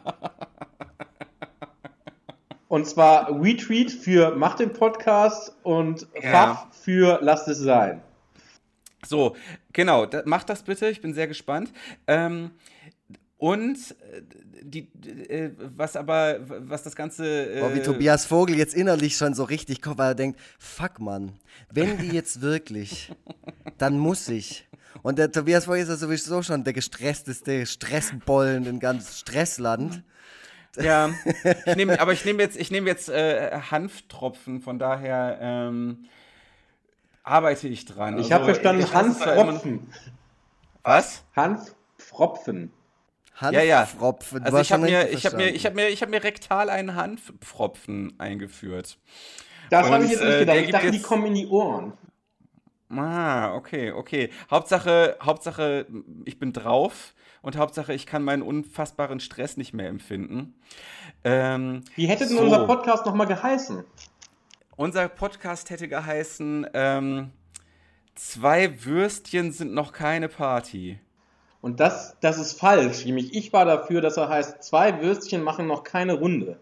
Und 2.68 2.86
zwar 2.88 3.30
Retweet 3.42 3.92
für 3.92 4.36
Macht 4.36 4.60
den 4.60 4.74
Podcast 4.74 5.56
und 5.64 6.08
ja. 6.22 6.32
Fach 6.32 6.68
für 6.74 7.20
Lasst 7.22 7.48
es 7.48 7.60
sein. 7.60 8.02
So, 9.06 9.36
genau, 9.72 10.06
da, 10.06 10.24
macht 10.26 10.50
das 10.50 10.64
bitte, 10.64 10.90
ich 10.90 11.00
bin 11.00 11.14
sehr 11.14 11.28
gespannt. 11.28 11.72
Ähm, 12.08 12.52
und 13.46 13.78
äh, 13.78 14.22
die, 14.64 14.88
äh, 15.30 15.52
was 15.78 15.96
aber, 15.96 16.40
was 16.48 16.82
das 16.82 16.96
Ganze. 16.96 17.26
Äh, 17.26 17.60
Boah, 17.60 17.76
wie 17.76 17.82
Tobias 17.84 18.26
Vogel 18.26 18.58
jetzt 18.58 18.74
innerlich 18.74 19.16
schon 19.18 19.36
so 19.36 19.44
richtig 19.44 19.84
kommt, 19.84 20.00
weil 20.00 20.14
er 20.14 20.16
denkt: 20.16 20.40
Fuck, 20.58 21.00
Mann, 21.00 21.34
wenn 21.72 22.00
die 22.00 22.08
jetzt 22.08 22.42
wirklich, 22.42 23.12
dann 23.78 24.00
muss 24.00 24.30
ich. 24.30 24.68
Und 25.04 25.20
der 25.20 25.32
Tobias 25.32 25.66
Vogel 25.66 25.82
ist 25.82 25.90
ja 25.90 25.96
sowieso 25.96 26.42
schon 26.42 26.64
der 26.64 26.74
gestressteste 26.74 27.68
Stressbollen 27.68 28.66
in 28.66 28.80
ganz 28.80 29.20
Stressland. 29.20 30.02
Ja, 30.78 31.12
ich 31.68 31.76
nehm, 31.76 31.90
aber 32.00 32.14
ich 32.14 32.26
nehme 32.26 32.42
jetzt, 32.42 32.58
ich 32.58 32.72
nehm 32.72 32.88
jetzt 32.88 33.10
äh, 33.10 33.60
Hanftropfen, 33.70 34.60
von 34.62 34.80
daher 34.80 35.38
ähm, 35.40 36.06
arbeite 37.22 37.68
ich 37.68 37.86
dran. 37.86 38.18
Ich 38.18 38.34
also, 38.34 38.34
habe 38.34 38.46
verstanden, 38.46 38.92
Hanftropfen. 38.92 39.88
Was? 40.82 41.24
Hanftropfen. 41.36 42.72
Hanfpfropfen. 43.36 44.40
Ja, 44.40 44.44
ja. 44.44 44.46
Also 44.46 44.60
ich 44.60 44.72
habe 44.72 44.84
mir, 44.84 45.10
ich 45.10 45.26
habe 45.26 45.38
mir, 45.38 45.50
ich 45.50 45.66
habe 45.66 45.76
mir, 45.76 45.90
ich 45.90 46.02
habe 46.02 46.12
mir 46.12 46.24
rektal 46.24 46.70
einen 46.70 46.96
Hanfpfropfen 46.96 48.20
eingeführt. 48.20 48.98
Das 49.70 49.90
habe 49.90 50.06
ich 50.06 50.12
jetzt 50.12 50.24
nicht 50.24 50.34
äh, 50.34 50.40
gedacht. 50.40 50.58
ich 50.58 50.72
dachte, 50.72 50.92
die 50.92 51.02
kommen 51.02 51.26
in 51.28 51.34
die 51.34 51.48
Ohren. 51.48 51.94
Ah, 52.90 53.56
okay, 53.56 53.92
okay. 53.92 54.30
Hauptsache, 54.50 55.18
Hauptsache, 55.22 55.88
ich 56.26 56.40
bin 56.40 56.54
drauf 56.54 57.14
und 57.42 57.58
Hauptsache, 57.58 57.94
ich 57.94 58.06
kann 58.06 58.24
meinen 58.24 58.44
unfassbaren 58.44 59.20
Stress 59.20 59.58
nicht 59.58 59.74
mehr 59.74 59.90
empfinden. 59.90 60.56
Ähm, 61.24 61.84
Wie 61.96 62.08
hätte 62.08 62.28
denn 62.28 62.38
so. 62.38 62.44
unser 62.44 62.66
Podcast 62.68 63.06
nochmal 63.06 63.28
geheißen? 63.28 63.84
Unser 64.76 65.08
Podcast 65.08 65.70
hätte 65.72 65.88
geheißen, 65.88 66.68
ähm, 66.74 67.32
zwei 68.14 68.86
Würstchen 68.86 69.52
sind 69.52 69.74
noch 69.74 69.92
keine 69.92 70.30
Party. 70.30 71.00
Und 71.66 71.80
das, 71.80 72.16
das 72.20 72.38
ist 72.38 72.60
falsch. 72.60 73.06
Nämlich 73.06 73.34
ich 73.34 73.52
war 73.52 73.66
dafür, 73.66 74.00
dass 74.00 74.18
er 74.18 74.30
heißt, 74.30 74.62
zwei 74.62 75.02
Würstchen 75.02 75.42
machen 75.42 75.66
noch 75.66 75.84
keine 75.84 76.14
Runde. 76.14 76.60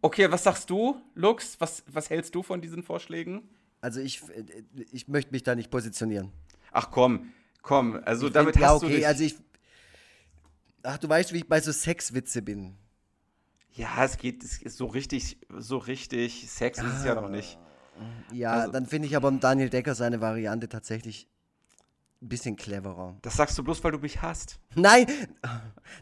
Okay, 0.00 0.30
was 0.30 0.44
sagst 0.44 0.70
du, 0.70 0.96
Lux? 1.14 1.60
Was, 1.60 1.84
was 1.92 2.08
hältst 2.08 2.34
du 2.34 2.42
von 2.42 2.62
diesen 2.62 2.82
Vorschlägen? 2.82 3.46
Also 3.82 4.00
ich, 4.00 4.22
ich 4.92 5.08
möchte 5.08 5.32
mich 5.32 5.42
da 5.42 5.54
nicht 5.54 5.70
positionieren. 5.70 6.32
Ach 6.72 6.90
komm, 6.90 7.34
komm, 7.60 8.00
also 8.02 8.28
ich 8.28 8.32
damit 8.32 8.54
find, 8.54 8.64
hast 8.64 8.70
ja, 8.70 8.76
okay, 8.76 8.88
du 8.88 8.96
dich... 8.96 9.06
also 9.06 9.24
ich... 9.24 9.36
Ach, 10.82 10.96
du 10.96 11.06
weißt, 11.06 11.34
wie 11.34 11.38
ich 11.38 11.48
bei 11.48 11.60
so 11.60 11.70
Sexwitze 11.70 12.40
bin. 12.40 12.76
Ja, 13.74 14.06
es 14.06 14.16
geht 14.16 14.42
es 14.42 14.62
ist 14.62 14.78
so 14.78 14.86
richtig, 14.86 15.36
so 15.54 15.76
richtig 15.76 16.50
Sex 16.50 16.78
ah, 16.78 16.86
ist 16.86 17.00
es 17.00 17.04
ja 17.04 17.14
noch 17.14 17.28
nicht. 17.28 17.58
Ja, 18.32 18.52
also, 18.52 18.72
dann 18.72 18.86
finde 18.86 19.06
ich 19.06 19.16
aber 19.16 19.30
Daniel 19.32 19.68
Decker 19.68 19.94
seine 19.94 20.22
Variante 20.22 20.70
tatsächlich 20.70 21.28
bisschen 22.20 22.56
cleverer. 22.56 23.16
Das 23.22 23.36
sagst 23.36 23.56
du 23.58 23.62
bloß, 23.62 23.82
weil 23.84 23.92
du 23.92 23.98
mich 23.98 24.22
hast. 24.22 24.58
Nein! 24.74 25.06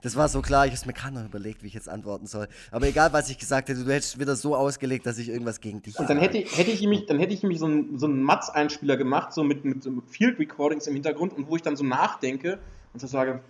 Das 0.03 0.17
war 0.17 0.29
so 0.29 0.43
klar, 0.43 0.67
ich 0.67 0.75
habe 0.75 0.89
mir 0.89 0.93
gerade 0.95 1.15
noch 1.15 1.25
überlegt, 1.25 1.63
wie 1.63 1.69
ich 1.69 1.75
jetzt 1.75 1.89
antworten 1.89 2.27
soll. 2.27 2.49
Aber 2.73 2.89
egal, 2.89 3.13
was 3.13 3.31
ich 3.31 3.39
gesagt 3.39 3.69
hätte, 3.69 3.85
du 3.85 3.93
hättest 3.93 4.19
wieder 4.19 4.35
so 4.35 4.57
ausgelegt, 4.57 5.07
dass 5.07 5.17
ich 5.17 5.29
irgendwas 5.29 5.61
gegen 5.61 5.81
dich 5.81 5.97
Und 5.97 6.11
dann 6.11 6.19
hätte, 6.19 6.39
hätte 6.39 6.73
ich 6.73 6.81
nämlich, 6.81 7.07
dann 7.07 7.21
hätte 7.21 7.33
ich 7.33 7.43
nämlich 7.45 7.61
so 7.61 7.67
einen, 7.67 7.97
so 7.97 8.07
einen 8.07 8.21
Matz-Einspieler 8.21 8.97
gemacht, 8.97 9.33
so 9.33 9.45
mit, 9.45 9.65
mit, 9.65 9.85
so 9.85 10.03
Field 10.09 10.41
Recordings 10.41 10.89
im 10.89 10.95
Hintergrund 10.95 11.35
und 11.35 11.47
wo 11.47 11.55
ich 11.55 11.63
dann 11.63 11.77
so 11.77 11.85
nachdenke 11.85 12.59
und 12.93 13.01
so 13.01 13.07
sage, 13.07 13.41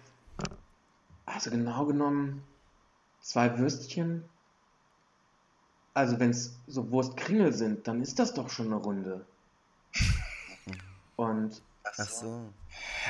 also 1.24 1.50
genau 1.50 1.86
genommen, 1.86 2.42
zwei 3.20 3.58
Würstchen. 3.58 4.24
Also 5.94 6.20
wenn 6.20 6.30
es 6.30 6.58
so 6.66 6.90
Wurstkringel 6.90 7.54
sind, 7.54 7.88
dann 7.88 8.02
ist 8.02 8.18
das 8.18 8.34
doch 8.34 8.50
schon 8.50 8.66
eine 8.66 8.76
Runde. 8.76 9.24
Und 11.16 11.62
Ach 11.96 12.08
so. 12.08 12.52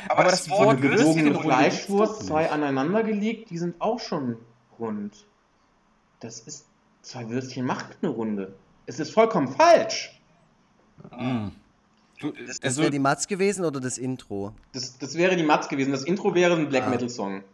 Aber, 0.09 0.21
Aber 0.21 0.31
das, 0.31 0.45
das 0.45 0.51
Wort 0.51 0.81
gebogene 0.81 1.39
Fleischwurst, 1.39 2.27
zwei 2.27 2.51
aneinander 2.51 3.03
gelegt, 3.03 3.51
die 3.51 3.59
sind 3.59 3.81
auch 3.81 3.99
schon 3.99 4.37
rund. 4.79 5.27
Das 6.21 6.41
ist, 6.41 6.67
zwei 7.03 7.29
Würstchen 7.29 7.65
macht 7.65 7.97
eine 8.03 8.11
Runde. 8.11 8.55
Es 8.87 9.01
ist 9.01 9.13
vollkommen 9.13 9.49
falsch. 9.49 10.21
Mm. 11.11 11.49
Du, 12.19 12.33
das, 12.33 12.61
das 12.61 12.61
also, 12.63 12.83
wäre 12.83 12.91
die 12.91 12.99
Matz 12.99 13.27
gewesen 13.27 13.65
oder 13.65 13.81
das 13.81 13.99
Intro? 13.99 14.55
Das, 14.73 14.97
das 14.99 15.15
wäre 15.17 15.37
die 15.37 15.43
Matz 15.43 15.69
gewesen. 15.69 15.93
Das 15.93 16.05
Intro 16.05 16.35
wäre 16.35 16.55
ein 16.55 16.69
Black 16.69 16.85
ah. 16.85 16.91
Metal 16.91 17.11
Song. 17.11 17.45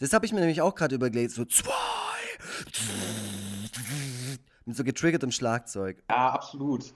Das 0.00 0.12
habe 0.12 0.24
ich 0.24 0.32
mir 0.32 0.40
nämlich 0.40 0.62
auch 0.62 0.74
gerade 0.74 0.94
überlegt. 0.94 1.32
So 1.32 1.44
zwei. 1.44 1.72
Mit 4.64 4.76
so 4.76 4.84
getriggertem 4.84 5.32
Schlagzeug. 5.32 6.02
Ja, 6.08 6.30
absolut. 6.30 6.94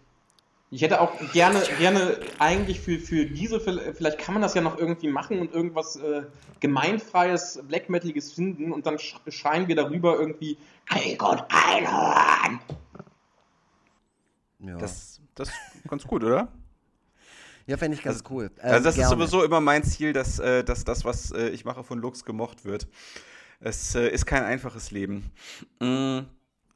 Ich 0.72 0.80
hätte 0.80 1.02
auch 1.02 1.12
gerne, 1.34 1.62
gerne 1.78 2.18
eigentlich 2.38 2.80
für, 2.80 2.98
für 2.98 3.26
diese, 3.26 3.60
vielleicht 3.60 4.16
kann 4.16 4.32
man 4.32 4.40
das 4.40 4.54
ja 4.54 4.62
noch 4.62 4.78
irgendwie 4.78 5.08
machen 5.08 5.38
und 5.38 5.52
irgendwas 5.52 5.96
äh, 5.96 6.22
gemeinfreies, 6.60 7.60
Black 7.68 7.90
Metaliges 7.90 8.32
finden 8.32 8.72
und 8.72 8.86
dann 8.86 8.98
schreien 8.98 9.68
wir 9.68 9.76
darüber 9.76 10.18
irgendwie 10.18 10.56
Krieg 10.86 11.22
und 11.22 11.44
Einhorn. 11.50 12.58
Ja. 14.60 14.78
Das, 14.78 15.20
das 15.34 15.50
ist 15.50 15.90
ganz 15.90 16.04
gut, 16.04 16.24
oder? 16.24 16.48
Ja, 17.66 17.76
fände 17.76 17.94
ich 17.94 18.02
ganz 18.02 18.22
also, 18.22 18.34
cool. 18.34 18.50
Äh, 18.56 18.68
also 18.68 18.84
das 18.84 18.94
gerne. 18.94 19.12
ist 19.12 19.18
sowieso 19.18 19.44
immer 19.44 19.60
mein 19.60 19.84
Ziel, 19.84 20.14
dass, 20.14 20.38
äh, 20.38 20.64
dass 20.64 20.84
das, 20.84 21.04
was 21.04 21.32
äh, 21.32 21.50
ich 21.50 21.66
mache, 21.66 21.84
von 21.84 21.98
Lux 21.98 22.24
gemocht 22.24 22.64
wird. 22.64 22.88
Es 23.60 23.94
äh, 23.94 24.08
ist 24.08 24.24
kein 24.24 24.42
einfaches 24.42 24.90
Leben. 24.90 25.32
Mhm. 25.80 26.24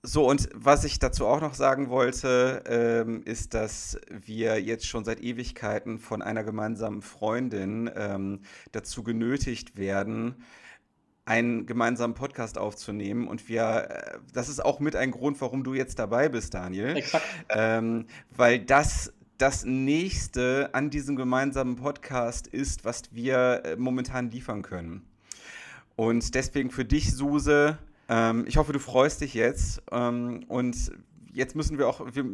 So, 0.09 0.25
und 0.31 0.49
was 0.55 0.85
ich 0.85 1.01
dazu 1.01 1.27
auch 1.27 1.41
noch 1.41 1.55
sagen 1.55 1.91
wollte, 1.91 2.63
ähm, 2.69 3.25
ist, 3.25 3.55
dass 3.55 3.99
wir 4.09 4.63
jetzt 4.63 4.87
schon 4.87 5.05
seit 5.05 5.21
Ewigkeiten 5.21 5.99
von 5.99 6.23
einer 6.23 6.45
gemeinsamen 6.45 7.03
Freundin 7.03 7.91
ähm, 7.93 8.43
dazu 8.71 9.03
genötigt 9.03 9.77
werden, 9.77 10.45
einen 11.25 11.67
gemeinsamen 11.67 12.15
Podcast 12.15 12.57
aufzunehmen. 12.57 13.27
Und 13.27 13.49
wir, 13.49 13.91
äh, 13.91 14.19
das 14.33 14.49
ist 14.49 14.65
auch 14.65 14.79
mit 14.79 14.95
ein 14.95 15.11
Grund, 15.11 15.41
warum 15.41 15.65
du 15.65 15.75
jetzt 15.75 15.99
dabei 15.99 16.29
bist, 16.29 16.55
Daniel. 16.55 16.97
Exakt. 16.97 17.27
Ähm, 17.49 18.07
weil 18.31 18.61
das 18.61 19.13
das 19.39 19.65
nächste 19.65 20.71
an 20.73 20.89
diesem 20.89 21.17
gemeinsamen 21.17 21.75
Podcast 21.75 22.47
ist, 22.47 22.85
was 22.85 23.13
wir 23.13 23.63
äh, 23.65 23.77
momentan 23.77 24.31
liefern 24.31 24.63
können. 24.63 25.05
Und 25.97 26.37
deswegen 26.37 26.71
für 26.71 26.85
dich, 26.85 27.13
Suse, 27.13 27.79
ähm, 28.09 28.45
ich 28.47 28.57
hoffe, 28.57 28.73
du 28.73 28.79
freust 28.79 29.21
dich 29.21 29.35
jetzt. 29.35 29.83
Ähm, 29.91 30.45
und 30.49 30.93
jetzt 31.33 31.55
müssen 31.55 31.79
wir 31.79 31.89
auch, 31.89 32.01
wir, 32.15 32.25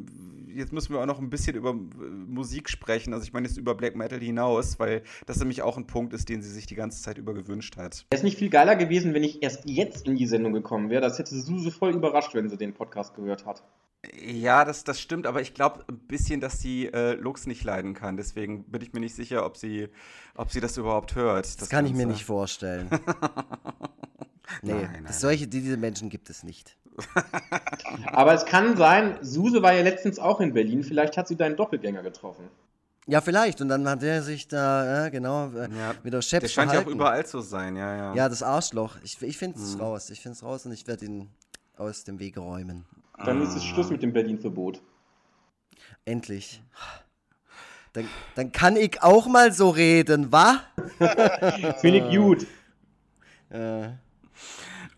jetzt 0.54 0.72
müssen 0.72 0.92
wir 0.92 1.00
auch 1.00 1.06
noch 1.06 1.18
ein 1.18 1.30
bisschen 1.30 1.56
über 1.56 1.74
Musik 1.74 2.68
sprechen. 2.68 3.12
Also 3.12 3.24
ich 3.24 3.32
meine 3.32 3.46
jetzt 3.46 3.56
über 3.56 3.74
Black 3.74 3.96
Metal 3.96 4.20
hinaus, 4.20 4.78
weil 4.78 5.02
das 5.26 5.38
nämlich 5.38 5.62
auch 5.62 5.76
ein 5.76 5.86
Punkt 5.86 6.12
ist, 6.12 6.28
den 6.28 6.42
sie 6.42 6.50
sich 6.50 6.66
die 6.66 6.74
ganze 6.74 7.02
Zeit 7.02 7.18
über 7.18 7.34
gewünscht 7.34 7.76
hat. 7.76 8.06
Es 8.10 8.20
ist 8.20 8.24
nicht 8.24 8.38
viel 8.38 8.50
geiler 8.50 8.76
gewesen, 8.76 9.14
wenn 9.14 9.24
ich 9.24 9.42
erst 9.42 9.68
jetzt 9.68 10.06
in 10.06 10.16
die 10.16 10.26
Sendung 10.26 10.52
gekommen 10.52 10.90
wäre. 10.90 11.02
Das 11.02 11.18
hätte 11.18 11.34
Suse 11.34 11.70
voll 11.70 11.94
überrascht, 11.94 12.34
wenn 12.34 12.48
sie 12.48 12.56
den 12.56 12.74
Podcast 12.74 13.14
gehört 13.14 13.46
hat. 13.46 13.62
Ja, 14.20 14.64
das, 14.64 14.82
das 14.82 15.00
stimmt, 15.00 15.28
aber 15.28 15.42
ich 15.42 15.54
glaube 15.54 15.84
ein 15.88 15.96
bisschen, 15.96 16.40
dass 16.40 16.60
sie 16.60 16.86
äh, 16.86 17.14
Lux 17.14 17.46
nicht 17.46 17.62
leiden 17.62 17.94
kann. 17.94 18.16
Deswegen 18.16 18.64
bin 18.64 18.82
ich 18.82 18.92
mir 18.92 18.98
nicht 18.98 19.14
sicher, 19.14 19.46
ob 19.46 19.56
sie, 19.56 19.88
ob 20.34 20.50
sie 20.50 20.60
das 20.60 20.76
überhaupt 20.76 21.14
hört. 21.14 21.44
Das, 21.44 21.56
das 21.56 21.68
kann 21.68 21.84
Ganze. 21.84 21.92
ich 21.92 21.96
mir 21.96 22.12
nicht 22.12 22.24
vorstellen. 22.24 22.90
Nee, 24.62 24.72
nein, 24.72 25.02
nein, 25.04 25.12
solche, 25.12 25.46
diese 25.46 25.76
Menschen 25.76 26.08
gibt 26.08 26.30
es 26.30 26.42
nicht. 26.42 26.76
Aber 28.06 28.34
es 28.34 28.44
kann 28.44 28.76
sein, 28.76 29.18
Suse 29.22 29.62
war 29.62 29.72
ja 29.72 29.82
letztens 29.82 30.18
auch 30.18 30.40
in 30.40 30.52
Berlin, 30.52 30.82
vielleicht 30.82 31.16
hat 31.16 31.28
sie 31.28 31.36
deinen 31.36 31.56
Doppelgänger 31.56 32.02
getroffen. 32.02 32.48
Ja, 33.06 33.20
vielleicht. 33.20 33.60
Und 33.60 33.68
dann 33.68 33.88
hat 33.88 34.02
er 34.02 34.22
sich 34.22 34.46
da, 34.46 35.06
äh, 35.06 35.10
genau, 35.10 35.48
äh, 35.50 35.68
ja, 35.76 35.94
mit 36.04 36.12
der 36.12 36.22
Chef 36.22 36.40
Der 36.40 36.48
scheint 36.48 36.70
verhalten. 36.70 36.88
ja 36.88 36.94
auch 36.94 36.96
überall 36.96 37.26
zu 37.26 37.40
sein, 37.40 37.74
ja, 37.74 37.96
ja. 37.96 38.14
Ja, 38.14 38.28
das 38.28 38.42
Arschloch. 38.42 38.96
Ich, 39.02 39.20
ich 39.22 39.36
finde 39.36 39.58
es 39.58 39.74
hm. 39.74 39.80
raus. 39.80 40.10
Ich 40.10 40.20
finde 40.20 40.36
es 40.36 40.44
raus 40.44 40.66
und 40.66 40.72
ich 40.72 40.86
werde 40.86 41.06
ihn 41.06 41.28
aus 41.76 42.04
dem 42.04 42.20
Weg 42.20 42.36
räumen. 42.36 42.84
Dann 43.24 43.40
ah. 43.40 43.44
ist 43.44 43.56
es 43.56 43.64
Schluss 43.64 43.90
mit 43.90 44.02
dem 44.02 44.12
Berlin-Verbot. 44.12 44.80
Endlich. 46.04 46.62
Dann, 47.92 48.08
dann 48.36 48.52
kann 48.52 48.76
ich 48.76 49.02
auch 49.02 49.26
mal 49.26 49.52
so 49.52 49.70
reden, 49.70 50.32
wa? 50.32 50.60
Finde 51.80 51.98
ich 51.98 52.16
gut. 52.16 52.46
Äh. 53.50 53.90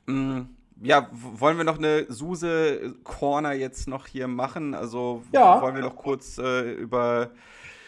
Mm, 0.06 0.42
ja, 0.82 1.08
wollen 1.12 1.56
wir 1.56 1.64
noch 1.64 1.78
eine 1.78 2.06
Suse-Corner 2.08 3.52
jetzt 3.52 3.88
noch 3.88 4.06
hier 4.06 4.28
machen? 4.28 4.74
Also 4.74 5.22
ja. 5.32 5.60
wollen 5.62 5.74
wir 5.74 5.82
noch 5.82 5.96
kurz 5.96 6.38
äh, 6.38 6.72
über. 6.72 7.30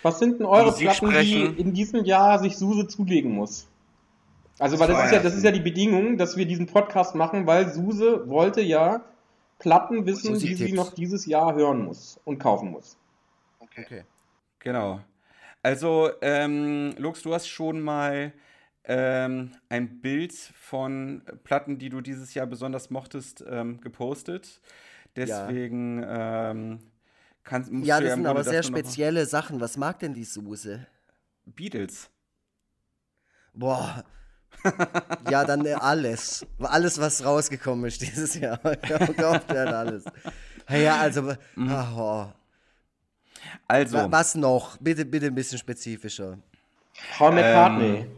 Was 0.02 0.18
sind 0.18 0.38
denn 0.38 0.46
eure 0.46 0.66
Musik 0.66 0.88
Platten, 0.88 1.10
sprechen? 1.10 1.56
die 1.56 1.60
in 1.62 1.74
diesem 1.74 2.04
Jahr 2.04 2.38
sich 2.38 2.56
Suse 2.56 2.86
zulegen 2.86 3.32
muss? 3.32 3.66
Also, 4.58 4.78
weil 4.78 4.88
das 4.88 5.04
ist 5.04 5.12
ja, 5.12 5.18
das 5.18 5.34
ist 5.34 5.44
ja 5.44 5.50
die 5.50 5.60
Bedingung, 5.60 6.16
dass 6.16 6.36
wir 6.36 6.46
diesen 6.46 6.66
Podcast 6.66 7.14
machen, 7.14 7.46
weil 7.46 7.68
Suse 7.68 8.26
wollte 8.28 8.62
ja 8.62 9.02
Platten 9.58 10.06
wissen, 10.06 10.38
die 10.38 10.54
sie 10.54 10.72
noch 10.72 10.94
dieses 10.94 11.26
Jahr 11.26 11.54
hören 11.54 11.84
muss 11.84 12.18
und 12.24 12.38
kaufen 12.38 12.70
muss. 12.70 12.96
Okay. 13.58 13.84
okay. 13.84 14.04
Genau. 14.60 15.00
Also, 15.62 16.10
ähm, 16.22 16.94
Lux, 16.96 17.22
du 17.22 17.34
hast 17.34 17.48
schon 17.48 17.80
mal 17.80 18.32
ähm, 18.88 19.50
ein 19.68 20.00
Bild 20.00 20.32
von 20.32 21.22
Platten, 21.44 21.78
die 21.78 21.88
du 21.88 22.00
dieses 22.00 22.34
Jahr 22.34 22.46
besonders 22.46 22.90
mochtest, 22.90 23.44
ähm, 23.48 23.80
gepostet. 23.80 24.60
Deswegen 25.16 26.02
ja. 26.02 26.50
ähm, 26.50 26.78
kannst 27.42 27.72
Ja, 27.72 28.00
das 28.00 28.10
ja 28.10 28.14
sind 28.14 28.26
aber 28.26 28.44
sehr 28.44 28.62
spezielle 28.62 29.26
Sachen. 29.26 29.60
Was 29.60 29.76
mag 29.76 29.98
denn 29.98 30.14
die 30.14 30.24
Suse? 30.24 30.86
Beatles. 31.46 32.10
Boah. 33.52 34.04
ja, 35.30 35.44
dann 35.44 35.64
äh, 35.66 35.72
alles. 35.72 36.46
Alles, 36.58 37.00
was 37.00 37.24
rausgekommen 37.24 37.86
ist 37.86 38.02
dieses 38.02 38.34
Jahr. 38.38 38.58
Kauft 39.16 39.50
dann 39.50 39.68
alles. 39.68 40.04
Ja, 40.68 40.98
also. 40.98 41.34
Mhm. 41.54 41.72
Oh. 41.96 42.26
Also. 43.66 44.10
Was 44.12 44.34
noch? 44.34 44.76
Bitte, 44.78 45.04
bitte 45.04 45.26
ein 45.26 45.34
bisschen 45.34 45.58
spezifischer. 45.58 46.38
Paul 47.16 47.32
McCartney. 47.32 47.96
Ähm, 47.98 48.10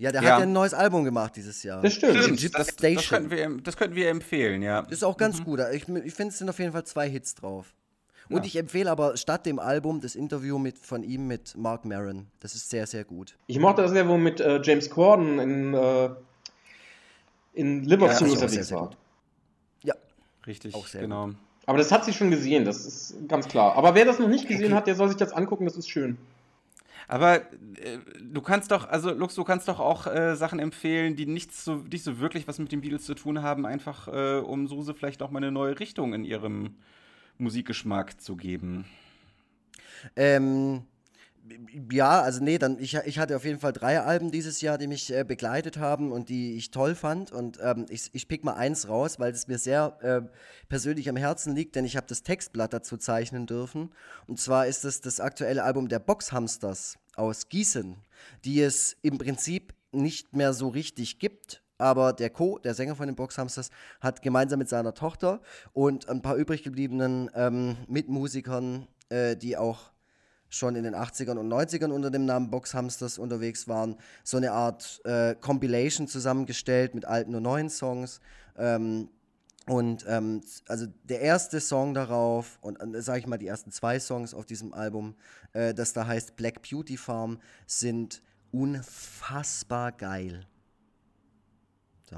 ja, 0.00 0.10
der 0.10 0.22
ja. 0.22 0.30
hat 0.30 0.38
ja 0.38 0.44
ein 0.44 0.52
neues 0.54 0.72
Album 0.72 1.04
gemacht 1.04 1.36
dieses 1.36 1.62
Jahr. 1.62 1.82
Das 1.82 1.92
stimmt. 1.92 2.16
stimmt. 2.16 2.58
Das, 2.58 2.74
das, 2.74 3.08
könnten 3.08 3.30
wir, 3.30 3.50
das 3.62 3.76
könnten 3.76 3.94
wir 3.94 4.08
empfehlen, 4.08 4.62
ja. 4.62 4.80
Das 4.80 4.92
ist 4.92 5.04
auch 5.04 5.18
ganz 5.18 5.40
mhm. 5.40 5.44
gut. 5.44 5.60
Ich, 5.74 5.86
ich 5.88 6.14
finde, 6.14 6.32
es 6.32 6.38
sind 6.38 6.48
auf 6.48 6.58
jeden 6.58 6.72
Fall 6.72 6.84
zwei 6.84 7.06
Hits 7.06 7.34
drauf. 7.34 7.74
Und 8.30 8.38
ja. 8.38 8.44
ich 8.44 8.56
empfehle 8.56 8.90
aber 8.90 9.18
statt 9.18 9.44
dem 9.44 9.58
Album 9.58 10.00
das 10.00 10.14
Interview 10.14 10.58
mit, 10.58 10.78
von 10.78 11.02
ihm 11.02 11.26
mit 11.26 11.54
Mark 11.54 11.84
Maron. 11.84 12.28
Das 12.40 12.54
ist 12.54 12.70
sehr, 12.70 12.86
sehr 12.86 13.04
gut. 13.04 13.36
Ich 13.46 13.58
mochte 13.58 13.82
das 13.82 13.92
ja, 13.92 14.08
wo 14.08 14.16
mit 14.16 14.40
äh, 14.40 14.62
James 14.62 14.88
Corden 14.88 15.38
in, 15.38 15.74
äh, 15.74 16.08
in 17.52 17.84
Liverpool 17.84 18.26
ja, 18.26 18.32
unterwegs 18.32 18.72
war. 18.72 18.92
Ja. 19.82 19.94
Richtig, 20.46 20.74
auch 20.74 20.86
sehr 20.86 21.02
genau. 21.02 21.26
Gut. 21.26 21.36
Aber 21.66 21.76
das 21.76 21.92
hat 21.92 22.06
sie 22.06 22.14
schon 22.14 22.30
gesehen, 22.30 22.64
das 22.64 22.86
ist 22.86 23.28
ganz 23.28 23.48
klar. 23.48 23.76
Aber 23.76 23.94
wer 23.94 24.06
das 24.06 24.18
noch 24.18 24.28
nicht 24.28 24.48
gesehen 24.48 24.66
okay. 24.66 24.74
hat, 24.74 24.86
der 24.86 24.94
soll 24.94 25.08
sich 25.08 25.18
das 25.18 25.32
angucken, 25.32 25.66
das 25.66 25.76
ist 25.76 25.90
schön. 25.90 26.16
Aber 27.10 27.40
äh, 27.40 27.98
du 28.22 28.40
kannst 28.40 28.70
doch, 28.70 28.88
also 28.88 29.10
Lux, 29.12 29.34
du 29.34 29.42
kannst 29.42 29.66
doch 29.66 29.80
auch 29.80 30.06
äh, 30.06 30.36
Sachen 30.36 30.60
empfehlen, 30.60 31.16
die 31.16 31.26
nicht 31.26 31.52
so, 31.52 31.74
nicht 31.90 32.04
so 32.04 32.20
wirklich 32.20 32.46
was 32.46 32.60
mit 32.60 32.70
den 32.70 32.82
Beatles 32.82 33.02
zu 33.02 33.14
tun 33.14 33.42
haben, 33.42 33.66
einfach 33.66 34.06
äh, 34.06 34.38
um 34.38 34.68
Suse 34.68 34.94
vielleicht 34.94 35.20
auch 35.20 35.32
mal 35.32 35.38
eine 35.38 35.50
neue 35.50 35.80
Richtung 35.80 36.14
in 36.14 36.24
ihrem 36.24 36.76
Musikgeschmack 37.36 38.20
zu 38.20 38.36
geben. 38.36 38.84
Ähm, 40.14 40.82
ja, 41.92 42.20
also 42.20 42.42
nee, 42.42 42.58
dann 42.58 42.78
ich, 42.78 42.94
ich 42.94 43.18
hatte 43.18 43.36
auf 43.36 43.44
jeden 43.44 43.60
Fall 43.60 43.72
drei 43.72 44.00
Alben 44.00 44.30
dieses 44.30 44.60
Jahr, 44.60 44.78
die 44.78 44.86
mich 44.86 45.12
äh, 45.12 45.24
begleitet 45.24 45.78
haben 45.78 46.12
und 46.12 46.28
die 46.28 46.56
ich 46.56 46.70
toll 46.70 46.94
fand. 46.94 47.32
Und 47.32 47.58
ähm, 47.62 47.86
ich, 47.88 48.10
ich 48.12 48.28
pick 48.28 48.44
mal 48.44 48.54
eins 48.54 48.88
raus, 48.88 49.18
weil 49.18 49.32
es 49.32 49.48
mir 49.48 49.58
sehr 49.58 49.98
äh, 50.02 50.22
persönlich 50.68 51.08
am 51.08 51.16
Herzen 51.16 51.54
liegt, 51.54 51.76
denn 51.76 51.84
ich 51.84 51.96
habe 51.96 52.06
das 52.06 52.22
Textblatt 52.22 52.72
dazu 52.72 52.96
zeichnen 52.96 53.46
dürfen. 53.46 53.90
Und 54.26 54.40
zwar 54.40 54.66
ist 54.66 54.84
es 54.84 55.00
das 55.00 55.20
aktuelle 55.20 55.64
Album 55.64 55.88
der 55.88 55.98
Boxhamsters 55.98 56.98
aus 57.16 57.48
Gießen, 57.48 57.96
die 58.44 58.60
es 58.60 58.96
im 59.02 59.18
Prinzip 59.18 59.74
nicht 59.92 60.34
mehr 60.34 60.52
so 60.52 60.68
richtig 60.68 61.18
gibt. 61.18 61.62
Aber 61.78 62.12
der 62.12 62.28
Co., 62.30 62.58
der 62.58 62.74
Sänger 62.74 62.94
von 62.94 63.06
den 63.06 63.16
Boxhamsters, 63.16 63.70
hat 64.00 64.20
gemeinsam 64.20 64.58
mit 64.58 64.68
seiner 64.68 64.92
Tochter 64.92 65.40
und 65.72 66.08
ein 66.08 66.20
paar 66.20 66.36
übrig 66.36 66.62
gebliebenen 66.62 67.30
ähm, 67.34 67.76
Mitmusikern, 67.88 68.86
äh, 69.08 69.34
die 69.34 69.56
auch 69.56 69.90
schon 70.50 70.76
in 70.76 70.84
den 70.84 70.94
80ern 70.94 71.38
und 71.38 71.48
90ern 71.48 71.90
unter 71.90 72.10
dem 72.10 72.26
Namen 72.26 72.50
Boxhamsters 72.50 73.18
unterwegs 73.18 73.68
waren, 73.68 73.96
so 74.24 74.36
eine 74.36 74.52
Art 74.52 75.00
äh, 75.04 75.34
Compilation 75.36 76.08
zusammengestellt 76.08 76.94
mit 76.94 77.04
alten 77.04 77.34
und 77.34 77.44
neuen 77.44 77.70
Songs. 77.70 78.20
Ähm, 78.58 79.08
und 79.66 80.04
ähm, 80.08 80.42
also 80.66 80.86
der 81.04 81.20
erste 81.20 81.60
Song 81.60 81.94
darauf, 81.94 82.58
und 82.60 82.80
äh, 82.80 83.00
sage 83.00 83.20
ich 83.20 83.26
mal, 83.26 83.38
die 83.38 83.46
ersten 83.46 83.70
zwei 83.70 84.00
Songs 84.00 84.34
auf 84.34 84.44
diesem 84.44 84.74
Album, 84.74 85.14
äh, 85.52 85.72
das 85.72 85.92
da 85.92 86.06
heißt 86.06 86.34
Black 86.36 86.68
Beauty 86.68 86.96
Farm, 86.96 87.38
sind 87.66 88.22
unfassbar 88.50 89.92
geil. 89.92 90.46
So. 92.08 92.16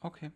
Okay. 0.00 0.30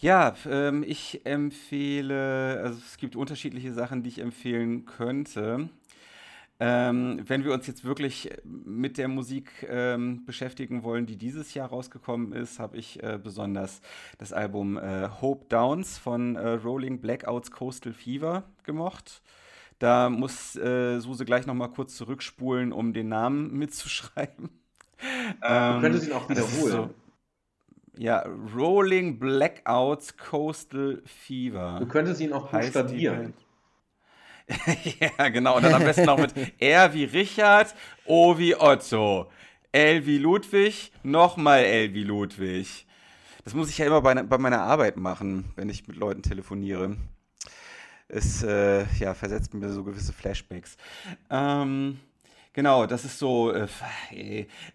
Ja, 0.00 0.34
ähm, 0.48 0.82
ich 0.86 1.26
empfehle, 1.26 2.58
also 2.64 2.78
es 2.78 2.96
gibt 2.96 3.16
unterschiedliche 3.16 3.74
Sachen, 3.74 4.02
die 4.02 4.08
ich 4.08 4.18
empfehlen 4.18 4.86
könnte. 4.86 5.68
Ähm, 6.58 7.22
wenn 7.26 7.44
wir 7.44 7.52
uns 7.52 7.66
jetzt 7.66 7.84
wirklich 7.84 8.30
mit 8.44 8.96
der 8.96 9.08
Musik 9.08 9.50
ähm, 9.68 10.24
beschäftigen 10.24 10.84
wollen, 10.84 11.04
die 11.04 11.16
dieses 11.16 11.52
Jahr 11.52 11.68
rausgekommen 11.68 12.32
ist, 12.32 12.58
habe 12.58 12.78
ich 12.78 13.02
äh, 13.02 13.18
besonders 13.22 13.82
das 14.16 14.32
Album 14.32 14.78
äh, 14.78 15.08
Hope 15.20 15.46
Downs 15.50 15.98
von 15.98 16.36
äh, 16.36 16.48
Rolling 16.48 17.00
Blackouts 17.02 17.50
Coastal 17.50 17.92
Fever 17.92 18.44
gemocht. 18.64 19.20
Da 19.78 20.08
muss 20.08 20.56
äh, 20.56 20.98
Suse 21.00 21.26
gleich 21.26 21.46
noch 21.46 21.54
mal 21.54 21.68
kurz 21.68 21.96
zurückspulen, 21.96 22.72
um 22.72 22.94
den 22.94 23.08
Namen 23.08 23.52
mitzuschreiben. 23.58 24.48
Ähm, 25.42 25.74
du 25.74 25.80
könntest 25.80 26.08
ihn 26.08 26.12
auch 26.14 26.28
wiederholen. 26.28 26.90
Ja, 27.96 28.24
Rolling 28.54 29.18
Blackouts 29.18 30.16
Coastal 30.16 31.02
Fever. 31.04 31.78
Du 31.80 31.86
könntest 31.86 32.20
ihn 32.20 32.32
auch 32.32 32.50
buchstabieren. 32.50 33.34
ja, 35.00 35.28
genau. 35.28 35.56
Und 35.56 35.64
dann 35.64 35.74
am 35.74 35.84
besten 35.84 36.06
noch 36.06 36.18
mit 36.18 36.32
R 36.58 36.92
wie 36.94 37.04
Richard, 37.04 37.74
O 38.04 38.38
wie 38.38 38.56
Otto, 38.56 39.30
L 39.72 40.06
wie 40.06 40.18
Ludwig, 40.18 40.92
nochmal 41.02 41.64
L 41.64 41.94
wie 41.94 42.04
Ludwig. 42.04 42.86
Das 43.44 43.54
muss 43.54 43.70
ich 43.70 43.78
ja 43.78 43.86
immer 43.86 44.02
bei, 44.02 44.14
bei 44.14 44.38
meiner 44.38 44.60
Arbeit 44.62 44.96
machen, 44.96 45.52
wenn 45.56 45.68
ich 45.68 45.86
mit 45.88 45.96
Leuten 45.96 46.22
telefoniere. 46.22 46.96
Es 48.08 48.42
äh, 48.42 48.84
ja, 48.98 49.14
versetzt 49.14 49.54
mir 49.54 49.72
so 49.72 49.84
gewisse 49.84 50.12
Flashbacks. 50.12 50.76
Ähm, 51.30 52.00
Genau, 52.52 52.86
das 52.86 53.04
ist 53.04 53.20
so, 53.20 53.52
äh, 53.52 53.68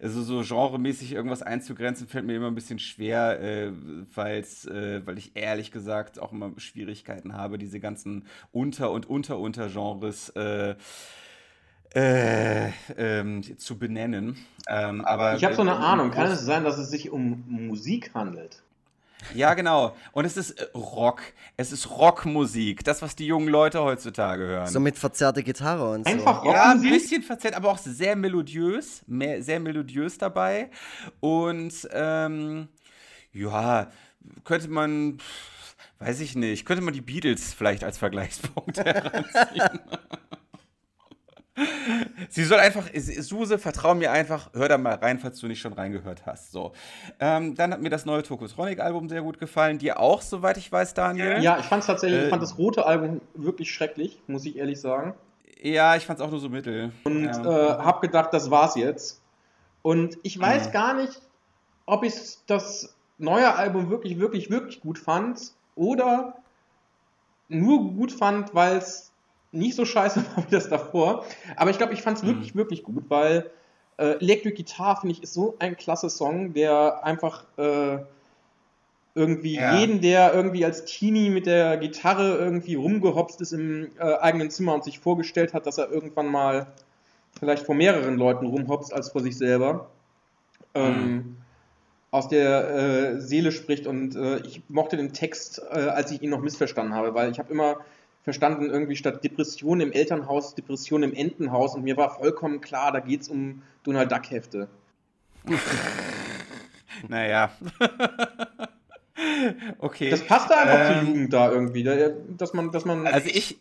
also 0.00 0.22
so 0.22 0.40
genremäßig 0.40 1.12
irgendwas 1.12 1.42
einzugrenzen, 1.42 2.06
fällt 2.06 2.24
mir 2.24 2.34
immer 2.34 2.46
ein 2.46 2.54
bisschen 2.54 2.78
schwer, 2.78 3.38
äh, 3.40 3.70
weil's, 4.14 4.64
äh, 4.66 5.06
weil 5.06 5.18
ich 5.18 5.32
ehrlich 5.34 5.72
gesagt 5.72 6.18
auch 6.18 6.32
immer 6.32 6.52
Schwierigkeiten 6.56 7.34
habe, 7.34 7.58
diese 7.58 7.78
ganzen 7.78 8.26
Unter- 8.50 8.92
und 8.92 9.04
Unter-Untergenres 9.04 10.30
äh, 10.30 10.74
äh, 11.94 12.70
ähm, 12.96 13.42
zu 13.58 13.78
benennen. 13.78 14.38
Ähm, 14.68 15.04
aber 15.04 15.36
ich 15.36 15.44
habe 15.44 15.54
so 15.54 15.62
eine 15.62 15.76
Ahnung, 15.76 16.10
kann 16.10 16.30
es 16.30 16.44
sein, 16.46 16.64
dass 16.64 16.78
es 16.78 16.88
sich 16.90 17.10
um 17.10 17.44
Musik 17.46 18.14
handelt? 18.14 18.62
Ja, 19.34 19.54
genau. 19.54 19.96
Und 20.12 20.24
es 20.24 20.36
ist 20.36 20.52
äh, 20.52 20.66
Rock. 20.74 21.22
Es 21.56 21.72
ist 21.72 21.90
Rockmusik. 21.90 22.84
Das, 22.84 23.02
was 23.02 23.16
die 23.16 23.26
jungen 23.26 23.48
Leute 23.48 23.82
heutzutage 23.82 24.44
hören. 24.44 24.66
So 24.66 24.80
mit 24.80 24.98
verzerrter 24.98 25.42
Gitarre 25.42 25.90
und 25.90 26.06
so. 26.06 26.12
Einfach 26.12 26.44
Rockmusik? 26.44 26.56
Ja, 26.56 26.70
ein 26.70 26.82
bisschen 26.82 27.22
verzerrt, 27.22 27.54
aber 27.54 27.70
auch 27.70 27.78
sehr 27.78 28.16
melodiös. 28.16 29.02
Mehr, 29.06 29.42
sehr 29.42 29.60
melodiös 29.60 30.18
dabei. 30.18 30.70
Und, 31.20 31.88
ähm, 31.92 32.68
ja, 33.32 33.90
könnte 34.44 34.68
man, 34.68 35.18
weiß 35.98 36.20
ich 36.20 36.34
nicht, 36.36 36.64
könnte 36.64 36.82
man 36.82 36.94
die 36.94 37.00
Beatles 37.00 37.52
vielleicht 37.54 37.84
als 37.84 37.98
Vergleichspunkt 37.98 38.78
heranziehen. 38.84 39.80
Sie 42.28 42.44
soll 42.44 42.58
einfach, 42.58 42.88
Suse, 42.94 43.58
vertrau 43.58 43.94
mir 43.94 44.12
einfach, 44.12 44.50
hör 44.52 44.68
da 44.68 44.78
mal 44.78 44.94
rein, 44.94 45.18
falls 45.18 45.38
du 45.38 45.46
nicht 45.46 45.60
schon 45.60 45.72
reingehört 45.72 46.26
hast. 46.26 46.52
So. 46.52 46.72
Ähm, 47.18 47.54
dann 47.54 47.72
hat 47.72 47.80
mir 47.80 47.88
das 47.88 48.04
neue 48.04 48.22
Tokotronic-Album 48.22 49.08
sehr 49.08 49.22
gut 49.22 49.38
gefallen. 49.38 49.78
Dir 49.78 49.98
auch, 49.98 50.22
soweit 50.22 50.58
ich 50.58 50.70
weiß, 50.70 50.94
Daniel. 50.94 51.42
Ja, 51.42 51.58
ich 51.58 51.66
fand 51.66 51.80
es 51.80 51.86
tatsächlich, 51.86 52.20
äh, 52.20 52.24
ich 52.24 52.30
fand 52.30 52.42
das 52.42 52.58
rote 52.58 52.84
Album 52.84 53.20
wirklich 53.34 53.72
schrecklich, 53.72 54.20
muss 54.26 54.44
ich 54.44 54.56
ehrlich 54.56 54.80
sagen. 54.80 55.14
Ja, 55.62 55.96
ich 55.96 56.04
fand 56.04 56.18
es 56.18 56.24
auch 56.24 56.30
nur 56.30 56.40
so 56.40 56.48
mittel. 56.48 56.92
Und 57.04 57.24
ja. 57.24 57.78
äh, 57.78 57.78
hab 57.78 58.02
gedacht, 58.02 58.34
das 58.34 58.50
war's 58.50 58.76
jetzt. 58.76 59.22
Und 59.82 60.18
ich 60.22 60.38
weiß 60.38 60.66
ja. 60.66 60.70
gar 60.72 60.94
nicht, 60.94 61.22
ob 61.86 62.04
ich 62.04 62.14
das 62.46 62.94
neue 63.18 63.54
Album 63.54 63.88
wirklich, 63.88 64.18
wirklich, 64.18 64.50
wirklich 64.50 64.80
gut 64.80 64.98
fand 64.98 65.52
oder 65.74 66.34
nur 67.48 67.92
gut 67.92 68.12
fand, 68.12 68.54
weil 68.54 68.76
es 68.76 69.05
nicht 69.56 69.74
so 69.74 69.84
scheiße 69.84 70.24
war 70.36 70.44
wie 70.44 70.50
das 70.50 70.68
davor. 70.68 71.24
Aber 71.56 71.70
ich 71.70 71.78
glaube, 71.78 71.94
ich 71.94 72.02
fand 72.02 72.18
es 72.18 72.26
wirklich, 72.26 72.54
mhm. 72.54 72.58
wirklich 72.58 72.82
gut, 72.82 73.04
weil 73.08 73.50
äh, 73.98 74.18
Electric 74.20 74.56
Guitar, 74.56 75.00
finde 75.00 75.14
ich, 75.14 75.22
ist 75.22 75.34
so 75.34 75.56
ein 75.58 75.76
klasse 75.76 76.10
Song, 76.10 76.52
der 76.52 77.04
einfach 77.04 77.44
äh, 77.56 77.98
irgendwie 79.14 79.54
ja. 79.54 79.78
jeden, 79.78 80.02
der 80.02 80.34
irgendwie 80.34 80.64
als 80.64 80.84
Teenie 80.84 81.30
mit 81.30 81.46
der 81.46 81.78
Gitarre 81.78 82.36
irgendwie 82.36 82.74
rumgehopst 82.74 83.40
ist 83.40 83.52
im 83.52 83.88
äh, 83.98 84.14
eigenen 84.18 84.50
Zimmer 84.50 84.74
und 84.74 84.84
sich 84.84 84.98
vorgestellt 84.98 85.54
hat, 85.54 85.66
dass 85.66 85.78
er 85.78 85.90
irgendwann 85.90 86.26
mal 86.26 86.66
vielleicht 87.38 87.64
vor 87.64 87.74
mehreren 87.74 88.18
Leuten 88.18 88.46
rumhopst 88.46 88.92
als 88.92 89.10
vor 89.10 89.22
sich 89.22 89.36
selber. 89.38 89.88
Ähm, 90.74 90.92
mhm. 90.92 91.36
Aus 92.10 92.28
der 92.28 92.70
äh, 92.70 93.20
Seele 93.20 93.52
spricht 93.52 93.86
und 93.86 94.14
äh, 94.16 94.38
ich 94.40 94.62
mochte 94.68 94.98
den 94.98 95.14
Text, 95.14 95.62
äh, 95.70 95.88
als 95.88 96.10
ich 96.10 96.20
ihn 96.22 96.30
noch 96.30 96.40
missverstanden 96.40 96.94
habe, 96.94 97.14
weil 97.14 97.30
ich 97.30 97.38
habe 97.38 97.50
immer 97.52 97.78
verstanden, 98.26 98.70
irgendwie 98.70 98.96
statt 98.96 99.22
Depression 99.22 99.80
im 99.80 99.92
Elternhaus, 99.92 100.56
Depression 100.56 101.04
im 101.04 101.14
Entenhaus 101.14 101.76
und 101.76 101.84
mir 101.84 101.96
war 101.96 102.10
vollkommen 102.10 102.60
klar, 102.60 102.90
da 102.90 102.98
geht 102.98 103.20
es 103.20 103.28
um 103.28 103.62
Donald 103.84 104.10
Duck 104.10 104.28
Hefte. 104.32 104.66
naja. 107.08 107.52
okay. 109.78 110.10
Das 110.10 110.26
passt 110.26 110.50
da 110.50 110.56
einfach 110.56 110.90
ähm, 110.90 110.96
zur 110.96 111.06
Jugend 111.06 111.32
da 111.32 111.52
irgendwie, 111.52 111.84
dass 112.36 112.52
man, 112.52 112.72
dass 112.72 112.84
man. 112.84 113.06
Also 113.06 113.30
ich, 113.32 113.60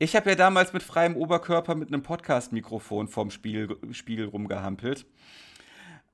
ich 0.00 0.16
habe 0.16 0.30
ja 0.30 0.34
damals 0.34 0.72
mit 0.72 0.82
freiem 0.82 1.14
Oberkörper 1.14 1.76
mit 1.76 1.92
einem 1.92 2.02
Podcast-Mikrofon 2.02 3.06
vorm 3.06 3.30
Spiegel, 3.30 3.78
Spiegel 3.92 4.26
rumgehampelt. 4.26 5.06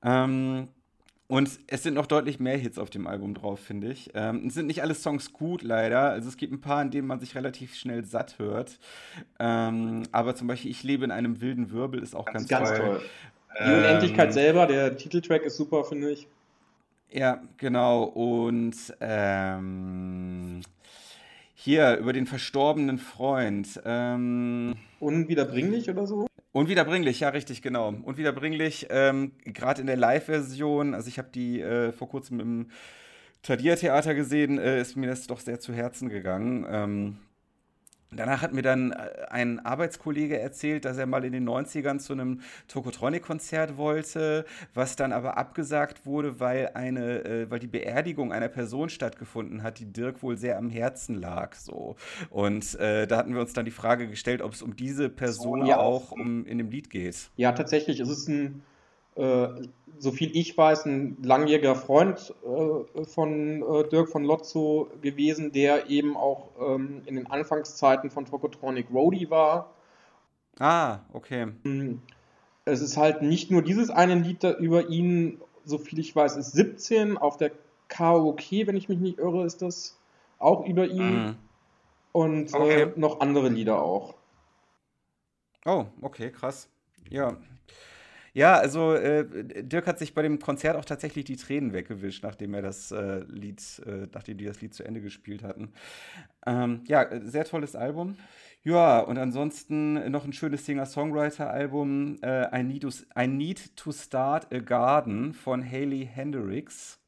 Ähm, 0.03 0.67
und 1.27 1.59
es 1.67 1.83
sind 1.83 1.95
noch 1.95 2.05
deutlich 2.05 2.39
mehr 2.39 2.57
Hits 2.57 2.77
auf 2.79 2.89
dem 2.89 3.05
Album 3.05 3.33
drauf, 3.33 3.59
finde 3.59 3.91
ich. 3.91 4.11
Ähm, 4.13 4.45
es 4.47 4.53
sind 4.53 4.67
nicht 4.67 4.81
alle 4.81 4.93
Songs 4.93 5.33
gut, 5.33 5.61
leider. 5.61 6.09
Also 6.09 6.29
es 6.29 6.37
gibt 6.37 6.53
ein 6.53 6.61
paar, 6.61 6.81
in 6.81 6.89
denen 6.89 7.05
man 7.07 7.19
sich 7.19 7.35
relativ 7.35 7.75
schnell 7.75 8.05
satt 8.05 8.39
hört. 8.39 8.79
Ähm, 9.39 10.03
aber 10.13 10.35
zum 10.35 10.47
Beispiel 10.47 10.71
Ich 10.71 10.83
lebe 10.83 11.03
in 11.03 11.11
einem 11.11 11.41
wilden 11.41 11.71
Wirbel 11.71 12.01
ist 12.01 12.15
auch 12.15 12.25
ganz, 12.25 12.47
ganz 12.47 12.69
toll. 12.69 12.77
toll. 12.79 13.01
Die 13.59 13.71
Unendlichkeit 13.73 14.27
ähm, 14.27 14.33
selber, 14.33 14.67
der 14.67 14.95
Titeltrack 14.95 15.41
ist 15.41 15.57
super, 15.57 15.83
finde 15.83 16.11
ich. 16.11 16.27
Ja, 17.09 17.41
genau. 17.57 18.03
Und 18.03 18.75
ähm, 19.01 20.61
hier 21.55 21.97
über 21.97 22.13
den 22.13 22.25
verstorbenen 22.25 22.99
Freund. 22.99 23.81
Ähm, 23.83 24.75
Unwiederbringlich 24.99 25.89
oder 25.89 26.05
so? 26.05 26.26
Unwiederbringlich, 26.57 27.19
ja, 27.19 27.29
richtig, 27.29 27.61
genau. 27.61 27.89
Unwiederbringlich, 27.89 28.87
ähm, 28.89 29.31
gerade 29.45 29.79
in 29.79 29.85
der 29.85 29.95
Live-Version, 29.95 30.95
also 30.95 31.07
ich 31.07 31.19
habe 31.19 31.29
die 31.31 31.61
äh, 31.61 31.91
vor 31.91 32.09
kurzem 32.09 32.39
im 32.39 32.71
Tadir-Theater 33.43 34.15
gesehen, 34.15 34.57
äh, 34.57 34.81
ist 34.81 34.95
mir 34.95 35.05
das 35.05 35.27
doch 35.27 35.39
sehr 35.39 35.59
zu 35.59 35.71
Herzen 35.71 36.09
gegangen. 36.09 36.65
Ähm, 36.67 37.17
Danach 38.11 38.41
hat 38.41 38.53
mir 38.53 38.61
dann 38.61 38.91
äh, 38.91 39.25
ein 39.29 39.59
Arbeitskollege 39.59 40.39
erzählt, 40.39 40.85
dass 40.85 40.97
er 40.97 41.05
mal 41.05 41.25
in 41.25 41.33
den 41.33 41.47
90ern 41.47 41.99
zu 41.99 42.13
einem 42.13 42.41
Tokotronic-Konzert 42.67 43.77
wollte, 43.77 44.45
was 44.73 44.95
dann 44.95 45.11
aber 45.11 45.37
abgesagt 45.37 46.05
wurde, 46.05 46.39
weil, 46.39 46.71
eine, 46.73 47.25
äh, 47.25 47.51
weil 47.51 47.59
die 47.59 47.67
Beerdigung 47.67 48.31
einer 48.31 48.47
Person 48.47 48.89
stattgefunden 48.89 49.61
hat, 49.61 49.79
die 49.79 49.91
Dirk 49.91 50.23
wohl 50.23 50.37
sehr 50.37 50.57
am 50.57 50.69
Herzen 50.69 51.15
lag. 51.15 51.55
So. 51.55 51.97
Und 52.29 52.75
äh, 52.79 53.07
da 53.07 53.17
hatten 53.17 53.33
wir 53.33 53.41
uns 53.41 53.53
dann 53.53 53.65
die 53.65 53.71
Frage 53.71 54.07
gestellt, 54.07 54.41
ob 54.41 54.53
es 54.53 54.61
um 54.61 54.75
diese 54.75 55.09
Person 55.09 55.65
ja. 55.65 55.77
auch 55.77 56.11
um, 56.11 56.45
in 56.45 56.57
dem 56.57 56.69
Lied 56.69 56.89
geht. 56.89 57.29
Ja, 57.35 57.51
tatsächlich. 57.51 57.99
Es 57.99 58.09
ist 58.09 58.29
ein 58.29 58.63
äh, 59.17 59.67
so 59.99 60.11
viel 60.11 60.35
ich 60.35 60.55
weiß, 60.57 60.85
ein 60.85 61.17
langjähriger 61.23 61.75
Freund 61.75 62.33
äh, 62.43 63.03
von 63.03 63.63
äh, 63.63 63.89
Dirk 63.89 64.09
von 64.09 64.23
Lotzo 64.23 64.89
gewesen, 65.01 65.51
der 65.51 65.89
eben 65.89 66.15
auch 66.15 66.49
ähm, 66.61 67.01
in 67.05 67.15
den 67.15 67.27
Anfangszeiten 67.27 68.11
von 68.11 68.25
Tokotronic 68.25 68.87
Roadie 68.93 69.29
war. 69.29 69.73
Ah, 70.59 70.99
okay. 71.13 71.47
Mm, 71.63 71.95
es 72.65 72.81
ist 72.81 72.97
halt 72.97 73.21
nicht 73.21 73.49
nur 73.49 73.61
dieses 73.61 73.89
eine 73.89 74.15
Lied 74.15 74.43
über 74.59 74.87
ihn, 74.89 75.41
so 75.65 75.77
viel 75.77 75.99
ich 75.99 76.15
weiß, 76.15 76.37
ist 76.37 76.51
17. 76.51 77.17
Auf 77.17 77.37
der 77.37 77.51
KOK, 77.89 78.51
wenn 78.51 78.75
ich 78.75 78.89
mich 78.89 78.99
nicht 78.99 79.17
irre, 79.17 79.45
ist 79.45 79.61
das 79.61 79.97
auch 80.37 80.65
über 80.65 80.85
ihn. 80.85 81.25
Mhm. 81.25 81.35
Und 82.11 82.53
okay. 82.53 82.81
äh, 82.81 82.91
noch 82.95 83.19
andere 83.19 83.49
Lieder 83.49 83.81
auch. 83.81 84.15
Oh, 85.65 85.85
okay, 86.01 86.31
krass. 86.31 86.69
Ja, 87.09 87.37
ja, 88.37 88.53
also 88.53 88.93
äh, 88.93 89.63
Dirk 89.63 89.87
hat 89.87 89.97
sich 89.97 90.13
bei 90.13 90.21
dem 90.21 90.37
Konzert 90.37 90.75
auch 90.75 90.85
tatsächlich 90.85 91.25
die 91.25 91.37
Tränen 91.37 91.73
weggewischt, 91.73 92.21
nachdem 92.21 92.53
er 92.53 92.61
das 92.61 92.91
äh, 92.91 93.23
Lied, 93.27 93.59
äh, 93.87 94.05
nachdem 94.13 94.37
die 94.37 94.45
das 94.45 94.61
Lied 94.61 94.75
zu 94.75 94.83
Ende 94.83 95.01
gespielt 95.01 95.41
hatten. 95.41 95.73
Ähm, 96.45 96.83
ja, 96.85 97.07
sehr 97.25 97.45
tolles 97.45 97.75
Album. 97.75 98.15
Ja, 98.63 98.99
und 98.99 99.17
ansonsten 99.17 100.11
noch 100.11 100.23
ein 100.23 100.33
schönes 100.33 100.67
Singer-Songwriter-Album, 100.67 102.19
äh, 102.21 102.59
I, 102.59 102.61
Need 102.61 102.83
to, 102.83 102.89
I 103.19 103.25
Need 103.25 103.75
to 103.75 103.91
Start 103.91 104.53
a 104.53 104.59
Garden 104.59 105.33
von 105.33 105.65
Haley 105.65 106.05
Hendricks. 106.05 106.99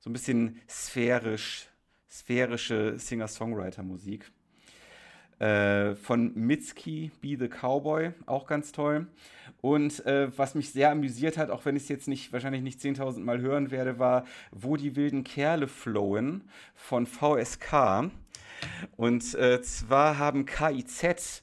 So 0.00 0.10
ein 0.10 0.12
bisschen 0.12 0.60
sphärisch, 0.68 1.66
sphärische 2.10 2.98
Singer-Songwriter-Musik. 2.98 4.30
Äh, 5.40 5.94
von 5.94 6.32
Mitski, 6.34 7.12
Be 7.22 7.36
the 7.38 7.48
Cowboy, 7.48 8.12
auch 8.26 8.46
ganz 8.46 8.72
toll. 8.72 9.06
Und 9.62 10.04
äh, 10.04 10.28
was 10.36 10.54
mich 10.54 10.70
sehr 10.70 10.90
amüsiert 10.90 11.38
hat, 11.38 11.48
auch 11.48 11.64
wenn 11.64 11.76
ich 11.76 11.84
es 11.84 11.88
jetzt 11.88 12.08
nicht, 12.08 12.30
wahrscheinlich 12.34 12.60
nicht 12.60 12.78
10.000 12.78 13.20
Mal 13.20 13.40
hören 13.40 13.70
werde, 13.70 13.98
war 13.98 14.24
Wo 14.52 14.76
die 14.76 14.96
wilden 14.96 15.24
Kerle 15.24 15.66
flowen 15.66 16.42
von 16.74 17.06
VSK. 17.06 18.10
Und 18.98 19.34
äh, 19.34 19.62
zwar 19.62 20.18
haben 20.18 20.44
KIZ 20.44 21.42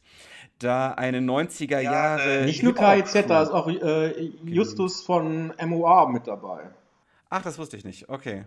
da 0.60 0.91
eine 0.91 1.20
90er 1.20 1.80
Jahre. 1.80 2.41
Ja, 2.41 2.45
nicht 2.45 2.62
nur 2.62 2.76
KIZ, 2.76 3.26
da 3.28 3.41
ist 3.41 3.50
auch 3.50 3.68
äh, 3.68 4.32
Justus 4.43 5.02
von 5.02 5.52
MOA 5.66 6.08
mit 6.10 6.28
dabei. 6.28 6.70
Ach, 7.32 7.41
das 7.41 7.58
wusste 7.58 7.78
ich 7.78 7.84
nicht. 7.84 8.10
Okay. 8.10 8.45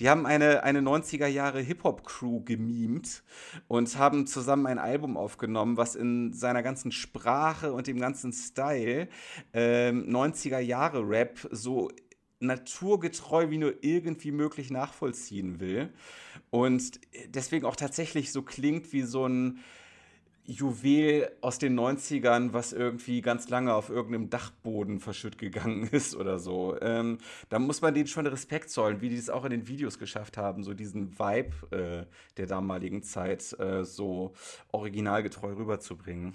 Die 0.00 0.08
haben 0.08 0.26
eine, 0.26 0.62
eine 0.62 0.80
90er 0.80 1.26
Jahre 1.26 1.60
Hip-Hop-Crew 1.60 2.44
gemimt 2.44 3.22
und 3.66 3.98
haben 3.98 4.26
zusammen 4.26 4.66
ein 4.66 4.78
Album 4.78 5.16
aufgenommen, 5.16 5.76
was 5.76 5.96
in 5.96 6.32
seiner 6.32 6.62
ganzen 6.62 6.92
Sprache 6.92 7.72
und 7.72 7.86
dem 7.86 7.98
ganzen 7.98 8.32
Style 8.32 9.08
äh, 9.52 9.90
90er 9.90 10.60
Jahre 10.60 11.08
Rap 11.08 11.38
so 11.50 11.90
naturgetreu 12.40 13.50
wie 13.50 13.58
nur 13.58 13.74
irgendwie 13.82 14.30
möglich 14.30 14.70
nachvollziehen 14.70 15.58
will. 15.58 15.92
Und 16.50 17.00
deswegen 17.26 17.66
auch 17.66 17.76
tatsächlich 17.76 18.32
so 18.32 18.42
klingt 18.42 18.92
wie 18.92 19.02
so 19.02 19.26
ein 19.26 19.58
Juwel 20.48 21.30
aus 21.42 21.58
den 21.58 21.78
90ern, 21.78 22.54
was 22.54 22.72
irgendwie 22.72 23.20
ganz 23.20 23.50
lange 23.50 23.74
auf 23.74 23.90
irgendeinem 23.90 24.30
Dachboden 24.30 24.98
verschütt 24.98 25.36
gegangen 25.36 25.86
ist 25.92 26.16
oder 26.16 26.38
so. 26.38 26.74
Ähm, 26.80 27.18
da 27.50 27.58
muss 27.58 27.82
man 27.82 27.92
denen 27.92 28.06
schon 28.06 28.26
Respekt 28.26 28.70
zollen, 28.70 29.02
wie 29.02 29.10
die 29.10 29.16
es 29.16 29.28
auch 29.28 29.44
in 29.44 29.50
den 29.50 29.68
Videos 29.68 29.98
geschafft 29.98 30.38
haben, 30.38 30.64
so 30.64 30.72
diesen 30.72 31.18
Vibe 31.18 31.52
äh, 31.70 32.06
der 32.38 32.46
damaligen 32.46 33.02
Zeit 33.02 33.54
äh, 33.60 33.84
so 33.84 34.32
originalgetreu 34.72 35.52
rüberzubringen. 35.52 36.34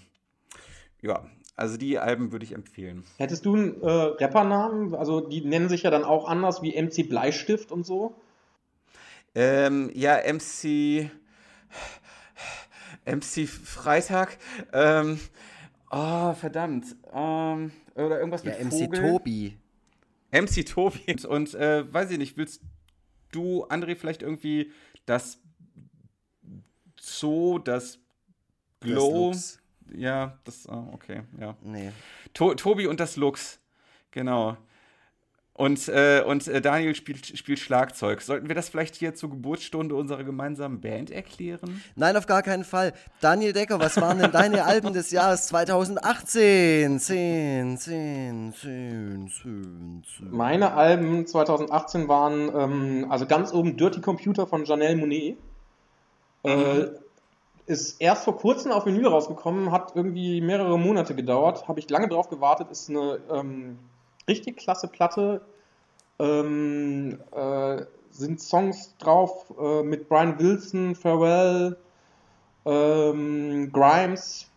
Ja, 1.01 1.25
also 1.55 1.77
die 1.77 1.97
Alben 1.97 2.31
würde 2.31 2.45
ich 2.45 2.53
empfehlen. 2.53 3.03
Hättest 3.17 3.45
du 3.45 3.55
einen 3.55 3.81
äh, 3.81 3.89
Rappernamen? 3.89 4.93
Also 4.93 5.21
die 5.21 5.41
nennen 5.41 5.69
sich 5.69 5.83
ja 5.83 5.89
dann 5.89 6.03
auch 6.03 6.27
anders 6.27 6.61
wie 6.61 6.79
MC 6.79 7.09
Bleistift 7.09 7.71
und 7.71 7.83
so? 7.83 8.15
Ähm, 9.33 9.89
ja, 9.95 10.19
MC. 10.31 11.09
MC 13.05 13.47
Freitag. 13.47 14.37
Ähm, 14.71 15.19
oh, 15.91 16.33
verdammt. 16.33 16.95
Ähm, 17.13 17.71
oder 17.95 18.19
irgendwas 18.19 18.43
ja, 18.43 18.51
mit 18.51 18.65
MC 18.65 18.85
Vogel. 18.85 19.01
Tobi. 19.01 19.57
MC 20.31 20.65
Tobi. 20.65 21.15
Und 21.27 21.53
äh, 21.53 21.91
weiß 21.91 22.11
ich 22.11 22.17
nicht, 22.17 22.37
willst 22.37 22.61
du, 23.31 23.65
André, 23.67 23.95
vielleicht 23.95 24.21
irgendwie 24.21 24.71
das 25.05 25.39
Zoo, 26.99 27.59
das 27.59 27.99
Glow? 28.79 29.31
Das 29.31 29.59
ja, 29.95 30.39
das, 30.43 30.67
oh, 30.69 30.89
okay, 30.93 31.23
ja. 31.39 31.55
Nee. 31.61 31.91
To 32.33 32.53
Tobi 32.55 32.87
und 32.87 32.99
das 32.99 33.15
Lux. 33.15 33.59
Genau. 34.11 34.57
Und, 35.55 35.87
äh, 35.87 36.23
und 36.25 36.47
äh, 36.47 36.61
Daniel 36.61 36.95
spielt, 36.95 37.37
spielt 37.37 37.59
Schlagzeug. 37.59 38.21
Sollten 38.21 38.47
wir 38.47 38.55
das 38.55 38.69
vielleicht 38.69 38.95
hier 38.95 39.13
zur 39.13 39.29
Geburtsstunde 39.29 39.93
unserer 39.93 40.23
gemeinsamen 40.23 40.81
Band 40.81 41.11
erklären? 41.11 41.83
Nein, 41.95 42.17
auf 42.17 42.25
gar 42.25 42.41
keinen 42.41 42.63
Fall. 42.63 42.93
Daniel 43.21 43.53
Decker, 43.53 43.79
was 43.79 44.01
waren 44.01 44.17
denn 44.17 44.31
deine 44.31 44.63
Alben 44.65 44.93
des 44.93 45.11
Jahres 45.11 45.45
2018? 45.47 46.99
10, 46.99 47.77
10, 47.77 47.77
10, 47.77 48.53
10, 48.53 50.03
10. 50.17 50.31
Meine 50.31 50.73
Alben 50.73 51.27
2018 51.27 52.07
waren 52.07 52.49
ähm, 52.55 53.11
also 53.11 53.27
ganz 53.27 53.53
oben 53.53 53.77
Dirty 53.77 54.01
Computer 54.01 54.47
von 54.47 54.65
Janelle 54.65 54.95
Monet. 54.95 55.37
Äh, 56.45 56.55
mhm. 56.55 56.89
ist 57.67 58.01
erst 58.01 58.23
vor 58.23 58.37
kurzem 58.37 58.71
auf 58.71 58.87
Vinyl 58.87 59.05
rausgekommen, 59.05 59.71
hat 59.71 59.91
irgendwie 59.93 60.41
mehrere 60.41 60.79
Monate 60.79 61.13
gedauert. 61.13 61.67
Habe 61.67 61.79
ich 61.79 61.87
lange 61.91 62.07
drauf 62.07 62.29
gewartet. 62.29 62.71
Ist 62.71 62.89
eine. 62.89 63.19
Ähm, 63.31 63.77
richtig 64.27 64.57
klasse 64.57 64.87
Platte. 64.87 65.41
Ähm, 66.19 67.19
äh, 67.31 67.85
sind 68.11 68.39
Songs 68.39 68.95
drauf 68.97 69.51
äh, 69.59 69.83
mit 69.83 70.07
Brian 70.07 70.37
Wilson, 70.39 70.95
Pharrell, 70.95 71.77
ähm, 72.65 73.71
Grimes, 73.71 74.51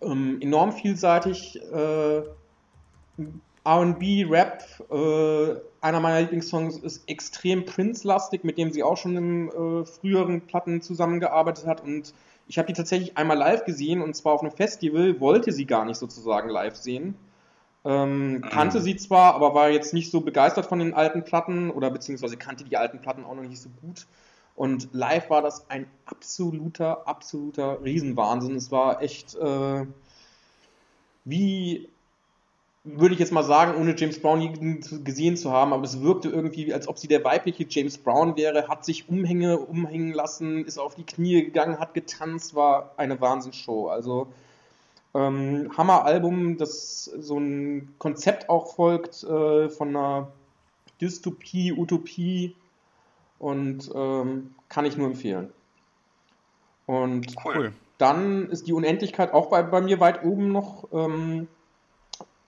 ähm, 0.00 0.38
enorm 0.40 0.72
vielseitig. 0.72 1.60
Äh, 1.72 2.22
RB, 3.64 4.28
Rap, 4.28 4.64
äh, 4.90 5.60
einer 5.80 6.00
meiner 6.00 6.20
Lieblingssongs 6.22 6.78
ist 6.78 7.08
extrem 7.08 7.64
Prince-lastig, 7.64 8.42
mit 8.42 8.58
dem 8.58 8.72
sie 8.72 8.82
auch 8.82 8.96
schon 8.96 9.16
in 9.16 9.48
äh, 9.48 9.84
früheren 9.84 10.40
Platten 10.40 10.82
zusammengearbeitet 10.82 11.66
hat. 11.66 11.82
Und 11.82 12.12
ich 12.48 12.58
habe 12.58 12.66
die 12.66 12.72
tatsächlich 12.72 13.16
einmal 13.16 13.38
live 13.38 13.64
gesehen 13.64 14.02
und 14.02 14.14
zwar 14.14 14.32
auf 14.32 14.40
einem 14.40 14.50
Festival, 14.50 15.20
wollte 15.20 15.52
sie 15.52 15.64
gar 15.64 15.84
nicht 15.84 15.96
sozusagen 15.96 16.48
live 16.48 16.74
sehen. 16.74 17.14
Ähm, 17.84 18.44
kannte 18.48 18.78
mhm. 18.78 18.82
sie 18.82 18.96
zwar, 18.96 19.34
aber 19.34 19.54
war 19.54 19.70
jetzt 19.70 19.92
nicht 19.92 20.10
so 20.10 20.20
begeistert 20.20 20.66
von 20.66 20.78
den 20.78 20.94
alten 20.94 21.24
Platten 21.24 21.70
oder 21.70 21.90
beziehungsweise 21.90 22.36
kannte 22.36 22.64
die 22.64 22.76
alten 22.76 23.00
Platten 23.00 23.24
auch 23.24 23.34
noch 23.34 23.42
nicht 23.42 23.60
so 23.60 23.68
gut. 23.80 24.06
Und 24.54 24.88
live 24.92 25.30
war 25.30 25.42
das 25.42 25.68
ein 25.70 25.86
absoluter, 26.04 27.08
absoluter 27.08 27.82
Riesenwahnsinn. 27.82 28.54
Es 28.54 28.70
war 28.70 29.02
echt 29.02 29.34
äh, 29.34 29.86
wie 31.24 31.88
würde 32.84 33.14
ich 33.14 33.20
jetzt 33.20 33.32
mal 33.32 33.44
sagen, 33.44 33.80
ohne 33.80 33.96
James 33.96 34.20
Brown 34.20 34.80
gesehen 35.04 35.36
zu 35.36 35.52
haben, 35.52 35.72
aber 35.72 35.84
es 35.84 36.00
wirkte 36.02 36.28
irgendwie, 36.28 36.74
als 36.74 36.88
ob 36.88 36.98
sie 36.98 37.06
der 37.06 37.22
weibliche 37.22 37.64
James 37.68 37.96
Brown 37.96 38.36
wäre, 38.36 38.66
hat 38.66 38.84
sich 38.84 39.08
Umhänge 39.08 39.58
umhängen 39.58 40.12
lassen, 40.12 40.64
ist 40.64 40.78
auf 40.78 40.96
die 40.96 41.04
Knie 41.04 41.44
gegangen, 41.44 41.78
hat 41.78 41.94
getanzt, 41.94 42.56
war 42.56 42.92
eine 42.96 43.20
Wahnsinnsshow. 43.20 43.88
Also 43.88 44.26
ähm, 45.14 45.70
Hammer-Album, 45.76 46.56
das 46.56 47.04
so 47.04 47.38
ein 47.38 47.94
Konzept 47.98 48.48
auch 48.48 48.74
folgt 48.74 49.22
äh, 49.24 49.68
von 49.68 49.88
einer 49.88 50.28
Dystopie, 51.00 51.72
Utopie 51.72 52.56
und 53.38 53.90
ähm, 53.94 54.54
kann 54.68 54.84
ich 54.84 54.96
nur 54.96 55.08
empfehlen. 55.08 55.52
Und 56.86 57.34
cool. 57.44 57.72
dann 57.98 58.48
ist 58.50 58.66
die 58.66 58.72
Unendlichkeit 58.72 59.32
auch 59.34 59.46
bei, 59.46 59.62
bei 59.62 59.80
mir 59.80 60.00
weit 60.00 60.24
oben 60.24 60.52
noch. 60.52 60.88
Ähm, 60.92 61.48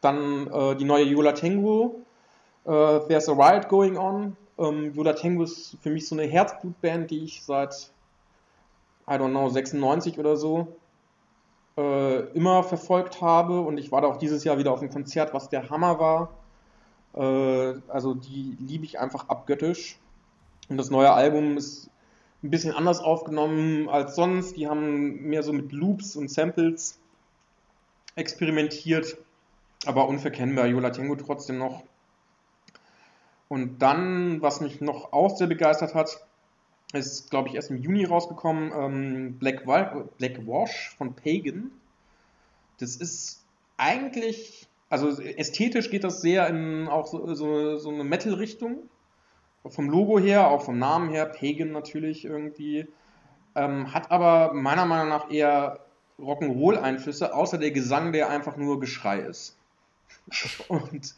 dann 0.01 0.47
äh, 0.49 0.77
die 0.77 0.85
neue 0.85 1.05
Yola 1.05 1.33
Tengu, 1.33 2.03
äh, 2.65 3.01
There's 3.09 3.29
a 3.29 3.33
Riot 3.33 3.69
Going 3.69 3.97
On. 3.97 4.37
Ähm, 4.59 4.95
Yola 4.95 5.15
Tengu 5.15 5.43
ist 5.43 5.77
für 5.83 5.91
mich 5.91 6.07
so 6.07 6.15
eine 6.15 6.27
Herzblutband, 6.27 7.11
die 7.11 7.25
ich 7.25 7.43
seit, 7.43 7.91
I 9.09 9.15
don't 9.15 9.31
know, 9.31 9.49
96 9.49 10.19
oder 10.19 10.37
so 10.37 10.77
äh, 11.77 12.20
immer 12.33 12.62
verfolgt 12.62 13.20
habe. 13.20 13.61
Und 13.61 13.79
ich 13.79 13.93
war 13.93 14.01
da 14.01 14.09
auch 14.09 14.16
dieses 14.16 14.45
Jahr 14.45 14.59
wieder 14.59 14.72
auf 14.72 14.81
einem 14.81 14.91
Konzert, 14.91 15.35
was 15.35 15.49
der 15.49 15.70
Hammer 15.70 15.99
war. 15.99 16.31
Äh, 17.14 17.81
also 17.89 18.14
die 18.14 18.57
liebe 18.61 18.85
ich 18.85 18.99
einfach 18.99 19.29
abgöttisch. 19.29 19.99
Und 20.68 20.77
das 20.77 20.91
neue 20.91 21.12
Album 21.12 21.57
ist 21.57 21.91
ein 22.43 22.51
bisschen 22.51 22.75
anders 22.75 23.01
aufgenommen 23.01 23.89
als 23.89 24.16
sonst. 24.16 24.57
Die 24.57 24.68
haben 24.68 25.22
mehr 25.22 25.43
so 25.43 25.53
mit 25.53 25.72
Loops 25.72 26.16
und 26.16 26.31
Samples 26.31 26.99
experimentiert 28.16 29.18
aber 29.87 30.09
unverkennbar. 30.09 30.66
Yola 30.66 30.91
Tango 30.91 31.16
trotzdem 31.16 31.59
noch. 31.59 31.85
Und 33.49 33.81
dann, 33.81 34.43
was 34.43 34.61
mich 34.61 34.81
noch 34.81 35.12
auch 35.12 35.37
sehr 35.37 35.47
begeistert 35.47 35.95
hat, 35.95 36.27
ist, 36.95 37.31
glaube 37.31 37.49
ich, 37.49 37.55
erst 37.55 37.71
im 37.71 37.79
Juni 37.79 38.05
rausgekommen, 38.05 38.73
ähm, 38.77 39.39
Black, 39.39 39.65
Black 39.65 40.47
Wash 40.47 40.95
von 40.97 41.15
Pagan. 41.15 41.71
Das 42.79 42.97
ist 42.97 43.45
eigentlich, 43.77 44.67
also 44.89 45.09
ästhetisch 45.21 45.91
geht 45.91 46.05
das 46.05 46.21
sehr 46.21 46.49
in 46.49 46.89
auch 46.89 47.07
so, 47.07 47.35
so, 47.35 47.77
so 47.77 47.91
eine 47.91 48.05
Metal-Richtung. 48.05 48.89
Vom 49.67 49.89
Logo 49.89 50.19
her, 50.19 50.49
auch 50.49 50.63
vom 50.63 50.79
Namen 50.79 51.09
her, 51.11 51.25
Pagan 51.27 51.73
natürlich 51.73 52.25
irgendwie. 52.25 52.87
Ähm, 53.55 53.95
hat 53.95 54.11
aber 54.11 54.53
meiner 54.53 54.85
Meinung 54.85 55.09
nach 55.09 55.31
eher 55.31 55.81
Rock'n'Roll-Einflüsse, 56.19 57.35
außer 57.35 57.59
der 57.59 57.71
Gesang, 57.71 58.13
der 58.13 58.29
einfach 58.29 58.57
nur 58.57 58.81
Geschrei 58.81 59.21
ist. 59.21 59.57
Und 60.69 61.15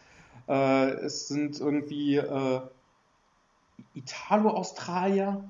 äh, 0.49 0.91
es 0.91 1.29
sind 1.29 1.59
irgendwie 1.61 2.17
äh, 2.17 2.61
Italo-Australier. 3.95 5.45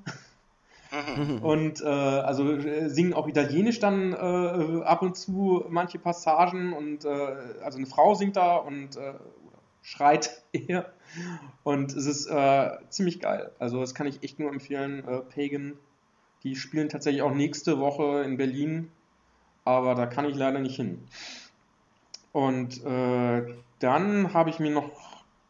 und 1.41 1.81
äh, 1.81 1.85
also 1.85 2.49
äh, 2.53 2.89
singen 2.89 3.13
auch 3.13 3.27
Italienisch 3.27 3.79
dann 3.79 4.13
äh, 4.13 4.83
ab 4.83 5.01
und 5.01 5.17
zu 5.17 5.65
manche 5.69 5.99
Passagen 5.99 6.73
und 6.73 7.03
äh, 7.03 7.09
also 7.61 7.77
eine 7.77 7.87
Frau 7.87 8.15
singt 8.15 8.37
da 8.37 8.55
und 8.55 8.97
schreit 9.81 10.41
eher 10.53 10.91
und 11.63 11.95
es 11.95 12.05
ist 12.05 12.29
ziemlich 12.89 13.19
geil. 13.19 13.51
Also 13.59 13.79
das 13.79 13.95
kann 13.95 14.07
ich 14.07 14.23
echt 14.23 14.39
nur 14.39 14.49
empfehlen. 14.49 15.03
Pagan, 15.33 15.73
die 16.43 16.55
spielen 16.55 16.89
tatsächlich 16.89 17.21
auch 17.21 17.33
nächste 17.33 17.79
Woche 17.79 18.23
in 18.23 18.37
Berlin, 18.37 18.91
aber 19.65 19.95
da 19.95 20.05
kann 20.05 20.25
ich 20.25 20.35
leider 20.35 20.59
nicht 20.59 20.75
hin. 20.75 21.05
Und 22.33 22.83
äh, 22.85 23.45
dann 23.79 24.33
habe 24.33 24.49
ich 24.49 24.59
mir 24.59 24.71
noch 24.71 25.06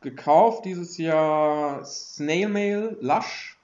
gekauft 0.10 0.66
dieses 0.66 0.98
Jahr 0.98 1.84
Snail 1.86 2.50
Mail 2.50 2.98
Lush. 3.02 3.58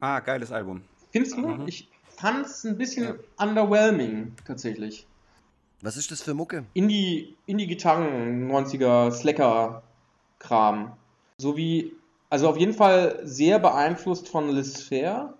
Ah, 0.00 0.20
geiles 0.20 0.52
Album. 0.52 0.82
Findest 1.10 1.36
du? 1.36 1.46
Mhm. 1.46 1.68
Ich 1.68 1.88
fand 2.08 2.46
es 2.46 2.64
ein 2.64 2.76
bisschen 2.76 3.04
ja. 3.04 3.14
underwhelming 3.44 4.34
tatsächlich. 4.46 5.06
Was 5.80 5.96
ist 5.96 6.10
das 6.10 6.22
für 6.22 6.34
Mucke? 6.34 6.64
Indie, 6.74 7.36
Indie-Gitarren, 7.46 8.50
90er, 8.50 9.10
Slacker-Kram. 9.10 10.92
So 11.38 11.56
wie, 11.56 11.94
also 12.30 12.48
auf 12.48 12.56
jeden 12.56 12.74
Fall 12.74 13.20
sehr 13.22 13.58
beeinflusst 13.58 14.28
von 14.28 14.50
Liz 14.50 14.82
Fair. 14.82 15.34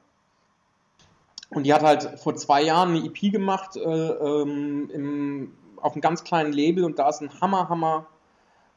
Und 1.51 1.65
die 1.65 1.75
hat 1.75 1.83
halt 1.83 2.21
vor 2.21 2.37
zwei 2.37 2.63
Jahren 2.63 2.91
eine 2.91 3.05
EP 3.05 3.33
gemacht 3.33 3.77
äh, 3.77 3.81
ähm, 3.81 4.91
im 4.93 5.53
auf 5.81 5.93
einem 5.93 6.01
ganz 6.01 6.25
kleinen 6.25 6.53
Label 6.53 6.85
und 6.85 6.99
da 6.99 7.09
ist 7.09 7.21
ein 7.21 7.41
Hammer, 7.41 7.69
Hammer, 7.69 8.07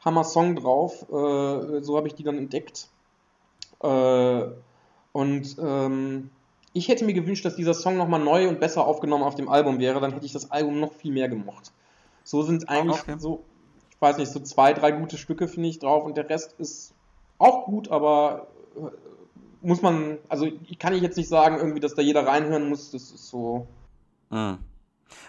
Hammer 0.04 0.24
Song 0.24 0.56
drauf. 0.56 1.04
Äh, 1.10 1.82
so 1.82 1.98
habe 1.98 2.08
ich 2.08 2.16
die 2.16 2.24
dann 2.24 2.38
entdeckt. 2.38 2.90
Äh, 3.82 4.44
und 5.14 5.58
ähm, 5.60 6.30
ich 6.74 6.88
hätte 6.88 7.06
mir 7.06 7.14
gewünscht, 7.14 7.44
dass 7.46 7.56
dieser 7.56 7.74
Song 7.74 7.98
nochmal 7.98 8.22
neu 8.22 8.48
und 8.48 8.60
besser 8.60 8.86
aufgenommen 8.86 9.24
auf 9.24 9.36
dem 9.36 9.50
Album 9.50 9.80
wäre, 9.80 10.00
dann 10.00 10.14
hätte 10.14 10.26
ich 10.26 10.34
das 10.34 10.52
Album 10.52 10.80
noch 10.80 10.94
viel 10.94 11.12
mehr 11.12 11.28
gemocht. 11.28 11.72
So 12.24 12.44
sind 12.44 12.70
eigentlich 12.70 13.02
okay. 13.02 13.16
so, 13.18 13.44
ich 13.90 14.02
weiß 14.02 14.18
nicht, 14.18 14.32
so 14.32 14.40
zwei, 14.40 14.74
drei 14.74 14.92
gute 14.92 15.18
Stücke 15.18 15.48
finde 15.48 15.70
ich 15.70 15.80
drauf 15.80 16.06
und 16.06 16.16
der 16.16 16.30
Rest 16.30 16.56
ist 16.60 16.94
auch 17.40 17.66
gut, 17.66 17.90
aber 17.90 18.48
äh, 18.76 18.90
muss 19.62 19.82
man, 19.82 20.18
also 20.30 20.46
ich 20.46 20.80
kann 20.80 20.94
ich 20.94 21.02
jetzt 21.02 21.18
nicht 21.18 21.30
sagen, 21.30 21.58
irgendwie, 21.58 21.80
dass 21.80 21.94
da 21.94 22.02
jeder 22.02 22.26
reinhören 22.26 22.70
muss, 22.70 22.92
das 22.92 23.12
ist 23.12 23.28
so. 23.28 23.68
Mhm. 24.30 24.60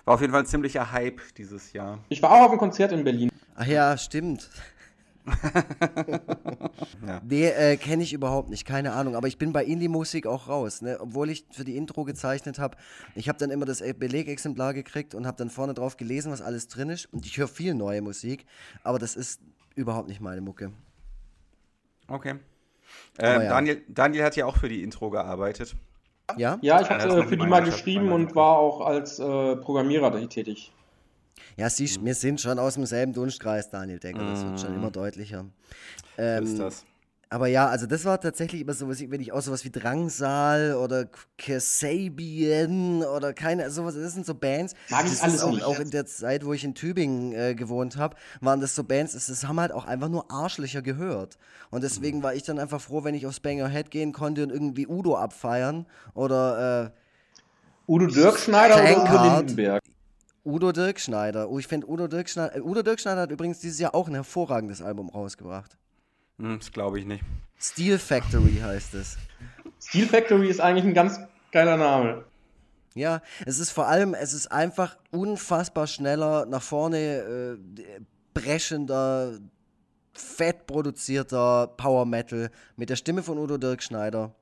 War 0.04 0.14
auf 0.14 0.20
jeden 0.20 0.32
Fall 0.32 0.42
ein 0.42 0.46
ziemlicher 0.46 0.92
Hype 0.92 1.20
dieses 1.36 1.72
Jahr. 1.72 1.98
Ich 2.08 2.22
war 2.22 2.30
auch 2.30 2.44
auf 2.44 2.50
einem 2.50 2.58
Konzert 2.58 2.92
in 2.92 3.02
Berlin. 3.02 3.30
Ach 3.54 3.66
ja, 3.66 3.96
stimmt. 3.96 4.48
ja. 7.06 7.20
Nee, 7.24 7.48
äh, 7.48 7.76
kenne 7.76 8.02
ich 8.02 8.12
überhaupt 8.12 8.50
nicht, 8.50 8.64
keine 8.64 8.92
Ahnung. 8.92 9.14
Aber 9.14 9.28
ich 9.28 9.38
bin 9.38 9.52
bei 9.52 9.64
Indie-Musik 9.64 10.26
auch 10.26 10.48
raus. 10.48 10.82
Ne? 10.82 10.98
Obwohl 11.00 11.30
ich 11.30 11.44
für 11.50 11.64
die 11.64 11.76
Intro 11.76 12.04
gezeichnet 12.04 12.58
habe. 12.58 12.76
Ich 13.14 13.28
habe 13.28 13.38
dann 13.38 13.50
immer 13.50 13.64
das 13.64 13.80
Belegexemplar 13.80 14.74
gekriegt 14.74 15.14
und 15.14 15.26
habe 15.26 15.36
dann 15.36 15.50
vorne 15.50 15.74
drauf 15.74 15.96
gelesen, 15.96 16.32
was 16.32 16.42
alles 16.42 16.68
drin 16.68 16.90
ist. 16.90 17.06
Und 17.12 17.26
ich 17.26 17.36
höre 17.36 17.48
viel 17.48 17.74
neue 17.74 18.02
Musik, 18.02 18.46
aber 18.82 18.98
das 18.98 19.14
ist 19.14 19.40
überhaupt 19.74 20.08
nicht 20.08 20.20
meine 20.20 20.40
Mucke. 20.40 20.72
Okay. 22.08 22.34
Äh, 23.18 23.44
ja. 23.44 23.48
Daniel, 23.48 23.82
Daniel 23.88 24.24
hat 24.24 24.36
ja 24.36 24.46
auch 24.46 24.56
für 24.56 24.68
die 24.68 24.82
Intro 24.82 25.10
gearbeitet. 25.10 25.76
Ja? 26.36 26.58
Ja, 26.62 26.80
ich 26.80 26.90
habe 26.90 27.02
äh, 27.02 27.26
für 27.26 27.36
die 27.36 27.46
mal 27.46 27.62
geschrieben 27.62 28.12
und 28.12 28.34
war 28.34 28.58
auch 28.58 28.80
als 28.80 29.18
äh, 29.18 29.56
Programmierer 29.56 30.28
tätig. 30.28 30.72
Ja, 31.56 31.68
siehst, 31.68 32.00
mhm. 32.00 32.06
wir 32.06 32.14
sind 32.14 32.40
schon 32.40 32.58
aus 32.58 32.74
demselben 32.74 33.12
Dunstkreis, 33.12 33.70
Daniel 33.70 33.98
Decker. 33.98 34.24
Das 34.24 34.44
wird 34.44 34.60
schon 34.60 34.72
mhm. 34.72 34.78
immer 34.78 34.90
deutlicher. 34.90 35.46
Ähm, 36.18 36.44
ist 36.44 36.58
das? 36.58 36.84
Aber 37.32 37.46
ja, 37.46 37.66
also 37.66 37.86
das 37.86 38.04
war 38.04 38.20
tatsächlich 38.20 38.60
immer 38.60 38.74
so, 38.74 38.86
wenn 38.90 39.20
ich 39.22 39.32
auch 39.32 39.40
sowas 39.40 39.64
wie 39.64 39.70
Drangsal 39.70 40.74
oder 40.74 41.08
Kasabian 41.38 43.02
oder 43.02 43.32
keine, 43.32 43.70
sowas, 43.70 43.94
das 43.94 44.12
sind 44.12 44.26
so 44.26 44.34
Bands. 44.34 44.74
Mag 44.90 45.06
ich 45.06 45.22
alles 45.22 45.40
auch, 45.40 45.58
auch 45.62 45.80
in 45.80 45.88
der 45.88 46.04
Zeit, 46.04 46.44
wo 46.44 46.52
ich 46.52 46.62
in 46.62 46.74
Tübingen 46.74 47.32
äh, 47.32 47.54
gewohnt 47.54 47.96
habe, 47.96 48.16
waren 48.42 48.60
das 48.60 48.74
so 48.74 48.84
Bands, 48.84 49.14
das, 49.14 49.28
das 49.28 49.48
haben 49.48 49.58
halt 49.58 49.72
auch 49.72 49.86
einfach 49.86 50.10
nur 50.10 50.30
Arschlöcher 50.30 50.82
gehört. 50.82 51.38
Und 51.70 51.82
deswegen 51.82 52.18
mhm. 52.18 52.22
war 52.22 52.34
ich 52.34 52.42
dann 52.42 52.58
einfach 52.58 52.82
froh, 52.82 53.02
wenn 53.02 53.14
ich 53.14 53.26
aufs 53.26 53.40
Banger 53.40 53.66
Head 53.66 53.90
gehen 53.90 54.12
konnte 54.12 54.42
und 54.42 54.50
irgendwie 54.50 54.86
Udo 54.86 55.16
abfeiern 55.16 55.86
oder 56.12 56.92
äh, 56.92 57.90
Udo 57.90 58.08
Dirkschneider 58.08 58.74
oder 58.74 59.04
Udo 59.04 59.36
Lindenberg. 59.38 59.82
Udo 60.44 60.72
Dirkschneider. 60.72 61.48
Oh, 61.48 61.58
ich 61.58 61.66
finde 61.66 61.88
Udo 61.88 62.08
Dirkschneider. 62.08 62.56
Äh, 62.56 62.60
Udo 62.60 62.82
Dirkschneider 62.82 63.22
hat 63.22 63.30
übrigens 63.30 63.60
dieses 63.60 63.78
Jahr 63.78 63.94
auch 63.94 64.08
ein 64.08 64.14
hervorragendes 64.14 64.82
Album 64.82 65.08
rausgebracht. 65.08 65.76
Hm, 66.38 66.58
das 66.58 66.72
glaube 66.72 66.98
ich 66.98 67.06
nicht. 67.06 67.24
Steel 67.58 67.98
Factory 67.98 68.58
heißt 68.62 68.94
es. 68.94 69.16
Steel 69.80 70.06
Factory 70.06 70.48
ist 70.48 70.60
eigentlich 70.60 70.84
ein 70.84 70.94
ganz 70.94 71.20
geiler 71.52 71.76
Name. 71.76 72.24
Ja, 72.94 73.22
es 73.46 73.58
ist 73.58 73.70
vor 73.70 73.86
allem, 73.86 74.14
es 74.14 74.32
ist 74.32 74.50
einfach 74.52 74.98
unfassbar 75.10 75.86
schneller, 75.86 76.44
nach 76.46 76.62
vorne 76.62 76.98
äh, 76.98 78.00
breschender, 78.34 79.38
fett 80.12 80.66
produzierter 80.66 81.68
Power 81.68 82.04
Metal 82.04 82.50
mit 82.76 82.90
der 82.90 82.96
Stimme 82.96 83.22
von 83.22 83.38
Udo 83.38 83.56
Dirkschneider. 83.56 84.34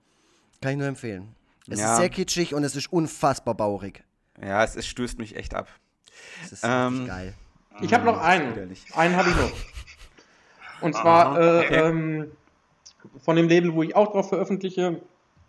Kann 0.60 0.72
ich 0.72 0.78
nur 0.78 0.88
empfehlen. 0.88 1.34
Es 1.68 1.78
ja. 1.78 1.92
ist 1.92 2.00
sehr 2.00 2.08
kitschig 2.08 2.54
und 2.54 2.64
es 2.64 2.74
ist 2.74 2.92
unfassbar 2.92 3.54
baurig. 3.54 4.02
Ja, 4.42 4.64
es, 4.64 4.74
es 4.74 4.86
stößt 4.86 5.18
mich 5.18 5.36
echt 5.36 5.54
ab. 5.54 5.68
Es 6.44 6.52
ist 6.52 6.64
ähm, 6.64 7.06
geil. 7.06 7.34
Ich 7.80 7.94
habe 7.94 8.04
noch 8.04 8.20
einen. 8.20 8.76
Einen 8.94 9.16
habe 9.16 9.30
ich 9.30 9.36
noch. 9.36 9.52
Und 10.80 10.94
zwar 10.94 11.38
äh, 11.38 11.88
ähm, 11.88 12.30
von 13.22 13.36
dem 13.36 13.48
Label, 13.48 13.74
wo 13.74 13.82
ich 13.82 13.94
auch 13.94 14.12
drauf 14.12 14.28
veröffentliche, 14.28 15.00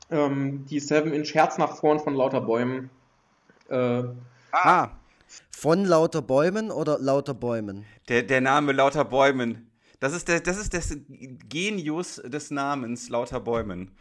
ähm, 0.10 0.66
die 0.70 0.82
7-Inch 0.82 1.34
Herz 1.34 1.58
nach 1.58 1.78
vorn 1.78 2.00
von 2.00 2.16
Lauter 2.16 2.42
Bäumen. 2.42 2.90
Äh, 3.70 4.04
ah. 4.52 4.90
Von 5.50 5.86
Lauter 5.86 6.22
Bäumen 6.22 6.72
oder 6.72 7.00
Lauter 7.00 7.34
Bäumen? 7.34 7.86
Der, 8.10 8.24
der 8.24 8.42
Name 8.42 8.74
Lauter 8.74 9.06
Bäumen. 9.06 9.72
Das 10.00 10.14
ist, 10.14 10.28
der, 10.28 10.40
das 10.40 10.58
ist 10.58 10.74
das 10.74 10.98
Genius 11.48 12.16
des 12.26 12.52
Namens 12.52 13.10
Lauter 13.10 13.40
Bäumen. 13.40 13.92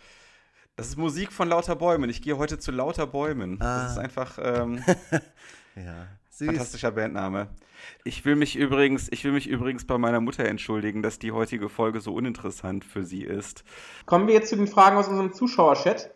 Das 0.74 0.88
ist 0.88 0.96
Musik 0.96 1.30
von 1.30 1.48
Lauter 1.48 1.76
Bäumen. 1.76 2.08
Ich 2.08 2.22
gehe 2.22 2.38
heute 2.38 2.58
zu 2.58 2.72
Lauter 2.72 3.06
Bäumen. 3.06 3.60
Ah. 3.60 3.82
Das 3.82 3.92
ist 3.92 3.98
einfach. 3.98 4.38
Ähm, 4.42 4.82
ja. 5.76 6.06
Fantastischer 6.47 6.93
Bandname. 6.93 7.49
Ich 8.05 8.24
will 8.24 8.36
mich 8.36 8.57
übrigens, 8.57 9.09
ich 9.11 9.24
will 9.24 9.32
mich 9.32 9.47
übrigens 9.49 9.86
bei 9.86 9.99
meiner 9.99 10.20
Mutter 10.20 10.45
entschuldigen, 10.45 11.03
dass 11.03 11.18
die 11.18 11.32
heutige 11.32 11.68
Folge 11.68 12.01
so 12.01 12.14
uninteressant 12.14 12.84
für 12.84 13.05
sie 13.05 13.22
ist. 13.22 13.64
Kommen 14.07 14.26
wir 14.26 14.34
jetzt 14.34 14.51
zu 14.51 14.57
den 14.57 14.66
Fragen 14.66 14.97
aus 14.97 15.09
unserem 15.09 15.32
Zuschauer-Chat. 15.32 16.12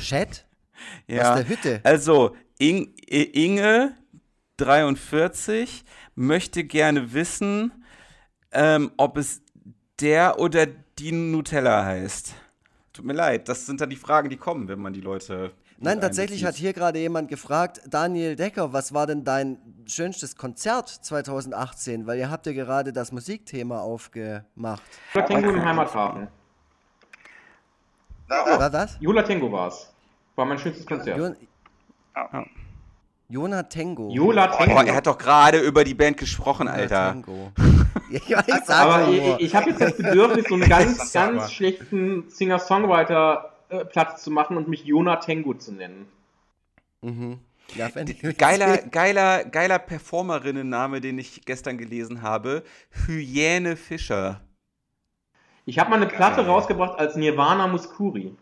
Chat? 0.00 0.46
Ja. 1.06 1.30
Aus 1.30 1.40
der 1.40 1.48
Hütte. 1.48 1.80
Also, 1.84 2.36
In 2.58 2.94
Inge 3.08 3.94
43 4.56 5.84
möchte 6.14 6.64
gerne 6.64 7.12
wissen, 7.12 7.72
ähm, 8.52 8.92
ob 8.96 9.16
es 9.16 9.42
der 10.00 10.38
oder 10.38 10.66
die 10.66 11.12
Nutella 11.12 11.84
heißt. 11.84 12.34
Tut 12.92 13.04
mir 13.04 13.12
leid, 13.12 13.48
das 13.48 13.66
sind 13.66 13.80
dann 13.80 13.90
die 13.90 13.96
Fragen, 13.96 14.28
die 14.28 14.36
kommen, 14.36 14.68
wenn 14.68 14.78
man 14.78 14.92
die 14.92 15.00
Leute. 15.00 15.52
Nein, 15.84 16.00
tatsächlich 16.00 16.44
hat 16.44 16.54
hier 16.54 16.72
gerade 16.72 16.98
jemand 16.98 17.28
gefragt, 17.28 17.82
Daniel 17.86 18.36
Decker, 18.36 18.72
was 18.72 18.94
war 18.94 19.06
denn 19.06 19.22
dein 19.22 19.58
schönstes 19.86 20.36
Konzert 20.36 20.88
2018? 20.88 22.06
Weil 22.06 22.18
ihr 22.18 22.30
habt 22.30 22.46
ja 22.46 22.52
gerade 22.52 22.92
das 22.92 23.12
Musikthema 23.12 23.80
aufgemacht. 23.80 24.82
Jula 25.14 25.26
Tango 25.26 25.50
im 25.50 25.64
Heimathafen. 25.64 26.28
War 28.28 28.70
das? 28.70 28.96
Jula 29.00 29.22
Tango 29.22 29.52
war 29.52 29.68
es. 29.68 29.92
War 30.36 30.46
mein 30.46 30.58
schönstes 30.58 30.86
Konzert. 30.86 31.18
Jo 31.18 31.34
oh. 32.16 32.42
Jona 33.28 33.62
Tango. 33.64 34.10
Jola 34.10 34.46
Tango. 34.48 34.78
Oh, 34.78 34.82
er 34.82 34.94
hat 34.94 35.06
doch 35.06 35.18
gerade 35.18 35.58
über 35.58 35.82
die 35.82 35.94
Band 35.94 36.16
gesprochen, 36.16 36.68
Alter. 36.68 37.12
Tango. 37.12 37.52
ich 38.10 38.30
weiß, 38.30 38.68
Aber 38.70 39.08
ich, 39.08 39.46
ich 39.46 39.54
habe 39.54 39.70
jetzt 39.70 39.80
das 39.80 39.96
Bedürfnis, 39.96 40.46
so 40.48 40.54
einen 40.54 40.68
ganz, 40.68 41.12
ganz 41.12 41.52
schlechten 41.52 42.28
Singer-Songwriter-Platz 43.74 44.22
zu 44.22 44.30
machen 44.30 44.56
und 44.56 44.68
mich 44.68 44.84
Jona 44.84 45.16
Tango 45.16 45.54
zu 45.54 45.72
nennen. 45.72 46.06
Mhm. 47.02 47.40
Ja, 47.76 47.88
geiler, 48.36 48.76
geiler, 48.78 49.44
geiler 49.44 49.78
Performerinnenname, 49.78 51.00
den 51.00 51.18
ich 51.18 51.44
gestern 51.46 51.78
gelesen 51.78 52.22
habe. 52.22 52.62
Hyäne 53.06 53.76
Fischer. 53.76 54.42
Ich 55.64 55.78
habe 55.78 55.88
mal 55.90 55.96
eine 55.96 56.06
Platte 56.06 56.42
Geil. 56.42 56.46
rausgebracht 56.46 56.98
als 56.98 57.16
Nirvana 57.16 57.66
Muskuri. 57.66 58.36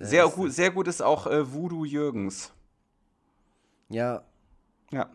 Sehr 0.00 0.26
gut, 0.26 0.52
sehr 0.52 0.70
gut 0.70 0.88
ist 0.88 1.02
auch 1.02 1.26
äh, 1.26 1.52
Voodoo 1.52 1.84
Jürgens. 1.84 2.52
Ja. 3.90 4.22
Ja. 4.90 5.10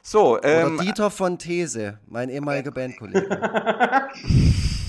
So, 0.00 0.40
ähm, 0.42 0.76
Oder 0.76 0.84
Dieter 0.84 1.10
von 1.10 1.38
These, 1.38 1.98
mein 2.06 2.28
ehemaliger 2.28 2.70
Bandkollege. 2.72 3.28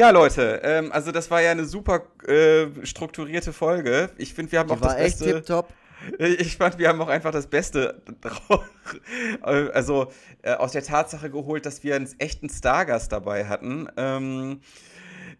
Ja, 0.00 0.08
Leute, 0.08 0.62
ähm, 0.64 0.92
also 0.92 1.12
das 1.12 1.30
war 1.30 1.42
ja 1.42 1.50
eine 1.50 1.66
super 1.66 2.04
äh, 2.26 2.68
strukturierte 2.84 3.52
Folge. 3.52 4.08
Ich 4.16 4.32
finde, 4.32 4.50
wir 4.50 4.60
haben 4.60 4.68
Die 4.68 4.72
auch 4.72 4.80
war 4.80 4.94
das 4.94 4.96
echt 4.96 5.18
Beste. 5.18 5.34
Tipptopp. 5.34 5.74
Ich 6.18 6.56
fand, 6.56 6.78
wir 6.78 6.88
haben 6.88 6.98
auch 7.02 7.08
einfach 7.08 7.30
das 7.30 7.46
Beste 7.46 8.00
also 9.42 10.10
äh, 10.40 10.52
aus 10.54 10.72
der 10.72 10.82
Tatsache 10.82 11.28
geholt, 11.28 11.66
dass 11.66 11.84
wir 11.84 11.96
einen 11.96 12.08
echten 12.18 12.48
Stargast 12.48 13.12
dabei 13.12 13.44
hatten. 13.44 13.88
Ähm, 13.98 14.62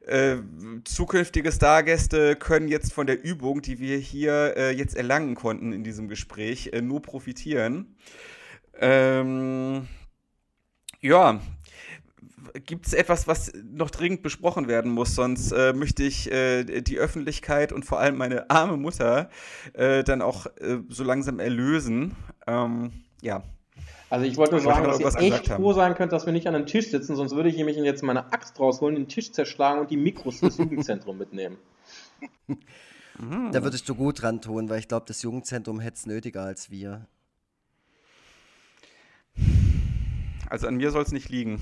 äh, 0.07 0.37
zukünftige 0.85 1.51
Stargäste 1.53 2.37
können 2.37 2.69
jetzt 2.69 2.93
von 2.93 3.07
der 3.07 3.25
Übung, 3.25 3.63
die 3.63 3.79
wir 3.79 3.97
hier 3.97 4.55
äh, 4.59 4.71
jetzt 4.73 4.95
erlangen 4.95 5.37
konnten 5.37 5.73
in 5.73 5.85
diesem 5.85 6.07
Gespräch, 6.09 6.69
äh, 6.75 6.83
nur 6.83 7.01
profitieren. 7.01 7.97
Ähm, 8.79 9.89
ja, 11.01 11.41
gibt 12.67 12.87
es 12.87 12.93
etwas, 12.93 13.27
was 13.27 13.53
noch 13.73 13.91
dringend 13.91 14.23
besprochen 14.23 14.69
werden 14.69 14.91
muss? 14.91 15.15
Sonst 15.15 15.53
äh, 15.53 15.73
möchte 15.73 16.03
ich 16.03 16.31
äh, 16.31 16.65
die 16.83 16.99
Öffentlichkeit 16.99 17.73
und 17.73 17.85
vor 17.85 18.01
allem 18.01 18.17
meine 18.17 18.51
arme 18.51 18.77
Mutter 18.77 19.31
äh, 19.73 20.03
dann 20.05 20.23
auch 20.23 20.47
äh, 20.57 20.79
so 20.89 21.05
langsam 21.05 21.39
erlösen. 21.39 22.17
Ähm, 22.47 22.93
ja. 23.23 23.43
Also 24.09 24.27
ich 24.27 24.37
wollte 24.37 24.53
nur 24.53 24.61
sagen, 24.61 24.85
dass 24.85 25.15
ihr 25.15 25.33
echt 25.33 25.47
froh 25.47 25.73
sein 25.73 25.95
könnt, 25.95 26.13
dass 26.13 26.27
wir 26.27 26.33
nicht 26.33 26.49
an 26.49 26.55
einem 26.57 26.67
Tisch 26.67 26.91
sitzen, 26.91 27.15
sonst 27.15 27.35
würde 27.37 27.49
ich 27.49 27.57
nämlich 27.57 27.77
jetzt 27.77 28.03
meine 28.03 28.33
Axt 28.33 28.59
rausholen, 28.59 28.97
den 28.97 29.09
Tisch 29.09 29.31
zerschlagen 29.31 29.81
und 29.81 29.91
die 29.91 29.97
Mikros 29.97 30.43
ins 30.43 30.59
Jugendzentrum 30.59 31.17
mitnehmen. 31.17 31.59
Da 33.53 33.63
würdest 33.63 33.89
du 33.89 33.95
gut 33.95 34.23
dran 34.23 34.41
tun, 34.41 34.69
weil 34.69 34.81
ich 34.81 34.89
glaube, 34.89 35.05
das 35.07 35.23
Jugendzentrum 35.23 35.79
hätte 35.79 35.97
es 35.97 36.07
nötiger 36.07 36.43
als 36.43 36.71
wir. 36.71 37.07
Also 40.49 40.67
an 40.67 40.77
mir 40.77 40.91
soll 40.91 41.03
es 41.03 41.13
nicht 41.13 41.29
liegen. 41.29 41.61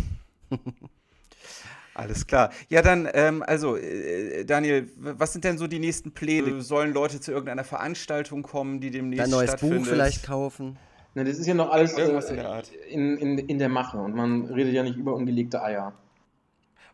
Alles 1.95 2.29
klar. 2.29 2.51
Ja, 2.69 2.81
dann, 2.81 3.09
ähm, 3.13 3.43
also, 3.45 3.77
äh, 3.77 4.45
Daniel, 4.45 4.89
was 4.97 5.33
sind 5.33 5.45
denn 5.45 5.59
so 5.59 5.67
die 5.67 5.81
nächsten 5.81 6.13
Pläne? 6.13 6.61
Sollen 6.61 6.93
Leute 6.93 7.19
zu 7.19 7.33
irgendeiner 7.33 7.65
Veranstaltung 7.65 8.43
kommen, 8.43 8.81
die 8.81 8.93
demnächst 8.93 9.25
Ein 9.25 9.31
neues 9.31 9.57
Buch 9.57 9.85
vielleicht 9.85 10.25
kaufen? 10.25 10.79
Ne, 11.15 11.25
das 11.25 11.39
ist 11.39 11.47
ja 11.49 11.55
noch 11.55 11.71
alles 11.71 11.99
Irgendwas 11.99 12.31
in, 12.31 12.37
der 12.37 12.49
Art. 12.49 12.71
In, 12.89 13.17
in, 13.17 13.39
in 13.39 13.59
der 13.59 13.69
Mache 13.69 13.99
und 13.99 14.15
man 14.15 14.45
redet 14.45 14.75
ja 14.75 14.85
nicht 14.85 14.97
über 14.97 15.15
ungelegte 15.15 15.61
Eier. 15.61 15.93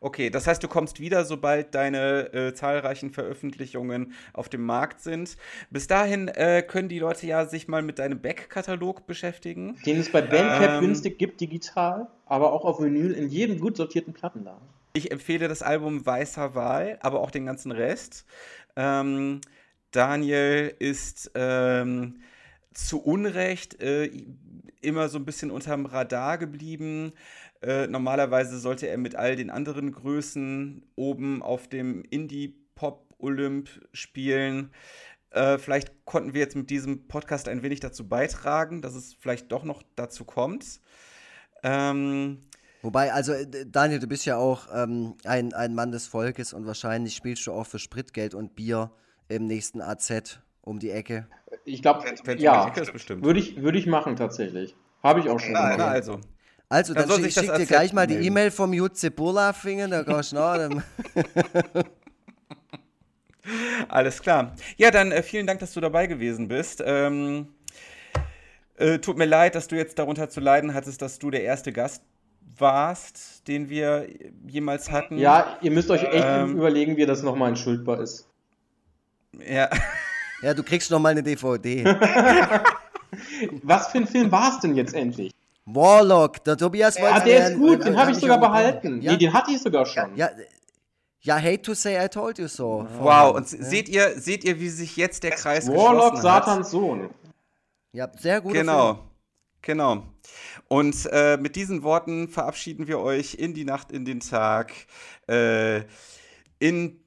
Okay, 0.05 0.29
das 0.29 0.47
heißt, 0.47 0.63
du 0.63 0.69
kommst 0.69 1.01
wieder, 1.01 1.25
sobald 1.25 1.75
deine 1.75 2.31
äh, 2.35 2.53
zahlreichen 2.53 3.11
Veröffentlichungen 3.11 4.13
auf 4.35 4.51
dem 4.51 4.61
Markt 4.61 5.01
sind. 5.01 5.39
Bis 5.71 5.87
dahin 5.87 6.29
äh, 6.29 6.63
können 6.63 6.91
die 6.91 6.99
Leute 6.99 7.27
ja 7.27 7.47
sich 7.47 7.69
mal 7.69 7.81
mit 7.81 7.99
deinem 7.99 8.21
Back-Katalog 8.21 9.07
beschäftigen. 9.07 9.79
Den 9.87 10.01
es 10.01 10.13
bei 10.13 10.21
Bandcamp 10.21 10.75
ähm, 10.75 10.81
günstig 10.83 11.17
gibt, 11.17 11.41
digital, 11.41 12.09
aber 12.27 12.53
auch 12.53 12.67
auf 12.67 12.83
Vinyl 12.83 13.13
in 13.13 13.31
jedem 13.31 13.59
gut 13.59 13.79
sortierten 13.79 14.13
Plattenladen. 14.13 14.69
Ich 14.93 15.11
empfehle 15.11 15.49
das 15.49 15.63
Album 15.63 16.05
Weißer 16.05 16.55
Wahl, 16.55 16.99
aber 17.01 17.21
auch 17.21 17.31
den 17.31 17.47
ganzen 17.47 17.73
Rest. 17.73 18.27
Ähm, 18.77 19.41
Daniel 19.91 20.75
ist 20.81 21.31
ähm, 21.35 22.21
zu 22.75 23.03
Unrecht 23.03 23.81
äh, 23.81 24.11
immer 24.85 25.09
so 25.09 25.19
ein 25.19 25.25
bisschen 25.25 25.51
unterm 25.51 25.87
Radar 25.87 26.39
geblieben. 26.39 27.13
Äh, 27.65 27.87
normalerweise 27.87 28.59
sollte 28.59 28.89
er 28.89 28.99
mit 28.99 29.15
all 29.17 29.37
den 29.37 29.49
anderen 29.49 29.91
Größen 29.91 30.85
oben 30.97 31.43
auf 31.43 31.67
dem 31.67 32.03
Indie-Pop-Olymp 32.11 33.71
spielen. 33.95 34.71
Äh, 35.31 35.57
vielleicht 35.57 36.05
konnten 36.05 36.35
wir 36.35 36.43
jetzt 36.43 36.57
mit 36.57 36.69
diesem 36.69 37.09
Podcast 37.09 37.49
ein 37.49 37.63
wenig 37.63 37.81
dazu 37.81 38.07
beitragen, 38.07 38.83
dass 38.83 38.95
es 38.95 39.15
vielleicht 39.15 39.51
doch 39.51 39.65
noch 39.65 39.83
dazu 39.97 40.27
kommt. 40.27 40.81
Ähm, 41.63 42.43
Wobei, 42.83 43.15
also 43.15 43.33
Daniel, 43.67 43.99
du 43.99 44.09
bist 44.09 44.27
ja 44.27 44.37
auch 44.37 44.69
ähm, 44.75 45.15
ein, 45.25 45.55
ein 45.55 45.75
Mann 45.75 45.91
des 45.91 46.07
Volkes 46.07 46.53
und 46.53 46.67
wahrscheinlich 46.67 47.15
spielst 47.15 47.47
du 47.47 47.53
auch 47.53 47.67
für 47.67 47.79
Spritgeld 47.79 48.35
und 48.35 48.57
Bier 48.57 48.91
im 49.29 49.47
nächsten 49.47 49.81
AZ 49.81 50.39
um 50.61 50.81
die 50.81 50.91
Ecke. 50.91 51.29
Ich 51.65 51.81
glaube, 51.81 52.05
ja, 52.37 52.75
würde 53.23 53.41
ich, 53.41 53.63
würde 53.63 53.79
ich 53.79 53.87
machen 53.87 54.17
tatsächlich. 54.17 54.77
Habe 55.03 55.21
ich 55.21 55.31
auch 55.31 55.41
schon 55.41 55.55
gemacht. 55.55 55.77
Na, 55.79 55.87
also. 55.87 56.21
Also, 56.69 56.95
dann, 56.95 57.09
dann 57.09 57.23
schick, 57.23 57.33
schick 57.33 57.55
dir 57.55 57.67
gleich 57.67 57.93
mal 57.93 58.07
die 58.07 58.15
E-Mail 58.15 58.51
vom 58.51 58.73
Jutze 58.73 59.11
Burlafingen, 59.11 59.91
da 59.91 60.03
kannst 60.03 60.33
du 60.33 60.37
nach. 60.37 60.59
Alles 63.89 64.23
klar. 64.23 64.55
Ja, 64.77 64.91
dann 64.91 65.13
äh, 65.13 65.23
vielen 65.23 65.47
Dank, 65.47 65.61
dass 65.61 65.73
du 65.73 65.81
dabei 65.81 66.07
gewesen 66.07 66.49
bist. 66.49 66.83
Ähm, 66.85 67.49
äh, 68.77 68.99
tut 68.99 69.19
mir 69.19 69.27
leid, 69.27 69.55
dass 69.55 69.69
du 69.69 69.77
jetzt 69.77 69.99
darunter 69.99 70.29
zu 70.29 70.41
leiden 70.41 70.75
hattest, 70.75 71.03
dass 71.03 71.19
du 71.19 71.31
der 71.31 71.45
erste 71.45 71.73
Gast 71.73 72.03
warst, 72.59 73.47
den 73.49 73.69
wir 73.69 74.09
jemals 74.47 74.91
hatten. 74.91 75.19
Ja, 75.19 75.59
ihr 75.61 75.71
müsst 75.71 75.91
euch 75.91 76.03
echt 76.05 76.25
ähm, 76.27 76.57
überlegen, 76.57 76.97
wie 76.97 77.07
das 77.07 77.23
nochmal 77.23 77.51
entschuldbar 77.51 78.01
ist. 78.01 78.29
Ja. 79.47 79.69
Ja, 80.43 80.55
du 80.55 80.63
kriegst 80.63 80.91
noch 80.91 81.01
mal 81.01 81.11
eine 81.11 81.23
DVD. 81.23 81.85
Was 83.63 83.89
für 83.89 83.99
ein 83.99 84.07
Film 84.07 84.31
war 84.31 84.55
es 84.55 84.61
denn 84.61 84.75
jetzt 84.77 84.95
endlich? 84.95 85.33
Warlock, 85.67 86.45
der 86.45 86.57
Tobias 86.57 87.01
wollte. 87.01 87.19
Ja, 87.19 87.25
der 87.25 87.51
ist 87.51 87.59
gut, 87.59 87.85
den 87.85 87.97
habe 87.97 88.11
ich 88.11 88.19
sogar 88.19 88.39
behalten. 88.39 89.01
Ja? 89.01 89.13
Nee, 89.13 89.19
den 89.19 89.33
hatte 89.33 89.53
ich 89.53 89.61
sogar 89.61 89.87
schon. 89.87 90.15
Ja, 90.17 90.31
ja, 91.21 91.37
hate 91.37 91.63
to 91.63 91.73
say 91.73 92.05
I 92.05 92.09
told 92.09 92.39
you 92.39 92.49
so. 92.49 92.87
Wow, 92.99 93.35
und 93.35 93.51
ja. 93.51 93.65
seht 93.65 93.89
ihr, 93.89 94.21
seht 94.21 94.45
ihr, 94.45 94.61
wie 94.61 94.69
sich 94.69 94.97
jetzt 94.97 95.23
der 95.23 95.31
Kreis 95.31 95.69
Warlock, 95.69 96.19
Satans 96.19 96.71
Sohn. 96.71 97.09
Ja, 97.93 98.11
sehr 98.19 98.43
gut. 98.43 98.53
Genau, 98.53 98.95
Film. 98.95 99.07
genau. 99.63 100.03
Und 100.69 101.09
äh, 101.11 101.39
mit 101.39 101.57
diesen 101.57 101.83
Worten 101.83 102.29
verabschieden 102.29 102.89
wir 102.89 102.99
euch 102.99 103.35
in 103.35 103.55
die 103.55 103.65
Nacht, 103.65 103.91
in 103.91 104.05
den 104.05 104.21
Tag, 104.21 104.73
äh, 105.27 105.83
in 106.59 107.04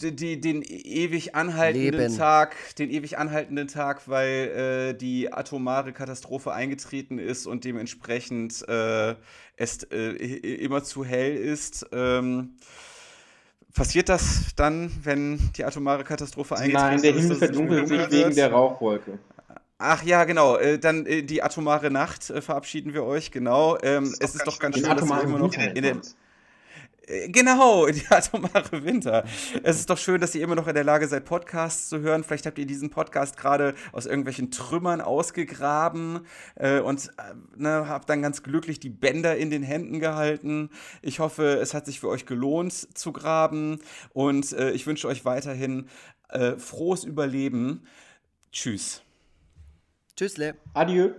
die, 0.00 0.40
den 0.40 0.62
ewig 0.62 1.34
anhaltenden 1.34 2.00
Leben. 2.00 2.16
Tag, 2.16 2.56
den 2.76 2.90
ewig 2.90 3.18
anhaltenden 3.18 3.68
Tag, 3.68 4.08
weil 4.08 4.92
äh, 4.92 4.94
die 4.94 5.32
atomare 5.32 5.92
Katastrophe 5.92 6.52
eingetreten 6.52 7.18
ist 7.18 7.46
und 7.46 7.64
dementsprechend 7.64 8.66
äh, 8.68 9.14
es 9.56 9.82
äh, 9.84 10.10
immer 10.12 10.82
zu 10.84 11.04
hell 11.04 11.36
ist. 11.36 11.86
Ähm, 11.92 12.56
passiert 13.74 14.08
das 14.08 14.54
dann, 14.56 14.90
wenn 15.02 15.38
die 15.56 15.64
atomare 15.64 16.04
Katastrophe 16.04 16.56
eingetreten 16.56 16.94
ist? 16.96 17.02
Nein, 17.02 17.02
der 17.02 17.12
Himmel 17.12 17.36
verdunkelt 17.36 17.88
sich 17.88 18.10
wegen 18.10 18.34
der 18.34 18.52
Rauchwolke. 18.52 19.18
Ach 19.78 20.02
ja, 20.02 20.24
genau. 20.24 20.56
Äh, 20.56 20.78
dann 20.78 21.06
äh, 21.06 21.22
die 21.22 21.42
atomare 21.42 21.90
Nacht 21.90 22.30
äh, 22.30 22.42
verabschieden 22.42 22.94
wir 22.94 23.04
euch, 23.04 23.30
genau. 23.30 23.78
Ähm, 23.82 24.04
ist 24.04 24.22
es 24.22 24.34
ist 24.36 24.46
doch 24.46 24.58
ganz 24.58 24.76
schön, 24.76 24.88
dass 24.88 25.08
wir 25.08 25.22
immer 25.22 25.38
noch 25.38 25.54
in 25.54 25.82
der, 25.82 26.00
genau, 27.28 27.86
die 27.90 28.06
atomare 28.08 28.84
Winter. 28.84 29.24
Es 29.62 29.78
ist 29.78 29.90
doch 29.90 29.98
schön, 29.98 30.20
dass 30.20 30.34
ihr 30.34 30.42
immer 30.42 30.54
noch 30.54 30.68
in 30.68 30.74
der 30.74 30.84
Lage 30.84 31.08
seid, 31.08 31.24
Podcasts 31.24 31.88
zu 31.88 32.00
hören. 32.00 32.24
Vielleicht 32.24 32.46
habt 32.46 32.58
ihr 32.58 32.66
diesen 32.66 32.90
Podcast 32.90 33.36
gerade 33.36 33.74
aus 33.92 34.06
irgendwelchen 34.06 34.50
Trümmern 34.50 35.00
ausgegraben 35.00 36.20
äh, 36.56 36.80
und 36.80 37.08
äh, 37.18 37.34
ne, 37.56 37.88
habt 37.88 38.08
dann 38.10 38.22
ganz 38.22 38.42
glücklich 38.42 38.80
die 38.80 38.90
Bänder 38.90 39.36
in 39.36 39.50
den 39.50 39.62
Händen 39.62 40.00
gehalten. 40.00 40.70
Ich 41.02 41.20
hoffe, 41.20 41.58
es 41.60 41.74
hat 41.74 41.86
sich 41.86 42.00
für 42.00 42.08
euch 42.08 42.26
gelohnt 42.26 42.72
zu 42.72 43.12
graben 43.12 43.80
und 44.12 44.52
äh, 44.52 44.70
ich 44.72 44.86
wünsche 44.86 45.08
euch 45.08 45.24
weiterhin 45.24 45.88
äh, 46.28 46.56
frohes 46.56 47.04
Überleben. 47.04 47.86
Tschüss. 48.52 49.02
Tschüssle. 50.16 50.56
Adieu. 50.74 51.10